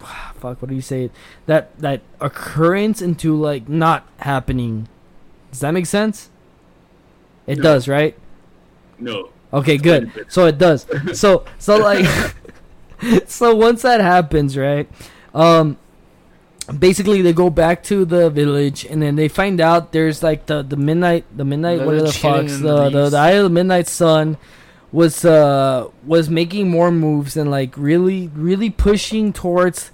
fuck 0.34 0.60
what 0.62 0.68
do 0.68 0.74
you 0.74 0.80
say? 0.80 1.10
That 1.46 1.76
that 1.78 2.00
occurrence 2.20 3.00
into 3.02 3.34
like 3.34 3.68
not 3.68 4.06
happening. 4.18 4.88
Does 5.50 5.60
that 5.60 5.72
make 5.72 5.86
sense? 5.86 6.30
It 7.46 7.58
No. 7.58 7.62
does 7.64 7.88
right? 7.88 8.16
No. 8.98 9.28
okay 9.52 9.76
good. 9.76 10.10
so 10.28 10.46
it 10.46 10.58
does. 10.58 10.86
So 11.12 11.44
so 11.58 11.76
like 11.76 12.06
so 13.26 13.54
once 13.54 13.82
that 13.82 14.00
happens 14.00 14.56
right 14.56 14.88
um 15.34 15.76
basically 16.66 17.20
they 17.22 17.32
go 17.32 17.50
back 17.50 17.82
to 17.84 18.04
the 18.04 18.30
village 18.30 18.84
and 18.84 19.02
then 19.02 19.16
they 19.16 19.28
find 19.28 19.60
out 19.60 19.92
there's 19.92 20.22
like 20.22 20.46
the 20.46 20.62
the 20.62 20.76
midnight 20.76 21.24
the 21.36 21.44
midnight 21.44 21.78
what 21.80 21.92
the 21.92 21.98
Village 21.98 22.22
fucks 22.22 22.60
the, 22.62 22.88
the 22.88 22.90
the 22.90 23.10
the 23.10 23.16
eye 23.16 23.32
of 23.32 23.44
the 23.44 23.50
midnight 23.50 23.86
sun 23.86 24.38
was 24.92 25.24
uh 25.24 25.88
was 26.06 26.30
making 26.30 26.70
more 26.70 26.90
moves 26.90 27.36
and 27.36 27.50
like 27.50 27.76
really 27.76 28.28
really 28.28 28.70
pushing 28.70 29.32
towards 29.32 29.90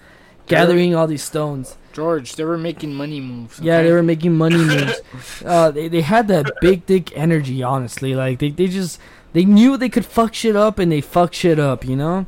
gathering 0.46 0.94
all 0.94 1.06
these 1.06 1.22
stones. 1.22 1.76
George, 1.92 2.34
they 2.36 2.44
were 2.44 2.58
making 2.58 2.94
money 2.94 3.20
moves. 3.20 3.58
yeah 3.60 3.82
they 3.82 3.90
were 3.92 4.02
making 4.02 4.36
money 4.36 4.56
moves. 4.64 5.00
Uh 5.44 5.70
they, 5.70 5.88
they 5.88 6.02
had 6.02 6.28
that 6.28 6.46
big 6.60 6.86
dick 6.86 7.16
energy 7.16 7.62
honestly. 7.62 8.14
Like 8.14 8.38
they, 8.38 8.50
they 8.50 8.68
just 8.68 9.00
they 9.32 9.44
knew 9.44 9.76
they 9.76 9.88
could 9.88 10.06
fuck 10.06 10.34
shit 10.34 10.54
up 10.54 10.78
and 10.78 10.92
they 10.92 11.00
fuck 11.00 11.34
shit 11.34 11.58
up 11.58 11.84
you 11.84 11.96
know? 11.96 12.26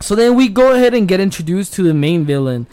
So 0.00 0.14
then 0.14 0.34
we 0.34 0.48
go 0.48 0.72
ahead 0.74 0.92
and 0.92 1.06
get 1.08 1.20
introduced 1.20 1.72
to 1.74 1.82
the 1.82 1.94
main 1.94 2.24
villain 2.24 2.66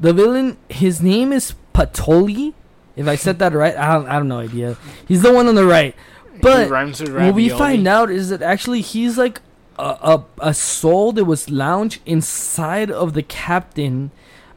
the 0.00 0.12
villain 0.12 0.56
his 0.68 1.00
name 1.02 1.32
is 1.32 1.54
patolli? 1.74 2.54
If 2.96 3.06
i 3.06 3.14
said 3.14 3.38
that 3.38 3.52
right 3.52 3.76
i 3.76 3.94
don't, 3.94 4.08
I 4.08 4.14
have 4.14 4.26
no 4.26 4.40
idea. 4.40 4.76
He's 5.06 5.22
the 5.22 5.32
one 5.32 5.46
on 5.46 5.54
the 5.54 5.66
right. 5.66 5.94
But 6.40 6.70
what 6.70 7.34
we 7.34 7.48
find 7.50 7.86
out 7.86 8.10
is 8.10 8.30
that 8.30 8.42
actually 8.42 8.80
he's 8.80 9.18
like 9.18 9.40
a, 9.78 9.82
a, 9.82 10.24
a 10.50 10.54
soul 10.54 11.12
that 11.12 11.24
was 11.24 11.50
lounged 11.50 12.00
inside 12.06 12.90
of 12.90 13.14
the 13.14 13.22
captain 13.22 14.10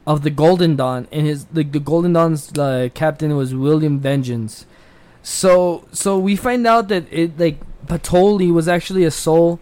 of 0.06 0.23
the 0.23 0.29
Golden 0.29 0.75
Dawn, 0.75 1.08
and 1.12 1.25
his 1.25 1.45
the, 1.45 1.63
the 1.63 1.79
Golden 1.79 2.13
Dawn's 2.13 2.58
uh, 2.58 2.89
captain 2.94 3.35
was 3.35 3.56
William 3.56 4.00
Vengeance. 4.00 4.65
So 5.21 5.87
so 5.91 6.19
we 6.19 6.35
find 6.35 6.67
out 6.67 6.89
that 6.89 7.06
it 7.12 7.39
like 7.39 7.60
Patolli 7.85 8.52
was 8.52 8.67
actually 8.67 9.04
a 9.06 9.12
soul 9.12 9.60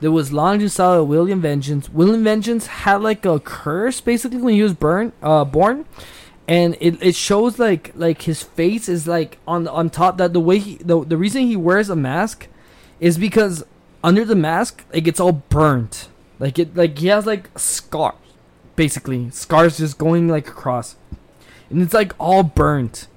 that 0.00 0.12
was 0.12 0.30
inside 0.30 0.96
of 0.96 1.08
William 1.08 1.40
Vengeance. 1.40 1.88
William 1.90 2.22
Vengeance 2.22 2.66
had 2.66 3.02
like 3.02 3.24
a 3.24 3.40
curse 3.40 4.00
basically 4.00 4.38
when 4.38 4.54
he 4.54 4.62
was 4.62 4.74
born, 4.74 5.12
uh, 5.22 5.44
born, 5.44 5.86
and 6.46 6.76
it, 6.80 7.02
it 7.02 7.14
shows 7.14 7.58
like 7.58 7.92
like 7.94 8.22
his 8.22 8.42
face 8.42 8.88
is 8.88 9.06
like 9.06 9.38
on 9.46 9.66
on 9.68 9.90
top 9.90 10.18
that 10.18 10.32
the 10.32 10.40
way 10.40 10.58
he 10.58 10.76
the, 10.76 11.04
the 11.04 11.16
reason 11.16 11.42
he 11.42 11.56
wears 11.56 11.90
a 11.90 11.96
mask 11.96 12.48
is 13.00 13.18
because 13.18 13.64
under 14.02 14.24
the 14.24 14.36
mask 14.36 14.84
it 14.92 15.02
gets 15.02 15.20
all 15.20 15.32
burnt. 15.32 16.08
Like 16.38 16.58
it 16.58 16.76
like 16.76 16.98
he 16.98 17.08
has 17.08 17.26
like 17.26 17.50
scars 17.58 18.14
basically. 18.76 19.30
Scars 19.30 19.78
just 19.78 19.98
going 19.98 20.28
like 20.28 20.48
across. 20.48 20.96
And 21.68 21.82
it's 21.82 21.92
like 21.92 22.14
all 22.18 22.42
burnt. 22.44 23.08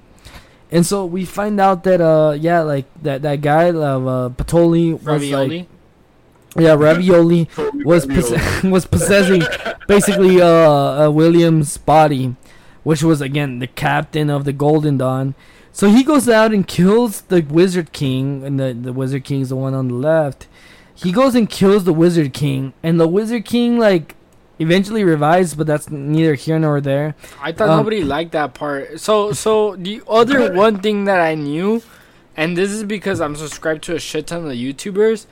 And 0.70 0.84
so 0.84 1.06
we 1.06 1.24
find 1.24 1.60
out 1.60 1.84
that 1.84 2.00
uh 2.00 2.36
yeah 2.38 2.60
like 2.60 2.86
that 3.02 3.22
that 3.22 3.40
guy 3.40 3.70
uh, 3.70 4.00
uh 4.00 4.28
Patolli 4.30 4.92
was 4.92 5.02
ravioli. 5.04 5.58
like 5.60 5.68
Yeah, 6.56 6.74
Ravioli 6.74 7.48
was 7.84 8.06
ravioli. 8.06 8.38
poss- 8.38 8.62
was 8.76 8.86
possessing 8.86 9.42
basically 9.88 10.40
uh, 10.40 10.46
uh 11.06 11.10
William's 11.10 11.78
body, 11.78 12.36
which 12.82 13.02
was 13.02 13.20
again 13.20 13.58
the 13.58 13.66
captain 13.66 14.28
of 14.30 14.44
the 14.44 14.52
Golden 14.52 14.98
Dawn. 14.98 15.34
So 15.72 15.88
he 15.88 16.02
goes 16.04 16.28
out 16.28 16.52
and 16.52 16.68
kills 16.68 17.22
the 17.22 17.40
Wizard 17.40 17.92
King, 17.92 18.44
and 18.44 18.60
the 18.60 18.74
the 18.74 18.92
Wizard 18.92 19.24
King's 19.24 19.48
the 19.48 19.56
one 19.56 19.72
on 19.74 19.88
the 19.88 19.94
left. 19.94 20.46
He 20.94 21.10
goes 21.10 21.34
and 21.34 21.48
kills 21.48 21.84
the 21.84 21.92
Wizard 21.94 22.32
King, 22.34 22.74
and 22.82 23.00
the 23.00 23.08
Wizard 23.08 23.44
King 23.46 23.78
like 23.78 24.14
eventually 24.58 25.02
revives, 25.02 25.54
but 25.54 25.66
that's 25.66 25.90
neither 25.90 26.34
here 26.34 26.58
nor 26.58 26.80
there. 26.80 27.14
I 27.40 27.50
thought 27.52 27.70
Um, 27.70 27.78
nobody 27.78 28.04
liked 28.04 28.32
that 28.32 28.54
part. 28.54 29.00
So, 29.00 29.32
so 29.32 29.74
the 29.76 30.02
other 30.06 30.52
one 30.64 30.78
thing 30.80 31.04
that 31.06 31.20
I 31.20 31.34
knew, 31.34 31.82
and 32.36 32.56
this 32.56 32.70
is 32.70 32.84
because 32.84 33.20
I'm 33.20 33.34
subscribed 33.34 33.82
to 33.84 33.96
a 33.96 33.98
shit 33.98 34.28
ton 34.28 34.44
of 34.46 34.52
YouTubers, 34.52 35.26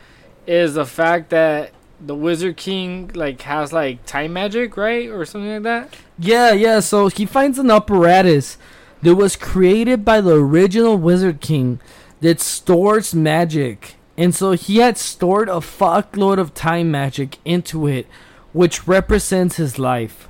is 0.46 0.74
the 0.74 0.86
fact 0.86 1.30
that 1.30 1.72
the 2.00 2.14
Wizard 2.14 2.56
King 2.56 3.10
like 3.14 3.42
has 3.42 3.72
like 3.72 4.04
time 4.06 4.32
magic, 4.32 4.76
right, 4.76 5.08
or 5.08 5.24
something 5.24 5.52
like 5.52 5.62
that. 5.64 5.94
Yeah, 6.18 6.52
yeah. 6.52 6.80
So 6.80 7.08
he 7.08 7.26
finds 7.26 7.58
an 7.58 7.70
apparatus 7.70 8.56
that 9.02 9.14
was 9.14 9.36
created 9.36 10.04
by 10.04 10.20
the 10.20 10.36
original 10.36 10.96
Wizard 10.96 11.40
King 11.40 11.80
that 12.20 12.40
stores 12.40 13.14
magic. 13.14 13.96
And 14.16 14.34
so 14.34 14.52
he 14.52 14.78
had 14.78 14.98
stored 14.98 15.48
a 15.48 15.52
fuckload 15.60 16.38
of 16.38 16.52
time 16.52 16.90
magic 16.90 17.38
into 17.44 17.86
it, 17.86 18.06
which 18.52 18.86
represents 18.86 19.56
his 19.56 19.78
life. 19.78 20.28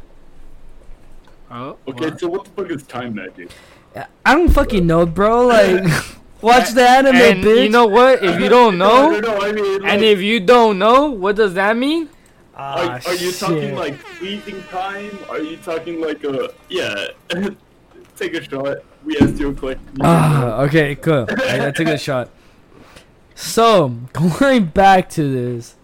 Oh, 1.51 1.77
Okay, 1.89 2.11
what? 2.11 2.21
so 2.21 2.29
what 2.29 2.45
the 2.45 2.51
fuck 2.51 2.71
is 2.71 2.85
time 2.85 3.15
magic? 3.15 3.51
I 4.25 4.35
don't 4.35 4.51
fucking 4.53 4.87
know, 4.87 5.05
bro. 5.07 5.47
Like, 5.49 5.83
watch 6.43 6.71
the 6.71 6.89
anime, 6.89 7.17
and 7.17 7.45
bitch. 7.45 7.65
you 7.65 7.69
know 7.69 7.87
what? 7.87 8.23
If 8.23 8.41
you 8.41 8.49
don't 8.49 8.79
know, 8.85 9.11
no, 9.11 9.21
no. 9.21 9.39
I 9.41 9.53
mean, 9.53 9.83
like, 9.83 9.93
and 9.93 10.03
if 10.03 10.21
you 10.21 10.41
don't 10.41 10.79
know, 10.79 11.11
what 11.11 11.37
does 11.37 11.55
that 11.55 11.77
mean? 11.77 12.09
Ah, 12.55 12.77
are, 12.77 13.01
are 13.07 13.15
you 13.15 13.33
talking 13.33 13.75
like 13.75 13.97
freezing 13.97 14.63
time? 14.65 15.19
Are 15.29 15.41
you 15.41 15.57
talking 15.59 16.01
like 16.01 16.23
a 16.25 16.53
yeah? 16.69 17.09
Take 18.17 18.35
a 18.35 18.43
shot. 18.43 18.79
We 19.05 19.17
asked 19.19 19.39
you 19.41 19.49
a 19.49 19.55
question. 19.55 19.97
Ah, 20.03 20.61
okay, 20.63 20.95
cool. 20.97 21.27
I, 21.49 21.69
I 21.69 21.71
took 21.71 21.89
a 21.89 21.97
shot. 22.09 22.29
So, 23.35 23.89
going 24.13 24.67
back 24.67 25.09
to 25.11 25.23
this. 25.33 25.77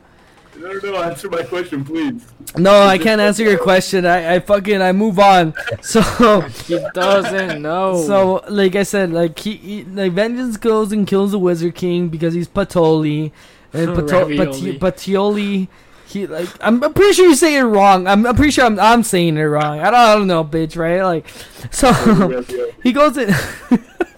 No, 0.58 0.72
no, 0.72 0.78
no. 0.92 1.02
Answer 1.02 1.28
my 1.28 1.42
question, 1.42 1.84
please. 1.84 2.24
No, 2.56 2.82
I 2.82 2.98
can't 2.98 3.20
answer 3.20 3.42
your 3.42 3.58
question. 3.58 4.06
I, 4.06 4.36
I 4.36 4.40
fucking 4.40 4.80
I 4.80 4.92
move 4.92 5.18
on. 5.18 5.54
So 5.82 6.40
He 6.40 6.78
doesn't 6.94 7.62
know. 7.62 8.02
So, 8.06 8.44
like 8.48 8.74
I 8.76 8.82
said, 8.82 9.12
like 9.12 9.38
he, 9.38 9.56
he 9.56 9.84
like 9.84 10.12
Vengeance 10.12 10.56
goes 10.56 10.92
and 10.92 11.06
kills 11.06 11.32
the 11.32 11.38
Wizard 11.38 11.74
King 11.74 12.08
because 12.08 12.34
he's 12.34 12.48
Patolli, 12.48 13.32
and 13.72 13.88
Pato- 13.96 14.22
Ravioli. 14.22 14.78
Pati- 14.78 14.78
Patioli. 14.78 15.68
He 16.08 16.26
like 16.26 16.48
I'm, 16.60 16.82
I'm 16.84 16.94
pretty 16.94 17.12
sure 17.14 17.26
you 17.28 17.34
say 17.34 17.56
it 17.56 17.62
wrong. 17.62 18.06
I'm, 18.06 18.24
I'm 18.26 18.36
pretty 18.36 18.52
sure 18.52 18.64
I'm, 18.64 18.78
I'm 18.78 19.02
saying 19.02 19.36
it 19.36 19.42
wrong. 19.42 19.80
I 19.80 19.84
don't, 19.90 19.94
I 19.94 20.14
don't 20.14 20.26
know, 20.28 20.44
bitch. 20.44 20.76
Right? 20.76 21.02
Like, 21.02 21.28
so 21.72 21.92
he 22.82 22.92
goes 22.92 23.16
in. 23.18 23.34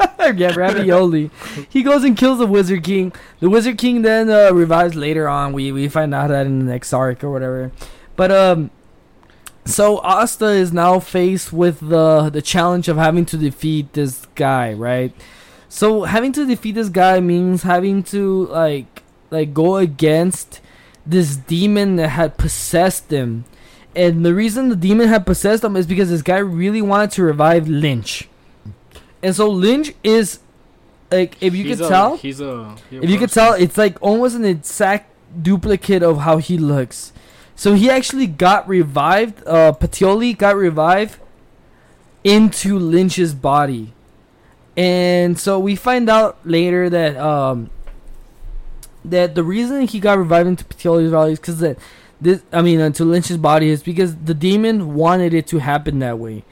yeah, 0.37 0.55
ravioli. 0.55 1.31
He 1.69 1.83
goes 1.83 2.05
and 2.05 2.17
kills 2.17 2.39
the 2.39 2.47
Wizard 2.47 2.85
King. 2.85 3.13
The 3.41 3.51
Wizard 3.51 3.79
King 3.79 4.03
then 4.03 4.31
uh, 4.31 4.53
revives 4.53 4.95
later 4.95 5.29
on. 5.29 5.53
We 5.53 5.73
we 5.73 5.89
find 5.89 6.15
out 6.15 6.29
that 6.29 6.47
in 6.47 6.59
the 6.61 6.65
next 6.65 6.93
arc 6.93 7.25
or 7.25 7.31
whatever. 7.31 7.73
But 8.17 8.31
um, 8.31 8.71
so 9.65 9.99
Asta 9.99 10.47
is 10.47 10.73
now 10.73 10.99
faced 10.99 11.53
with 11.53 11.81
the 11.81 12.31
the 12.31 12.43
challenge 12.43 12.89
of 12.89 12.97
having 12.97 13.25
to 13.27 13.37
defeat 13.37 13.93
this 13.93 14.27
guy, 14.35 14.73
right? 14.73 15.13
So 15.69 16.05
having 16.05 16.33
to 16.33 16.47
defeat 16.47 16.73
this 16.75 16.89
guy 16.89 17.21
means 17.21 17.63
having 17.63 18.03
to 18.05 18.47
like 18.47 19.03
like 19.31 19.53
go 19.53 19.77
against 19.77 20.61
this 21.05 21.37
demon 21.37 21.97
that 21.97 22.09
had 22.09 22.39
possessed 22.39 23.11
him. 23.11 23.45
And 23.95 24.25
the 24.25 24.35
reason 24.35 24.69
the 24.69 24.77
demon 24.77 25.09
had 25.09 25.27
possessed 25.27 25.65
him 25.65 25.77
is 25.77 25.87
because 25.87 26.11
this 26.11 26.23
guy 26.23 26.39
really 26.39 26.83
wanted 26.83 27.11
to 27.13 27.23
revive 27.23 27.69
Lynch. 27.69 28.29
And 29.23 29.35
so 29.35 29.49
Lynch 29.49 29.93
is 30.05 30.39
like 31.11 31.37
if 31.43 31.55
you 31.55 31.65
He's 31.65 31.79
could 31.79 31.87
a- 31.87 31.89
tell 31.89 32.17
he's 32.17 32.41
a. 32.41 32.77
he's 32.91 33.01
a 33.01 33.03
if 33.05 33.11
you 33.11 33.19
could 33.19 33.31
tell, 33.33 33.55
it's 33.55 33.77
like 33.79 33.97
almost 34.01 34.37
an 34.37 34.45
exact 34.45 35.11
duplicate 35.43 36.03
of 36.03 36.19
how 36.19 36.39
he 36.39 36.57
looks. 36.59 37.13
So 37.57 37.75
he 37.75 37.91
actually 37.91 38.27
got 38.29 38.69
revived. 38.69 39.43
Uh, 39.47 39.73
Patioli 39.73 40.37
got 40.37 40.55
revived 40.57 41.19
into 42.25 42.79
Lynch's 42.79 43.35
body, 43.35 43.93
and 44.77 45.39
so 45.39 45.59
we 45.59 45.75
find 45.75 46.09
out 46.09 46.39
later 46.45 46.89
that 46.91 47.17
um 47.17 47.71
that 49.05 49.35
the 49.35 49.43
reason 49.43 49.83
he 49.83 49.99
got 50.01 50.19
revived 50.19 50.49
into 50.49 50.65
Patioli's 50.65 51.11
body 51.11 51.33
is 51.33 51.39
because 51.41 51.59
that 51.61 51.79
this 52.21 52.43
I 52.53 52.63
mean 52.63 52.81
into 52.81 53.05
Lynch's 53.05 53.39
body 53.39 53.71
is 53.71 53.83
because 53.83 54.15
the 54.17 54.35
demon 54.35 54.95
wanted 54.95 55.33
it 55.35 55.47
to 55.49 55.59
happen 55.59 55.99
that 56.01 56.19
way. 56.19 56.45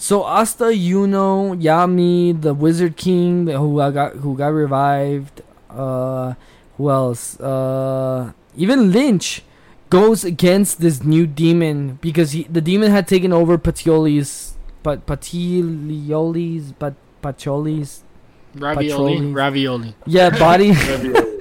So 0.00 0.24
Asta, 0.24 0.72
Yuno, 0.72 1.60
Yami, 1.60 2.40
the 2.40 2.54
Wizard 2.54 2.96
King, 2.96 3.48
who 3.48 3.82
I 3.82 3.90
got 3.90 4.14
who 4.14 4.34
got 4.34 4.48
revived, 4.48 5.42
uh, 5.68 6.32
who 6.78 6.88
else? 6.88 7.38
Uh, 7.38 8.32
even 8.56 8.92
Lynch 8.92 9.42
goes 9.90 10.24
against 10.24 10.80
this 10.80 11.04
new 11.04 11.26
demon 11.26 11.98
because 12.00 12.32
he 12.32 12.44
the 12.44 12.62
demon 12.62 12.90
had 12.90 13.06
taken 13.06 13.30
over 13.30 13.58
Patioli's, 13.58 14.56
but 14.82 15.04
Patioli's, 15.04 16.72
but 16.72 16.94
Patioli's, 17.20 18.02
ravioli. 18.54 19.20
Ravioli. 19.20 19.94
yeah, 20.06 20.30
body. 20.30 20.72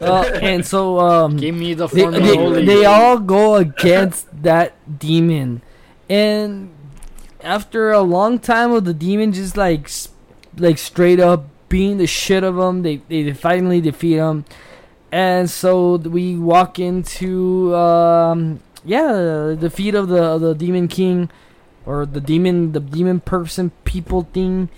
Uh, 0.00 0.22
and 0.42 0.66
so 0.66 0.98
um, 0.98 1.36
Give 1.36 1.54
me 1.54 1.72
the 1.72 1.86
they, 1.86 2.04
they, 2.04 2.64
they 2.64 2.84
all 2.84 3.16
go 3.16 3.54
against 3.54 4.26
that 4.42 4.74
demon 4.98 5.62
and 6.10 6.74
after 7.44 7.92
a 7.92 8.00
long 8.00 8.38
time 8.38 8.72
of 8.72 8.84
the 8.84 8.94
demon 8.94 9.32
just 9.32 9.56
like 9.56 9.90
like 10.56 10.78
straight 10.78 11.20
up 11.20 11.46
beating 11.68 11.98
the 11.98 12.06
shit 12.06 12.42
of 12.42 12.56
them 12.56 12.82
they, 12.82 12.96
they 13.08 13.32
finally 13.32 13.80
defeat 13.80 14.16
him 14.16 14.44
and 15.12 15.48
so 15.48 15.96
we 15.96 16.36
walk 16.36 16.78
into 16.78 17.74
um 17.74 18.60
yeah 18.84 19.12
the 19.12 19.56
defeat 19.60 19.94
of 19.94 20.08
the 20.08 20.22
of 20.22 20.40
the 20.40 20.54
demon 20.54 20.88
king 20.88 21.30
or 21.86 22.06
the 22.06 22.20
demon 22.20 22.72
the 22.72 22.80
demon 22.80 23.20
person 23.20 23.70
people 23.84 24.22
thing. 24.32 24.68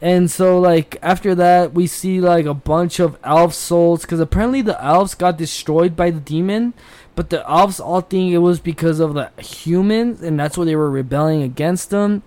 And 0.00 0.30
so 0.30 0.58
like 0.58 0.96
after 1.00 1.34
that 1.36 1.72
we 1.72 1.86
see 1.86 2.20
like 2.20 2.44
a 2.44 2.54
bunch 2.54 2.98
of 2.98 3.16
elf 3.22 3.54
souls 3.54 4.02
because 4.02 4.20
apparently 4.20 4.60
the 4.60 4.82
elves 4.82 5.14
got 5.14 5.38
destroyed 5.38 5.94
by 5.94 6.10
the 6.10 6.20
demon 6.20 6.74
but 7.14 7.30
the 7.30 7.48
elves 7.48 7.78
all 7.80 8.00
think 8.00 8.32
it 8.32 8.38
was 8.38 8.60
because 8.60 9.00
of 9.00 9.14
the 9.14 9.30
humans 9.42 10.22
and 10.22 10.38
that's 10.38 10.56
why 10.56 10.64
they 10.64 10.76
were 10.76 10.90
rebelling 10.90 11.42
against 11.42 11.90
them 11.90 12.22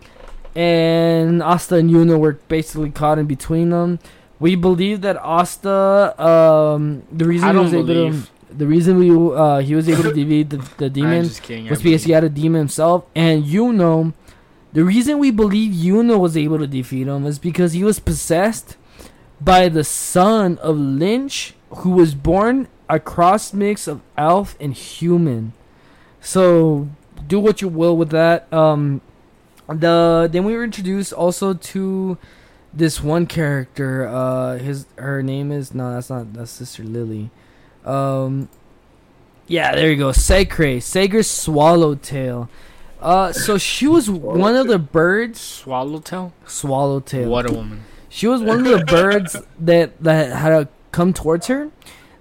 and 0.55 1.41
asta 1.43 1.75
and 1.75 1.89
yuno 1.89 2.17
were 2.17 2.33
basically 2.47 2.91
caught 2.91 3.19
in 3.19 3.25
between 3.25 3.69
them 3.69 3.99
we 4.39 4.55
believe 4.55 5.01
that 5.01 5.17
asta 5.17 6.13
um 6.21 7.03
the 7.11 7.25
reason 7.25 7.49
I 7.49 7.53
he 7.53 7.59
was 7.59 7.73
able 7.73 7.87
to 7.87 8.27
the 8.57 8.65
reason 8.65 8.97
we 8.97 9.11
uh 9.11 9.59
he 9.59 9.75
was 9.75 9.89
able 9.89 10.03
to 10.03 10.13
defeat 10.13 10.49
the, 10.49 10.57
the 10.77 10.89
demon 10.97 11.29
kidding. 11.29 11.69
Was 11.69 11.81
because 11.81 12.03
he 12.03 12.11
had 12.11 12.23
a 12.23 12.29
demon 12.29 12.59
himself. 12.59 13.05
And 13.15 13.45
you 13.45 13.73
know, 13.73 14.13
the 14.73 14.83
reason 14.83 15.19
we 15.19 15.31
believe 15.31 15.73
Yuno 15.73 16.19
was 16.19 16.37
able 16.37 16.59
to 16.59 16.67
defeat 16.67 17.07
him 17.07 17.25
is 17.25 17.39
because 17.39 17.73
he 17.73 17.83
was 17.83 17.99
possessed 17.99 18.77
by 19.41 19.69
the 19.69 19.83
son 19.83 20.57
of 20.59 20.77
Lynch, 20.77 21.53
who 21.69 21.91
was 21.91 22.15
born 22.15 22.67
a 22.89 22.99
cross 22.99 23.53
mix 23.53 23.87
of 23.87 24.01
elf 24.17 24.55
and 24.59 24.73
human. 24.73 25.53
So 26.21 26.89
do 27.27 27.39
what 27.39 27.61
you 27.61 27.67
will 27.67 27.97
with 27.97 28.09
that. 28.09 28.51
Um, 28.53 29.01
the 29.67 30.29
then 30.31 30.43
we 30.43 30.55
were 30.55 30.63
introduced 30.63 31.13
also 31.13 31.53
to 31.53 32.17
this 32.73 33.01
one 33.01 33.25
character. 33.25 34.07
Uh, 34.07 34.57
his 34.57 34.85
her 34.97 35.23
name 35.23 35.51
is 35.51 35.73
no, 35.73 35.93
that's 35.93 36.09
not 36.09 36.33
that's 36.33 36.51
Sister 36.51 36.83
Lily. 36.83 37.31
Um, 37.83 38.49
yeah, 39.47 39.75
there 39.75 39.91
you 39.91 39.97
go. 39.97 40.09
Secre, 40.09 40.81
Sager's 40.81 41.29
swallowtail. 41.29 42.49
Uh, 43.01 43.31
so 43.31 43.57
she 43.57 43.87
was 43.87 44.09
one 44.09 44.55
of 44.55 44.67
the 44.67 44.79
birds. 44.79 45.39
Swallowtail. 45.39 46.33
Swallowtail. 46.47 47.29
What 47.29 47.49
a 47.49 47.53
woman. 47.53 47.83
She 48.09 48.27
was 48.27 48.41
one 48.41 48.65
of 48.65 48.79
the 48.79 48.85
birds 48.85 49.35
that 49.59 50.01
that 50.01 50.35
had 50.35 50.49
to 50.49 50.67
come 50.91 51.13
towards 51.13 51.47
her. 51.47 51.69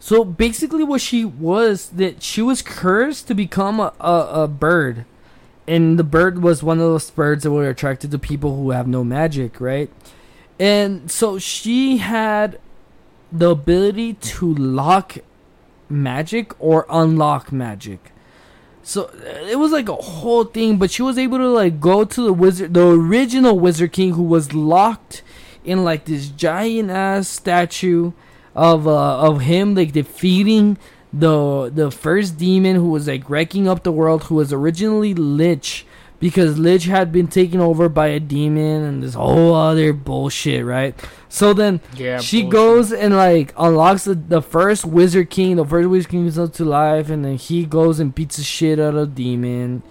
So 0.04 0.22
basically, 0.22 0.84
what 0.84 1.00
she 1.00 1.24
was 1.24 1.88
that 1.88 2.22
she 2.22 2.42
was 2.42 2.60
cursed 2.60 3.26
to 3.28 3.34
become 3.34 3.80
a, 3.80 3.94
a, 3.98 4.42
a 4.42 4.48
bird, 4.48 5.06
and 5.66 5.98
the 5.98 6.04
bird 6.04 6.42
was 6.42 6.62
one 6.62 6.76
of 6.76 6.84
those 6.84 7.10
birds 7.10 7.42
that 7.42 7.50
were 7.50 7.70
attracted 7.70 8.10
to 8.10 8.18
people 8.18 8.54
who 8.54 8.72
have 8.72 8.86
no 8.86 9.02
magic, 9.02 9.62
right? 9.62 9.90
And 10.60 11.10
so 11.10 11.38
she 11.38 11.96
had 11.96 12.60
the 13.32 13.48
ability 13.48 14.12
to 14.12 14.54
lock 14.54 15.16
magic 15.88 16.52
or 16.58 16.84
unlock 16.90 17.50
magic. 17.50 18.12
So 18.82 19.10
it 19.48 19.58
was 19.58 19.72
like 19.72 19.88
a 19.88 19.94
whole 19.94 20.44
thing, 20.44 20.76
but 20.76 20.90
she 20.90 21.00
was 21.00 21.16
able 21.16 21.38
to 21.38 21.48
like 21.48 21.80
go 21.80 22.04
to 22.04 22.22
the 22.22 22.32
wizard, 22.34 22.74
the 22.74 22.90
original 22.90 23.58
Wizard 23.58 23.92
King, 23.92 24.12
who 24.12 24.24
was 24.24 24.52
locked 24.52 25.22
in 25.64 25.82
like 25.82 26.04
this 26.04 26.28
giant 26.28 26.90
ass 26.90 27.26
statue 27.26 28.12
of 28.54 28.86
uh, 28.86 29.18
of 29.20 29.42
him 29.42 29.74
like 29.74 29.92
defeating 29.92 30.78
the 31.12 31.70
the 31.74 31.90
first 31.90 32.38
demon 32.38 32.76
who 32.76 32.88
was 32.90 33.06
like 33.08 33.28
wrecking 33.30 33.68
up 33.68 33.82
the 33.82 33.92
world, 33.92 34.24
who 34.24 34.36
was 34.36 34.52
originally 34.52 35.14
Licht, 35.14 35.84
because 36.20 36.58
Licht 36.58 36.86
had 36.86 37.12
been 37.12 37.28
taken 37.28 37.60
over 37.60 37.88
by 37.88 38.08
a 38.08 38.20
demon 38.20 38.82
and 38.82 39.02
this 39.02 39.14
whole 39.14 39.54
other 39.54 39.92
bullshit, 39.92 40.64
right? 40.64 40.94
So 41.28 41.52
then 41.52 41.80
Yeah. 41.96 42.18
she 42.18 42.42
bullshit. 42.42 42.52
goes 42.52 42.92
and 42.92 43.14
like 43.16 43.52
unlocks 43.58 44.04
the, 44.04 44.14
the 44.14 44.40
first 44.42 44.84
wizard 44.84 45.30
king 45.30 45.56
the 45.56 45.64
first 45.64 45.88
wizard 45.88 46.10
king 46.10 46.22
comes 46.24 46.38
up 46.38 46.52
to 46.54 46.64
life 46.64 47.10
and 47.10 47.24
then 47.24 47.36
he 47.36 47.64
goes 47.64 47.98
and 47.98 48.14
beats 48.14 48.36
the 48.36 48.44
shit 48.44 48.78
out 48.78 48.94
of 48.94 49.16
demon 49.16 49.82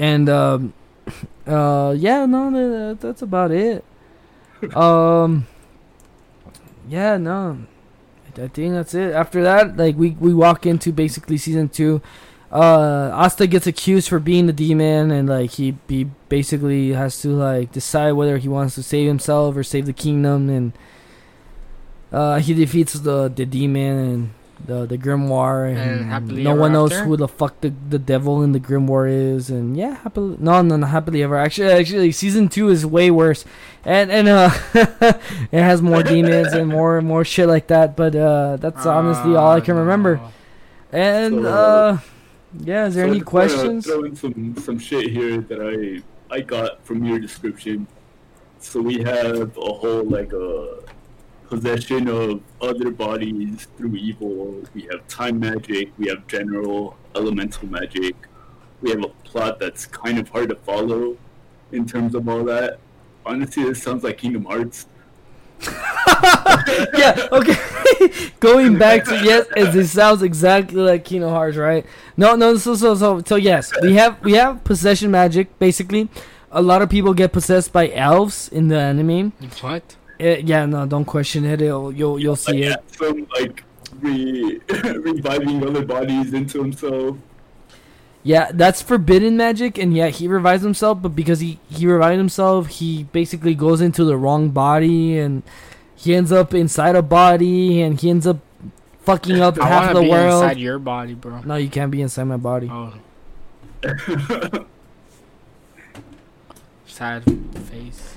and 0.00 0.28
um 0.28 0.72
uh 1.46 1.94
yeah 1.96 2.26
no 2.26 2.50
that, 2.50 3.00
that's 3.00 3.22
about 3.22 3.52
it 3.52 3.84
um 4.74 5.46
yeah 6.88 7.16
no 7.16 7.56
i 8.42 8.48
think 8.48 8.74
that's 8.74 8.94
it. 8.94 9.12
After 9.12 9.42
that 9.42 9.76
like 9.76 9.96
we 9.96 10.10
we 10.20 10.34
walk 10.34 10.66
into 10.66 10.92
basically 10.92 11.38
season 11.38 11.68
two. 11.68 12.00
Uh 12.50 13.10
asta 13.12 13.46
gets 13.46 13.66
accused 13.66 14.08
for 14.08 14.18
being 14.18 14.46
the 14.46 14.52
demon 14.52 15.12
and 15.12 15.28
like 15.28 15.52
he 15.52 15.76
he 15.88 16.04
basically 16.28 16.90
has 16.90 17.20
to 17.22 17.28
like 17.28 17.70
decide 17.70 18.12
whether 18.12 18.38
he 18.38 18.48
wants 18.48 18.74
to 18.74 18.82
save 18.82 19.06
himself 19.06 19.56
or 19.56 19.62
save 19.62 19.86
the 19.86 19.92
kingdom 19.92 20.50
and 20.50 20.72
uh 22.12 22.40
he 22.40 22.52
defeats 22.52 22.94
the 22.94 23.28
the 23.28 23.46
demon 23.46 23.98
and 23.98 24.30
the 24.66 24.86
the 24.86 24.98
grimoire 24.98 25.68
and, 25.70 25.78
And 25.78 26.04
happily 26.10 26.42
no 26.44 26.50
ever 26.52 26.60
one 26.60 26.72
knows 26.72 26.92
after? 26.92 27.04
who 27.04 27.16
the 27.16 27.28
fuck 27.28 27.60
the, 27.60 27.72
the 27.88 27.98
devil 27.98 28.42
in 28.42 28.52
the 28.52 28.60
grimoire 28.60 29.08
is 29.34 29.50
and 29.50 29.76
yeah 29.76 29.94
happily 29.96 30.36
no 30.38 30.62
no 30.62 30.76
not 30.76 30.88
happily 30.90 31.22
ever 31.22 31.36
actually 31.36 31.70
actually 31.72 32.12
season 32.12 32.48
two 32.48 32.68
is 32.68 32.84
way 32.86 33.10
worse 33.10 33.44
and 33.84 34.10
and 34.10 34.28
uh 34.28 34.50
it 34.74 35.62
has 35.62 35.80
more 35.82 36.02
demons 36.02 36.52
and 36.52 36.68
more 36.68 36.98
and 36.98 37.06
more 37.08 37.24
shit 37.24 37.48
like 37.48 37.66
that 37.68 37.96
but 37.96 38.14
uh 38.14 38.56
that's 38.56 38.84
honestly 38.86 39.34
all 39.34 39.52
i 39.52 39.60
can 39.60 39.76
remember 39.76 40.16
no. 40.16 40.30
and 40.92 41.34
So, 41.42 41.48
uh 41.48 41.98
yeah 42.60 42.86
is 42.86 42.94
there 42.94 43.06
So 43.06 43.10
any 43.10 43.20
questions 43.20 43.86
Throw 43.86 44.04
in 44.04 44.14
some 44.16 44.56
some 44.58 44.78
shit 44.78 45.10
here 45.10 45.38
that 45.40 45.60
I 45.60 46.02
I 46.34 46.40
got 46.42 46.84
from 46.84 47.04
your 47.04 47.18
description. 47.18 47.88
So 48.60 48.80
we 48.80 49.02
have 49.02 49.56
a 49.56 49.72
whole 49.80 50.04
like 50.04 50.32
a 50.32 50.78
possession 51.50 52.08
of 52.08 52.40
other 52.62 52.90
bodies 52.90 53.66
through 53.76 53.96
evil. 53.96 54.62
We 54.72 54.82
have 54.82 55.06
time 55.08 55.40
magic. 55.40 55.90
We 55.98 56.08
have 56.08 56.26
general 56.28 56.96
elemental 57.14 57.68
magic. 57.68 58.14
We 58.80 58.90
have 58.90 59.04
a 59.04 59.08
plot 59.24 59.58
that's 59.58 59.84
kind 59.84 60.18
of 60.18 60.28
hard 60.28 60.48
to 60.50 60.56
follow 60.56 61.18
in 61.72 61.86
terms 61.86 62.14
of 62.14 62.28
all 62.28 62.44
that. 62.44 62.78
Honestly, 63.26 63.64
this 63.64 63.82
sounds 63.82 64.04
like 64.04 64.18
Kingdom 64.18 64.44
Hearts. 64.44 64.86
yeah, 66.96 67.28
okay. 67.32 67.56
Going 68.40 68.78
back 68.78 69.04
to 69.04 69.14
yes, 69.22 69.46
as 69.56 69.74
it 69.76 69.88
sounds 69.88 70.22
exactly 70.22 70.80
like 70.80 71.04
Kingdom 71.04 71.30
Hearts, 71.30 71.58
right? 71.58 71.84
No, 72.16 72.34
no. 72.36 72.56
So, 72.56 72.74
so, 72.76 72.94
so, 72.94 73.22
so 73.26 73.36
yes, 73.36 73.72
we 73.82 73.94
have 73.94 74.22
we 74.22 74.32
have 74.34 74.64
possession 74.64 75.10
magic. 75.10 75.58
Basically, 75.58 76.08
a 76.50 76.62
lot 76.62 76.80
of 76.80 76.88
people 76.88 77.12
get 77.12 77.32
possessed 77.32 77.72
by 77.72 77.90
elves 77.90 78.48
in 78.48 78.68
the 78.68 78.78
anime. 78.78 79.32
What? 79.60 79.96
Eh, 80.20 80.42
yeah, 80.44 80.66
no, 80.66 80.84
don't 80.86 81.06
question 81.06 81.44
it. 81.46 81.62
It'll, 81.62 81.90
you'll 81.90 82.18
you'll 82.18 82.36
see 82.36 82.68
Like, 82.68 82.78
it. 82.78 82.94
Some 82.94 83.26
like 83.40 83.64
re- 84.00 84.60
reviving 84.82 85.66
other 85.66 85.84
bodies 85.84 86.34
into 86.34 86.60
himself. 86.62 87.16
Yeah, 88.22 88.50
that's 88.52 88.82
forbidden 88.82 89.38
magic, 89.38 89.78
and 89.78 89.96
yeah, 89.96 90.08
he 90.08 90.28
revives 90.28 90.62
himself. 90.62 91.00
But 91.00 91.16
because 91.16 91.40
he 91.40 91.58
he 91.70 91.86
revived 91.86 92.18
himself, 92.18 92.66
he 92.68 93.04
basically 93.04 93.54
goes 93.54 93.80
into 93.80 94.04
the 94.04 94.16
wrong 94.16 94.50
body, 94.50 95.18
and 95.18 95.42
he 95.96 96.14
ends 96.14 96.30
up 96.30 96.52
inside 96.52 96.96
a 96.96 97.02
body, 97.02 97.80
and 97.80 97.98
he 97.98 98.10
ends 98.10 98.26
up 98.26 98.36
fucking 99.00 99.40
up 99.40 99.58
I 99.58 99.68
half 99.68 99.80
want 99.80 99.84
of 99.84 99.94
to 99.94 99.98
the 100.00 100.04
be 100.04 100.10
world. 100.10 100.42
inside 100.44 100.58
your 100.58 100.78
body, 100.78 101.14
bro. 101.14 101.40
No, 101.40 101.56
you 101.56 101.70
can't 101.70 101.90
be 101.90 102.02
inside 102.02 102.24
my 102.24 102.36
body. 102.36 102.68
Oh, 102.70 102.92
sad 106.86 107.24
face. 107.70 108.16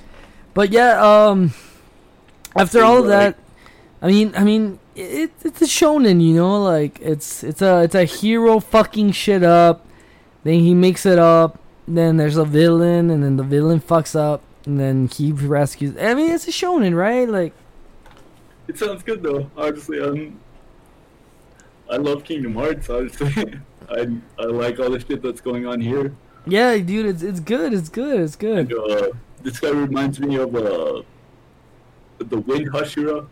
But 0.54 0.72
yeah, 0.72 1.00
um, 1.02 1.54
after 2.56 2.84
all 2.84 3.00
of 3.00 3.08
that, 3.08 3.36
I 4.02 4.08
mean, 4.08 4.34
I 4.36 4.44
mean, 4.44 4.80
it, 4.96 5.32
it's 5.44 5.62
a 5.62 5.66
shonen, 5.66 6.22
you 6.22 6.34
know, 6.36 6.62
like 6.62 7.00
it's 7.02 7.44
it's 7.44 7.62
a 7.62 7.84
it's 7.84 7.96
a 7.96 8.04
hero 8.06 8.60
fucking 8.60 9.12
shit 9.14 9.44
up, 9.44 9.86
then 10.44 10.60
he 10.60 10.74
makes 10.74 11.06
it 11.06 11.18
up, 11.20 11.60
then 11.88 12.18
there's 12.18 12.38
a 12.38 12.46
villain, 12.46 13.10
and 13.10 13.24
then 13.24 13.38
the 13.38 13.44
villain 13.44 13.80
fucks 13.80 14.16
up, 14.16 14.42
and 14.66 14.80
then 14.80 15.08
he 15.08 15.32
rescues. 15.32 15.96
I 15.98 16.14
mean, 16.14 16.32
it's 16.32 16.48
a 16.48 16.52
shonen, 16.52 16.96
right? 16.96 17.28
Like, 17.28 17.54
It 18.68 18.78
sounds 18.78 19.04
good 19.04 19.24
though. 19.24 19.50
Honestly, 19.58 20.00
um, 20.00 20.40
I 21.90 21.98
love 21.98 22.24
Kingdom 22.24 22.56
Hearts. 22.56 22.90
Honestly, 22.90 23.60
I 23.90 24.08
I 24.40 24.44
like 24.46 24.80
all 24.80 24.90
the 24.90 25.00
shit 25.00 25.22
that's 25.22 25.42
going 25.42 25.66
on 25.66 25.80
here. 25.82 26.14
yeah, 26.46 26.78
dude, 26.78 27.06
it's 27.08 27.24
it's 27.24 27.40
good, 27.40 27.74
it's 27.74 27.90
good, 27.90 28.20
it's 28.22 28.36
And 28.42 28.70
good. 28.70 28.92
uh, 28.92 29.10
this 29.42 29.60
guy 29.60 29.70
reminds 29.72 30.20
me 30.20 30.36
of 30.38 30.56
uh, 30.56 31.02
the 32.24 32.40
Wind 32.40 32.72
Hashira 32.72 33.28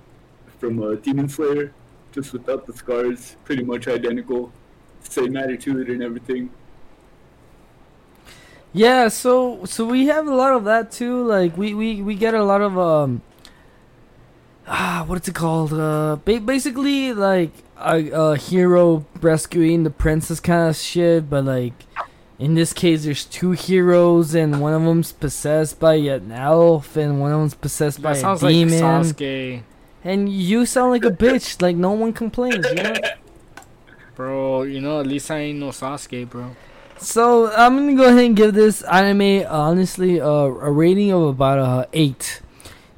from 0.59 0.81
uh, 0.81 0.95
Demon 0.95 1.27
Slayer, 1.29 1.73
just 2.11 2.33
without 2.33 2.65
the 2.65 2.73
scars. 2.73 3.35
Pretty 3.43 3.63
much 3.63 3.87
identical, 3.87 4.51
same 5.03 5.35
attitude 5.37 5.89
and 5.89 6.03
everything. 6.03 6.49
Yeah, 8.73 9.09
so 9.09 9.65
so 9.65 9.85
we 9.85 10.05
have 10.07 10.27
a 10.27 10.33
lot 10.33 10.53
of 10.53 10.63
that 10.63 10.91
too. 10.91 11.25
Like 11.25 11.57
we 11.57 11.73
we 11.73 12.01
we 12.01 12.15
get 12.15 12.33
a 12.33 12.43
lot 12.43 12.61
of 12.61 12.77
um 12.79 13.21
ah 14.67 15.03
what's 15.07 15.27
it 15.27 15.35
called? 15.35 15.73
Uh 15.73 16.17
ba- 16.23 16.39
basically 16.39 17.13
like 17.13 17.51
a, 17.77 18.09
a 18.11 18.37
hero 18.37 19.05
rescuing 19.19 19.83
the 19.83 19.89
princess 19.89 20.39
kind 20.39 20.69
of 20.69 20.77
shit, 20.77 21.29
but 21.29 21.43
like 21.43 21.73
in 22.41 22.55
this 22.55 22.73
case 22.73 23.05
there's 23.05 23.23
two 23.23 23.51
heroes 23.51 24.33
and 24.33 24.59
one 24.59 24.73
of 24.73 24.81
them's 24.83 25.11
possessed 25.13 25.79
by 25.79 25.93
an 25.93 26.31
elf 26.31 26.97
and 26.97 27.21
one 27.21 27.31
of 27.31 27.39
them's 27.39 27.53
possessed 27.53 28.01
by 28.01 28.13
That 28.13 28.17
a 28.17 28.21
sounds 28.21 28.43
like 28.43 28.51
demon. 28.53 28.79
Sasuke, 28.79 29.61
and 30.03 30.27
you 30.27 30.65
sound 30.65 30.91
like 30.91 31.05
a 31.05 31.11
bitch, 31.11 31.61
like 31.61 31.75
no 31.75 31.91
one 31.91 32.11
complains, 32.11 32.65
you 32.65 32.75
know? 32.81 32.93
bro. 34.15 34.63
You 34.63 34.81
know, 34.81 34.99
at 34.99 35.07
least 35.07 35.29
I 35.31 35.37
ain't 35.39 35.59
no 35.59 35.69
Sasuke, 35.69 36.29
bro. 36.29 36.55
So 36.97 37.51
I'm 37.51 37.77
gonna 37.77 37.95
go 37.95 38.05
ahead 38.05 38.25
and 38.25 38.35
give 38.35 38.53
this 38.53 38.81
anime 38.83 39.45
honestly 39.47 40.19
uh, 40.21 40.25
a 40.27 40.71
rating 40.71 41.11
of 41.11 41.21
about 41.23 41.59
a 41.59 41.89
eight. 41.93 42.41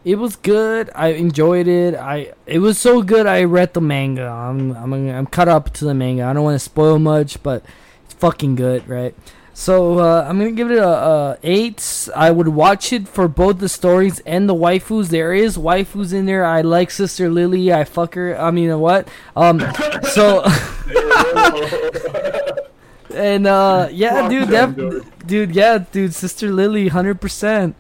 It 0.04 0.16
was 0.16 0.36
good. 0.36 0.90
I 0.94 1.10
enjoyed 1.10 1.68
it. 1.68 1.96
I 1.96 2.34
it 2.46 2.60
was 2.60 2.78
so 2.78 3.02
good. 3.02 3.26
I 3.26 3.44
read 3.44 3.74
the 3.74 3.82
manga. 3.82 4.28
I'm 4.28 4.76
I'm 4.76 4.94
I'm 4.94 5.26
caught 5.28 5.48
up 5.48 5.72
to 5.76 5.86
the 5.86 5.94
manga. 5.94 6.24
I 6.24 6.34
don't 6.34 6.44
want 6.44 6.56
to 6.56 6.60
spoil 6.60 7.00
much, 7.00 7.42
but 7.44 7.64
fucking 8.24 8.56
good, 8.56 8.88
right? 8.88 9.14
So 9.54 10.00
uh, 10.00 10.26
I'm 10.26 10.40
gonna 10.40 10.52
give 10.52 10.72
it 10.72 10.78
a, 10.78 10.88
a 10.88 11.38
eight. 11.44 12.08
I 12.16 12.32
would 12.32 12.48
watch 12.48 12.94
it 12.94 13.06
for 13.06 13.28
both 13.28 13.60
the 13.60 13.68
stories 13.68 14.22
and 14.26 14.48
the 14.48 14.56
waifus. 14.56 15.10
There 15.10 15.34
is 15.34 15.58
waifus 15.58 16.14
in 16.14 16.26
there. 16.26 16.46
I 16.46 16.62
like 16.62 16.90
Sister 16.90 17.30
Lily. 17.30 17.74
I 17.74 17.84
fuck 17.84 18.16
her. 18.16 18.40
I 18.40 18.50
mean, 18.52 18.80
what? 18.80 19.10
Um, 19.36 19.60
so. 20.16 20.44
And 23.14 23.46
uh 23.46 23.90
yeah, 23.92 24.28
dude, 24.28 24.50
that 24.50 24.76
dude. 24.76 25.06
dude, 25.28 25.56
yeah, 25.56 25.78
dude, 25.78 26.16
Sister 26.16 26.52
Lily, 26.52 26.88
hundred 26.88 27.22
percent. 27.22 27.76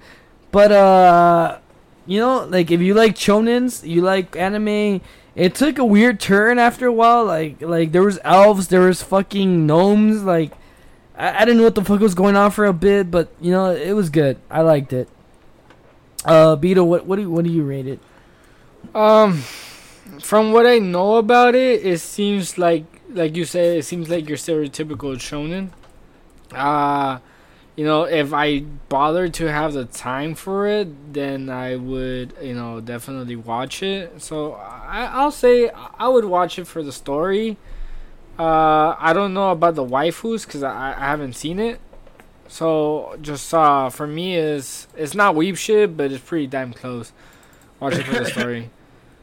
But 0.51 0.71
uh, 0.71 1.57
you 2.05 2.19
know, 2.19 2.45
like 2.45 2.69
if 2.69 2.81
you 2.81 2.93
like 2.93 3.15
shonens, 3.15 3.81
you 3.81 4.03
like 4.03 4.35
anime. 4.35 5.01
It 5.35 5.55
took 5.55 5.79
a 5.79 5.85
weird 5.85 6.19
turn 6.19 6.59
after 6.59 6.87
a 6.87 6.93
while. 6.93 7.25
Like 7.25 7.61
like 7.61 7.91
there 7.91 8.03
was 8.03 8.19
elves, 8.23 8.67
there 8.67 8.81
was 8.81 9.01
fucking 9.01 9.65
gnomes. 9.65 10.23
Like 10.23 10.51
I, 11.17 11.41
I 11.41 11.45
didn't 11.45 11.57
know 11.57 11.63
what 11.63 11.75
the 11.75 11.83
fuck 11.83 11.99
was 11.99 12.15
going 12.15 12.35
on 12.35 12.51
for 12.51 12.65
a 12.65 12.73
bit, 12.73 13.09
but 13.09 13.29
you 13.41 13.51
know 13.51 13.71
it 13.71 13.93
was 13.93 14.09
good. 14.09 14.37
I 14.49 14.61
liked 14.61 14.93
it. 14.93 15.09
Uh, 16.25 16.55
Beto, 16.55 16.85
what 16.85 17.05
what 17.05 17.17
do 17.17 17.23
you, 17.23 17.31
what 17.31 17.43
do 17.43 17.51
you 17.51 17.63
rate 17.63 17.87
it? 17.87 17.99
Um, 18.93 19.41
from 20.21 20.51
what 20.51 20.67
I 20.67 20.79
know 20.79 21.15
about 21.15 21.55
it, 21.55 21.85
it 21.85 21.99
seems 21.99 22.57
like, 22.57 22.85
like 23.09 23.35
you 23.35 23.45
said, 23.45 23.77
it 23.77 23.85
seems 23.85 24.09
like 24.09 24.27
your 24.27 24.37
stereotypical 24.37 25.15
shonen. 25.15 25.69
Uh, 26.51 27.19
you 27.75 27.85
know, 27.85 28.03
if 28.03 28.33
I 28.33 28.59
bothered 28.89 29.33
to 29.35 29.51
have 29.51 29.73
the 29.73 29.85
time 29.85 30.35
for 30.35 30.67
it, 30.67 31.13
then 31.13 31.49
I 31.49 31.75
would, 31.75 32.33
you 32.41 32.53
know, 32.53 32.79
definitely 32.79 33.35
watch 33.35 33.81
it. 33.81 34.21
So 34.21 34.53
I, 34.53 35.05
I'll 35.05 35.31
say 35.31 35.69
I 35.69 36.07
would 36.07 36.25
watch 36.25 36.59
it 36.59 36.65
for 36.67 36.83
the 36.83 36.91
story. 36.91 37.57
Uh, 38.37 38.95
I 38.99 39.13
don't 39.13 39.33
know 39.33 39.51
about 39.51 39.75
the 39.75 39.85
waifus 39.85 40.45
because 40.45 40.63
I, 40.63 40.91
I 40.91 41.05
haven't 41.07 41.33
seen 41.33 41.59
it. 41.59 41.79
So 42.47 43.17
just 43.21 43.51
uh, 43.53 43.89
for 43.89 44.05
me 44.05 44.35
is 44.35 44.87
it's 44.95 45.15
not 45.15 45.35
weep 45.35 45.55
shit, 45.57 45.97
but 45.97 46.11
it's 46.11 46.23
pretty 46.23 46.47
damn 46.47 46.73
close. 46.73 47.11
Watch 47.79 47.95
it 47.95 48.03
for 48.03 48.19
the 48.19 48.25
story. 48.25 48.69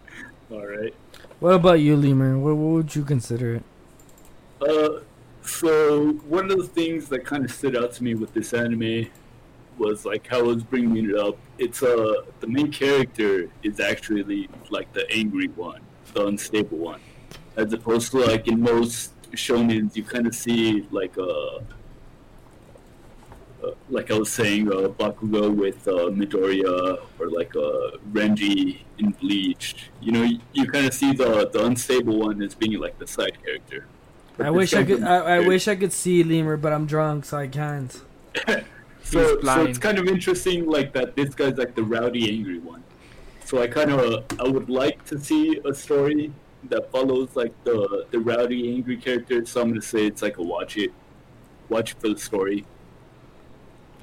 All 0.50 0.66
right. 0.66 0.94
What 1.38 1.54
about 1.54 1.80
you, 1.80 1.96
Lemur? 1.96 2.36
What, 2.36 2.56
what 2.56 2.72
would 2.72 2.96
you 2.96 3.04
consider 3.04 3.54
it? 3.56 3.62
Uh, 4.60 5.00
so 5.42 6.12
one 6.28 6.50
of 6.50 6.58
the 6.58 6.66
things 6.66 7.08
that 7.08 7.24
kind 7.24 7.44
of 7.44 7.50
stood 7.50 7.76
out 7.76 7.92
to 7.94 8.04
me 8.04 8.14
with 8.14 8.32
this 8.34 8.52
anime 8.52 9.08
was 9.78 10.04
like 10.04 10.26
how 10.26 10.38
I 10.40 10.42
was 10.42 10.62
bringing 10.62 11.10
it 11.10 11.16
up. 11.16 11.36
It's 11.58 11.82
uh 11.82 12.22
the 12.40 12.46
main 12.46 12.70
character 12.70 13.48
is 13.62 13.80
actually 13.80 14.48
like 14.70 14.92
the 14.92 15.10
angry 15.10 15.48
one, 15.48 15.80
the 16.14 16.26
unstable 16.26 16.78
one. 16.78 17.00
as 17.56 17.72
opposed 17.72 18.10
to 18.12 18.18
like 18.18 18.46
in 18.48 18.60
most 18.60 19.12
shonens, 19.32 19.96
you 19.96 20.04
kind 20.04 20.26
of 20.26 20.34
see 20.34 20.86
like 20.90 21.16
a. 21.16 21.60
Uh, 23.62 23.72
like 23.90 24.10
I 24.10 24.18
was 24.18 24.32
saying, 24.32 24.68
uh, 24.68 24.88
Bakugo 24.88 25.54
with 25.54 25.86
uh, 25.86 26.08
Midoriya 26.08 26.98
or 27.18 27.28
like 27.28 27.54
uh, 27.54 27.98
Renji 28.10 28.78
in 28.98 29.10
Bleach. 29.10 29.90
You 30.00 30.12
know, 30.12 30.22
you, 30.22 30.40
you 30.54 30.66
kind 30.70 30.86
of 30.86 30.94
see 30.94 31.12
the 31.12 31.48
the 31.52 31.66
unstable 31.66 32.18
one 32.18 32.40
as 32.42 32.54
being 32.54 32.80
like 32.80 32.98
the 32.98 33.06
side 33.06 33.36
character. 33.44 33.86
But 34.40 34.46
I 34.46 34.50
wish 34.52 34.72
I 34.72 34.84
could. 34.84 35.02
I, 35.02 35.16
I 35.16 35.38
wish 35.46 35.68
I 35.68 35.76
could 35.76 35.92
see 35.92 36.24
Lemur, 36.24 36.56
but 36.56 36.72
I'm 36.72 36.86
drunk, 36.86 37.26
so 37.26 37.36
I 37.36 37.46
can't. 37.46 37.92
so, 39.02 39.38
so 39.42 39.64
it's 39.66 39.78
kind 39.78 39.98
of 39.98 40.08
interesting, 40.08 40.64
like 40.64 40.94
that. 40.94 41.14
This 41.14 41.34
guy's 41.34 41.58
like 41.58 41.74
the 41.74 41.82
rowdy, 41.82 42.26
angry 42.30 42.58
one. 42.58 42.82
So 43.44 43.60
I 43.60 43.66
kind 43.66 43.90
of 43.90 44.24
I 44.40 44.48
would 44.48 44.70
like 44.70 45.04
to 45.06 45.18
see 45.18 45.60
a 45.66 45.74
story 45.74 46.32
that 46.70 46.90
follows 46.90 47.36
like 47.36 47.52
the 47.64 48.06
the 48.12 48.18
rowdy, 48.18 48.74
angry 48.74 48.96
character. 48.96 49.44
So 49.44 49.60
I'm 49.60 49.68
gonna 49.68 49.82
say 49.82 50.06
it's 50.06 50.22
like 50.22 50.38
a 50.38 50.42
watch 50.42 50.78
it, 50.78 50.90
watch 51.68 51.92
it 51.92 52.00
for 52.00 52.08
the 52.08 52.18
story. 52.18 52.64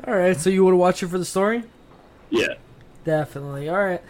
All 0.05 0.15
right, 0.15 0.37
so 0.37 0.51
you 0.51 0.63
would 0.63 0.75
watch 0.75 1.01
it 1.01 1.07
for 1.07 1.17
the 1.17 1.25
story? 1.25 1.63
Yeah, 2.29 2.53
Definitely. 3.07 3.69
All 3.69 3.83
right. 3.83 4.03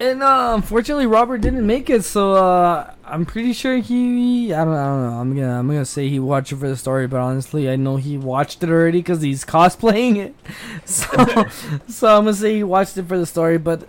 And 0.00 0.22
uh, 0.24 0.52
unfortunately, 0.56 1.06
Robert 1.06 1.38
didn't 1.38 1.64
make 1.66 1.88
it, 1.88 2.04
so 2.04 2.32
uh, 2.34 2.92
I'm 3.04 3.24
pretty 3.24 3.52
sure 3.52 3.76
he. 3.78 4.52
I 4.52 4.64
don't. 4.64 4.74
I 4.74 4.86
don't 4.86 5.02
know. 5.10 5.16
I'm 5.20 5.34
gonna. 5.36 5.58
I'm 5.60 5.68
gonna 5.68 5.84
say 5.84 6.08
he 6.08 6.18
watched 6.18 6.50
it 6.50 6.56
for 6.56 6.68
the 6.68 6.76
story, 6.76 7.06
but 7.06 7.20
honestly, 7.20 7.70
I 7.70 7.76
know 7.76 7.96
he 7.96 8.18
watched 8.18 8.64
it 8.64 8.70
already 8.70 8.98
because 8.98 9.22
he's 9.22 9.44
cosplaying 9.56 10.16
it. 10.16 10.34
So, 10.84 11.06
so 11.88 12.08
I'm 12.08 12.24
gonna 12.24 12.34
say 12.34 12.56
he 12.56 12.64
watched 12.64 12.98
it 12.98 13.06
for 13.06 13.16
the 13.16 13.24
story. 13.24 13.56
But 13.56 13.88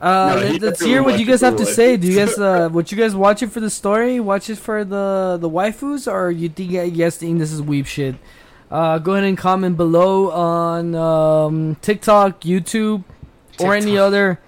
uh, 0.00 0.34
No, 0.36 0.40
let- 0.40 0.62
let's 0.62 0.80
hear 0.82 1.02
what 1.02 1.18
you 1.18 1.26
guys 1.26 1.40
have 1.40 1.56
to 1.56 1.66
say. 1.66 1.96
Do 1.96 2.06
you 2.06 2.16
guys 2.16 2.38
uh, 2.38 2.68
would 2.72 2.90
you 2.92 2.96
guys 2.96 3.14
watch 3.16 3.42
it 3.42 3.50
for 3.50 3.58
the 3.60 3.70
story? 3.70 4.20
Watch 4.20 4.48
it 4.50 4.56
for 4.56 4.84
the 4.84 5.36
the 5.40 5.50
waifus, 5.50 6.10
or 6.10 6.30
you 6.30 6.48
think 6.48 6.70
you 6.70 6.90
guys 6.92 7.16
think 7.16 7.40
this 7.40 7.50
is 7.52 7.60
weep 7.60 7.86
shit? 7.86 8.14
Uh, 8.70 8.98
go 8.98 9.12
ahead 9.14 9.24
and 9.24 9.36
comment 9.36 9.76
below 9.76 10.30
on 10.30 10.94
um, 10.94 11.74
TikTok, 11.82 12.42
YouTube, 12.42 13.02
or 13.58 13.74
any 13.74 13.98
other 13.98 14.38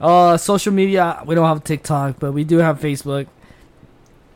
uh, 0.00 0.36
social 0.36 0.72
media. 0.72 1.22
We 1.26 1.34
don't 1.34 1.46
have 1.46 1.64
TikTok, 1.64 2.16
but 2.18 2.32
we 2.32 2.44
do 2.44 2.58
have 2.58 2.80
Facebook. 2.80 3.26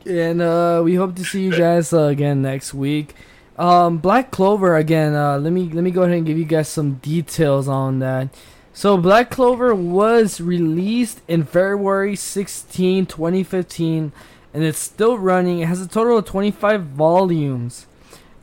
And 0.05 0.41
uh, 0.41 0.81
we 0.83 0.95
hope 0.95 1.15
to 1.15 1.23
see 1.23 1.43
you 1.43 1.51
guys 1.57 1.93
uh, 1.93 2.03
again 2.03 2.41
next 2.41 2.73
week. 2.73 3.15
Um, 3.57 3.99
Black 3.99 4.31
Clover 4.31 4.75
again. 4.75 5.13
Uh, 5.13 5.37
let 5.37 5.53
me 5.53 5.69
let 5.69 5.83
me 5.83 5.91
go 5.91 6.03
ahead 6.03 6.17
and 6.17 6.25
give 6.25 6.37
you 6.37 6.45
guys 6.45 6.67
some 6.67 6.95
details 6.95 7.67
on 7.67 7.99
that. 7.99 8.29
So 8.73 8.97
Black 8.97 9.29
Clover 9.29 9.75
was 9.75 10.41
released 10.41 11.21
in 11.27 11.43
February 11.43 12.15
16, 12.15 13.05
2015, 13.05 14.11
and 14.51 14.63
it's 14.63 14.79
still 14.79 15.19
running. 15.19 15.59
It 15.59 15.67
has 15.67 15.79
a 15.79 15.87
total 15.87 16.17
of 16.17 16.25
25 16.25 16.83
volumes. 16.83 17.85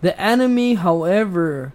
The 0.02 0.18
anime, 0.20 0.76
however, 0.76 1.72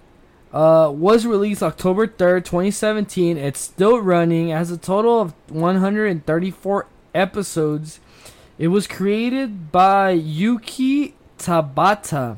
uh, 0.55 0.89
was 0.89 1.25
released 1.25 1.61
October 1.61 2.07
3rd, 2.07 2.45
2017. 2.45 3.37
It's 3.37 3.59
still 3.59 3.99
running. 3.99 4.49
It 4.49 4.53
has 4.55 4.71
a 4.71 4.77
total 4.77 5.19
of 5.19 5.33
134 5.49 6.87
episodes. 7.13 7.99
It 8.57 8.69
was 8.69 8.87
created 8.87 9.73
by 9.73 10.11
Yuki 10.11 11.13
Tabata. 11.37 12.37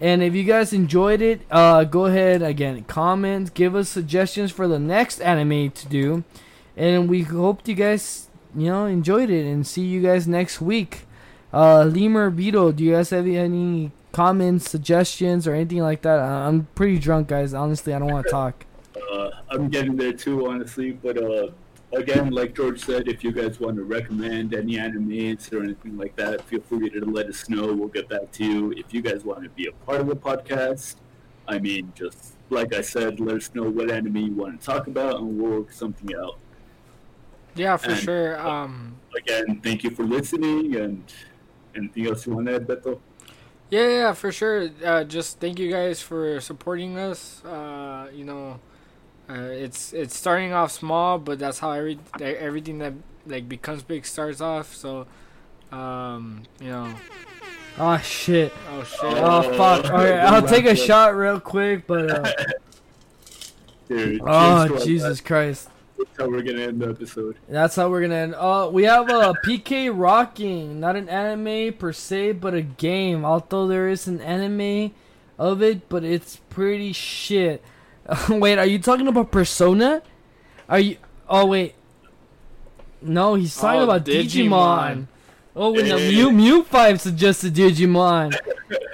And 0.00 0.24
if 0.24 0.34
you 0.34 0.42
guys 0.42 0.72
enjoyed 0.72 1.22
it, 1.22 1.42
uh, 1.48 1.84
go 1.84 2.06
ahead 2.06 2.42
again, 2.42 2.82
comment, 2.84 3.54
give 3.54 3.76
us 3.76 3.88
suggestions 3.88 4.50
for 4.50 4.66
the 4.66 4.80
next 4.80 5.20
anime 5.20 5.70
to 5.70 5.88
do. 5.88 6.24
And 6.76 7.08
we 7.08 7.22
hope 7.22 7.66
you 7.66 7.74
guys, 7.76 8.28
you 8.56 8.66
know, 8.66 8.86
enjoyed 8.86 9.30
it 9.30 9.46
and 9.46 9.64
see 9.64 9.82
you 9.82 10.02
guys 10.02 10.26
next 10.26 10.60
week. 10.60 11.06
Uh, 11.52 11.84
Lemur 11.84 12.28
Beetle, 12.28 12.72
do 12.72 12.84
you 12.84 12.92
guys 12.92 13.10
have 13.10 13.26
any 13.26 13.92
comments, 14.12 14.70
suggestions, 14.70 15.46
or 15.46 15.54
anything 15.54 15.80
like 15.80 16.02
that? 16.02 16.18
I- 16.20 16.46
I'm 16.46 16.66
pretty 16.74 16.98
drunk, 16.98 17.28
guys. 17.28 17.54
Honestly, 17.54 17.92
I 17.94 17.98
don't 17.98 18.10
want 18.12 18.26
to 18.26 18.30
talk. 18.30 18.64
uh, 19.12 19.30
I'm 19.50 19.68
getting 19.68 19.96
there 19.96 20.12
too, 20.12 20.48
honestly. 20.48 20.92
But 20.92 21.18
uh, 21.22 21.48
again, 21.92 22.30
like 22.30 22.54
George 22.54 22.80
said, 22.84 23.08
if 23.08 23.22
you 23.22 23.30
guys 23.32 23.60
want 23.60 23.76
to 23.76 23.84
recommend 23.84 24.54
any 24.54 24.74
animes 24.76 25.52
or 25.52 25.62
anything 25.62 25.96
like 25.96 26.16
that, 26.16 26.42
feel 26.42 26.60
free 26.62 26.90
to 26.90 27.04
let 27.04 27.26
us 27.26 27.48
know. 27.48 27.72
We'll 27.72 27.88
get 27.88 28.08
back 28.08 28.32
to 28.32 28.44
you. 28.44 28.72
If 28.72 28.92
you 28.94 29.02
guys 29.02 29.24
want 29.24 29.42
to 29.44 29.50
be 29.50 29.66
a 29.68 29.72
part 29.84 30.00
of 30.00 30.06
the 30.08 30.16
podcast, 30.16 30.96
I 31.46 31.58
mean, 31.58 31.92
just 31.94 32.32
like 32.50 32.74
I 32.74 32.80
said, 32.80 33.20
let 33.20 33.36
us 33.36 33.50
know 33.54 33.64
what 33.68 33.90
anime 33.90 34.16
you 34.16 34.34
want 34.34 34.60
to 34.60 34.66
talk 34.66 34.86
about, 34.86 35.16
and 35.20 35.38
we'll 35.38 35.60
work 35.60 35.72
something 35.72 36.14
out. 36.16 36.38
Yeah, 37.54 37.76
for 37.76 37.90
And- 37.90 38.00
sure. 38.00 38.40
Um, 38.40 38.96
Again, 39.16 39.60
thank 39.62 39.82
you 39.82 39.90
for 39.90 40.04
listening, 40.04 40.76
and 40.76 41.02
anything 41.74 42.06
else 42.06 42.26
you 42.26 42.34
want 42.34 42.46
to 42.48 42.56
add, 42.56 42.66
Beto? 42.66 42.98
Yeah, 43.70 43.88
yeah, 43.88 44.12
for 44.12 44.30
sure. 44.32 44.70
Uh, 44.84 45.04
just 45.04 45.40
thank 45.40 45.58
you 45.58 45.70
guys 45.70 46.00
for 46.00 46.40
supporting 46.40 46.98
us. 46.98 47.44
Uh, 47.44 48.08
you 48.12 48.24
know, 48.24 48.60
uh, 49.28 49.34
it's 49.34 49.92
it's 49.92 50.16
starting 50.16 50.52
off 50.52 50.70
small, 50.70 51.18
but 51.18 51.38
that's 51.38 51.58
how 51.58 51.72
every 51.72 51.98
everything 52.20 52.78
that 52.78 52.92
like 53.26 53.48
becomes 53.48 53.82
big 53.82 54.06
starts 54.06 54.40
off. 54.40 54.74
So, 54.74 55.06
um, 55.72 56.44
you 56.60 56.68
know, 56.70 56.94
Oh 57.78 57.98
shit. 57.98 58.52
oh 58.70 58.84
shit. 58.84 59.00
Oh 59.02 59.42
fuck. 59.56 59.90
All 59.90 59.98
right, 59.98 60.14
I'll 60.14 60.46
take 60.46 60.64
a 60.64 60.76
shot 60.76 61.14
real 61.14 61.40
quick, 61.40 61.86
but 61.86 62.10
uh, 62.10 62.32
Dude, 63.88 64.20
oh 64.24 64.84
Jesus 64.84 65.20
Christ. 65.20 65.68
That's 65.98 66.10
how 66.18 66.28
we're 66.28 66.42
gonna 66.42 66.60
end 66.62 66.80
the 66.80 66.88
episode. 66.90 67.36
That's 67.48 67.76
how 67.76 67.88
we're 67.88 68.02
gonna 68.02 68.14
end. 68.14 68.34
Uh, 68.34 68.68
we 68.72 68.84
have 68.84 69.08
a 69.10 69.14
uh, 69.30 69.32
PK 69.44 69.90
Rocking, 69.92 70.78
not 70.80 70.96
an 70.96 71.08
anime 71.08 71.72
per 71.74 71.92
se, 71.92 72.32
but 72.32 72.54
a 72.54 72.62
game. 72.62 73.24
Although 73.24 73.66
there 73.66 73.88
is 73.88 74.06
an 74.06 74.20
anime 74.20 74.92
of 75.38 75.62
it, 75.62 75.88
but 75.88 76.04
it's 76.04 76.36
pretty 76.50 76.92
shit. 76.92 77.62
wait, 78.28 78.58
are 78.58 78.66
you 78.66 78.78
talking 78.78 79.08
about 79.08 79.30
Persona? 79.30 80.02
Are 80.68 80.78
you? 80.80 80.96
Oh 81.28 81.46
wait, 81.46 81.74
no, 83.02 83.34
he's 83.34 83.56
talking 83.56 83.80
Oh, 83.80 83.84
about 83.84 84.04
Digimon. 84.04 84.26
Digimon. 84.48 85.06
Oh, 85.58 85.72
when 85.72 85.88
the 85.88 85.98
Hey. 85.98 86.10
Mew 86.10 86.30
Mew 86.32 86.62
Five 86.64 87.00
suggested 87.00 87.54
Digimon. 87.54 88.36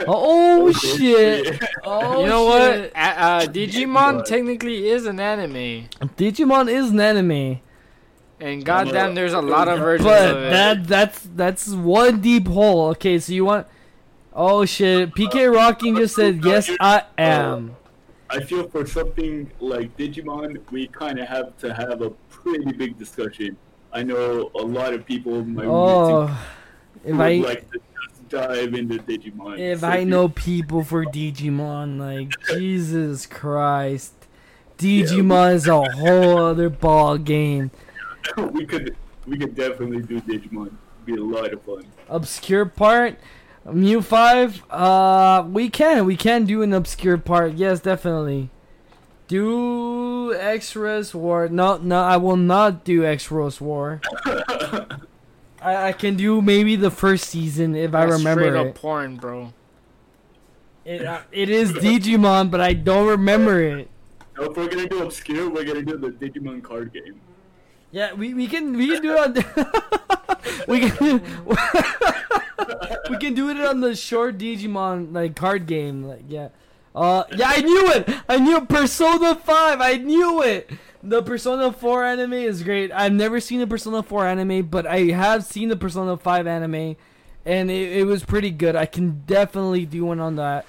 Oh 0.06 0.70
shit! 0.72 1.60
Oh, 1.84 2.20
you 2.20 2.26
know 2.28 2.50
shit. 2.52 2.92
what? 2.92 3.02
A- 3.02 3.20
uh, 3.22 3.40
Digimon 3.46 4.18
But- 4.18 4.26
technically 4.26 4.88
is 4.88 5.06
an 5.06 5.18
anime, 5.18 5.88
Digimon 6.16 6.70
is 6.70 6.90
an 6.90 7.00
anime. 7.00 7.60
and 8.40 8.64
goddamn, 8.64 9.14
there's 9.14 9.32
a 9.32 9.40
lot 9.40 9.68
of 9.68 9.78
versions 9.80 10.04
But 10.08 10.30
of 10.30 10.42
it. 10.44 10.50
that 10.50 10.86
that's 10.86 11.28
that's 11.34 11.68
one 11.70 12.20
deep 12.20 12.46
hole. 12.46 12.88
Okay, 12.90 13.18
so 13.18 13.32
you 13.32 13.44
want? 13.44 13.66
Oh 14.32 14.64
shit! 14.64 15.14
PK 15.14 15.52
Rocking 15.52 15.96
just 15.96 16.14
said 16.14 16.44
yes, 16.44 16.70
I 16.80 17.04
am. 17.18 17.74
I 18.30 18.40
feel 18.40 18.68
for 18.68 18.86
something 18.86 19.50
like 19.60 19.96
Digimon, 19.96 20.58
we 20.70 20.86
kind 20.88 21.18
of 21.18 21.28
have 21.28 21.56
to 21.58 21.74
have 21.74 22.02
a 22.02 22.10
pretty 22.30 22.72
big 22.72 22.98
discussion. 22.98 23.56
I 23.92 24.02
know 24.02 24.50
a 24.54 24.62
lot 24.62 24.94
of 24.94 25.04
people 25.04 25.44
might 25.44 25.66
Oh, 25.66 26.24
if 27.04 27.12
would 27.16 27.20
I 27.20 27.34
like 27.36 27.70
to 27.72 27.78
just 27.78 28.28
dive 28.28 28.74
into 28.74 28.96
Digimon. 28.98 29.58
if 29.58 29.80
So 29.80 29.88
I 29.88 30.04
know 30.04 30.28
people 30.28 30.82
for 30.82 31.04
Digimon, 31.04 31.98
like 31.98 32.32
Jesus 32.58 33.26
Christ, 33.26 34.14
Digimon 34.78 35.54
is 35.54 35.68
a 35.68 35.82
whole 35.82 36.38
other 36.38 36.70
ball 36.70 37.18
game. 37.18 37.70
we 38.36 38.64
could 38.64 38.96
we 39.26 39.36
could 39.36 39.54
definitely 39.54 40.02
do 40.02 40.20
Digimon. 40.20 40.68
It'd 40.68 41.06
be 41.06 41.14
a 41.16 41.24
lot 41.24 41.52
of 41.52 41.62
fun. 41.62 41.84
Obscure 42.08 42.64
part, 42.64 43.18
Mew 43.70 44.00
Five. 44.00 44.62
Uh, 44.70 45.46
we 45.48 45.68
can 45.68 46.06
we 46.06 46.16
can 46.16 46.44
do 46.46 46.62
an 46.62 46.72
obscure 46.72 47.18
part. 47.18 47.54
Yes, 47.54 47.80
definitely. 47.80 48.50
Do 49.28 50.34
Xros 50.34 51.14
War. 51.14 51.48
No, 51.48 51.78
no, 51.78 52.02
I 52.02 52.16
will 52.16 52.36
not 52.36 52.84
do 52.84 53.02
Xros 53.02 53.60
War. 53.60 54.00
I, 55.62 55.88
I 55.88 55.92
can 55.92 56.16
do 56.16 56.42
maybe 56.42 56.76
the 56.76 56.90
first 56.90 57.28
season 57.28 57.74
if 57.74 57.94
I 57.94 58.04
remember 58.04 58.42
straight 58.42 58.68
up 58.68 58.74
porn, 58.74 59.16
bro. 59.16 59.52
It, 60.84 61.04
uh, 61.04 61.20
it 61.30 61.48
is 61.48 61.72
Digimon, 61.72 62.50
but 62.50 62.60
I 62.60 62.72
don't 62.72 63.06
remember 63.06 63.62
it. 63.62 63.88
Now, 64.36 64.44
if 64.44 64.56
we're 64.56 64.68
gonna 64.68 64.88
do 64.88 65.02
obscure, 65.02 65.48
we're 65.48 65.64
gonna 65.64 65.82
do 65.82 65.96
the 65.96 66.08
Digimon 66.08 66.62
card 66.62 66.92
game. 66.92 67.20
Yeah, 67.92 68.14
we, 68.14 68.34
we 68.34 68.48
can 68.48 68.76
we 68.76 68.88
can 68.88 69.02
do 69.02 69.12
it 69.12 69.18
on 69.18 69.34
we 70.68 70.80
can 70.80 71.22
we 73.10 73.18
can 73.18 73.34
do 73.34 73.50
it 73.50 73.60
on 73.60 73.80
the 73.80 73.94
short 73.94 74.38
Digimon 74.38 75.12
like 75.14 75.36
card 75.36 75.66
game 75.66 76.02
like 76.02 76.24
yeah. 76.28 76.48
Uh 76.94 77.24
yeah, 77.34 77.52
I 77.54 77.60
knew 77.62 77.90
it. 77.92 78.08
I 78.28 78.38
knew. 78.38 78.60
Persona 78.66 79.34
5. 79.34 79.80
I 79.80 79.96
knew 79.96 80.42
it. 80.42 80.70
The 81.02 81.22
Persona 81.22 81.72
4 81.72 82.04
anime 82.04 82.34
is 82.34 82.62
great. 82.62 82.92
I've 82.92 83.12
never 83.12 83.40
seen 83.40 83.60
a 83.60 83.66
Persona 83.66 84.02
4 84.04 84.26
anime, 84.26 84.66
but 84.66 84.86
I 84.86 85.06
have 85.06 85.44
seen 85.44 85.68
the 85.68 85.76
Persona 85.76 86.16
5 86.16 86.46
anime 86.46 86.96
and 87.44 87.70
it, 87.70 87.98
it 87.98 88.04
was 88.04 88.24
pretty 88.24 88.50
good. 88.50 88.76
I 88.76 88.86
can 88.86 89.22
definitely 89.26 89.86
do 89.86 90.04
one 90.04 90.20
on 90.20 90.36
that. 90.36 90.66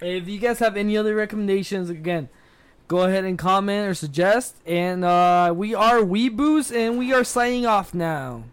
If 0.00 0.28
you 0.28 0.38
guys 0.38 0.58
have 0.60 0.76
any 0.76 0.96
other 0.96 1.14
recommendations 1.14 1.90
again, 1.90 2.28
go 2.88 3.02
ahead 3.02 3.24
and 3.24 3.38
comment 3.38 3.88
or 3.88 3.94
suggest. 3.94 4.56
And 4.64 5.04
uh, 5.04 5.52
we 5.54 5.74
are 5.74 5.98
Weeboos, 5.98 6.74
and 6.74 6.98
we 6.98 7.12
are 7.12 7.24
signing 7.24 7.66
off 7.66 7.92
now. 7.92 8.44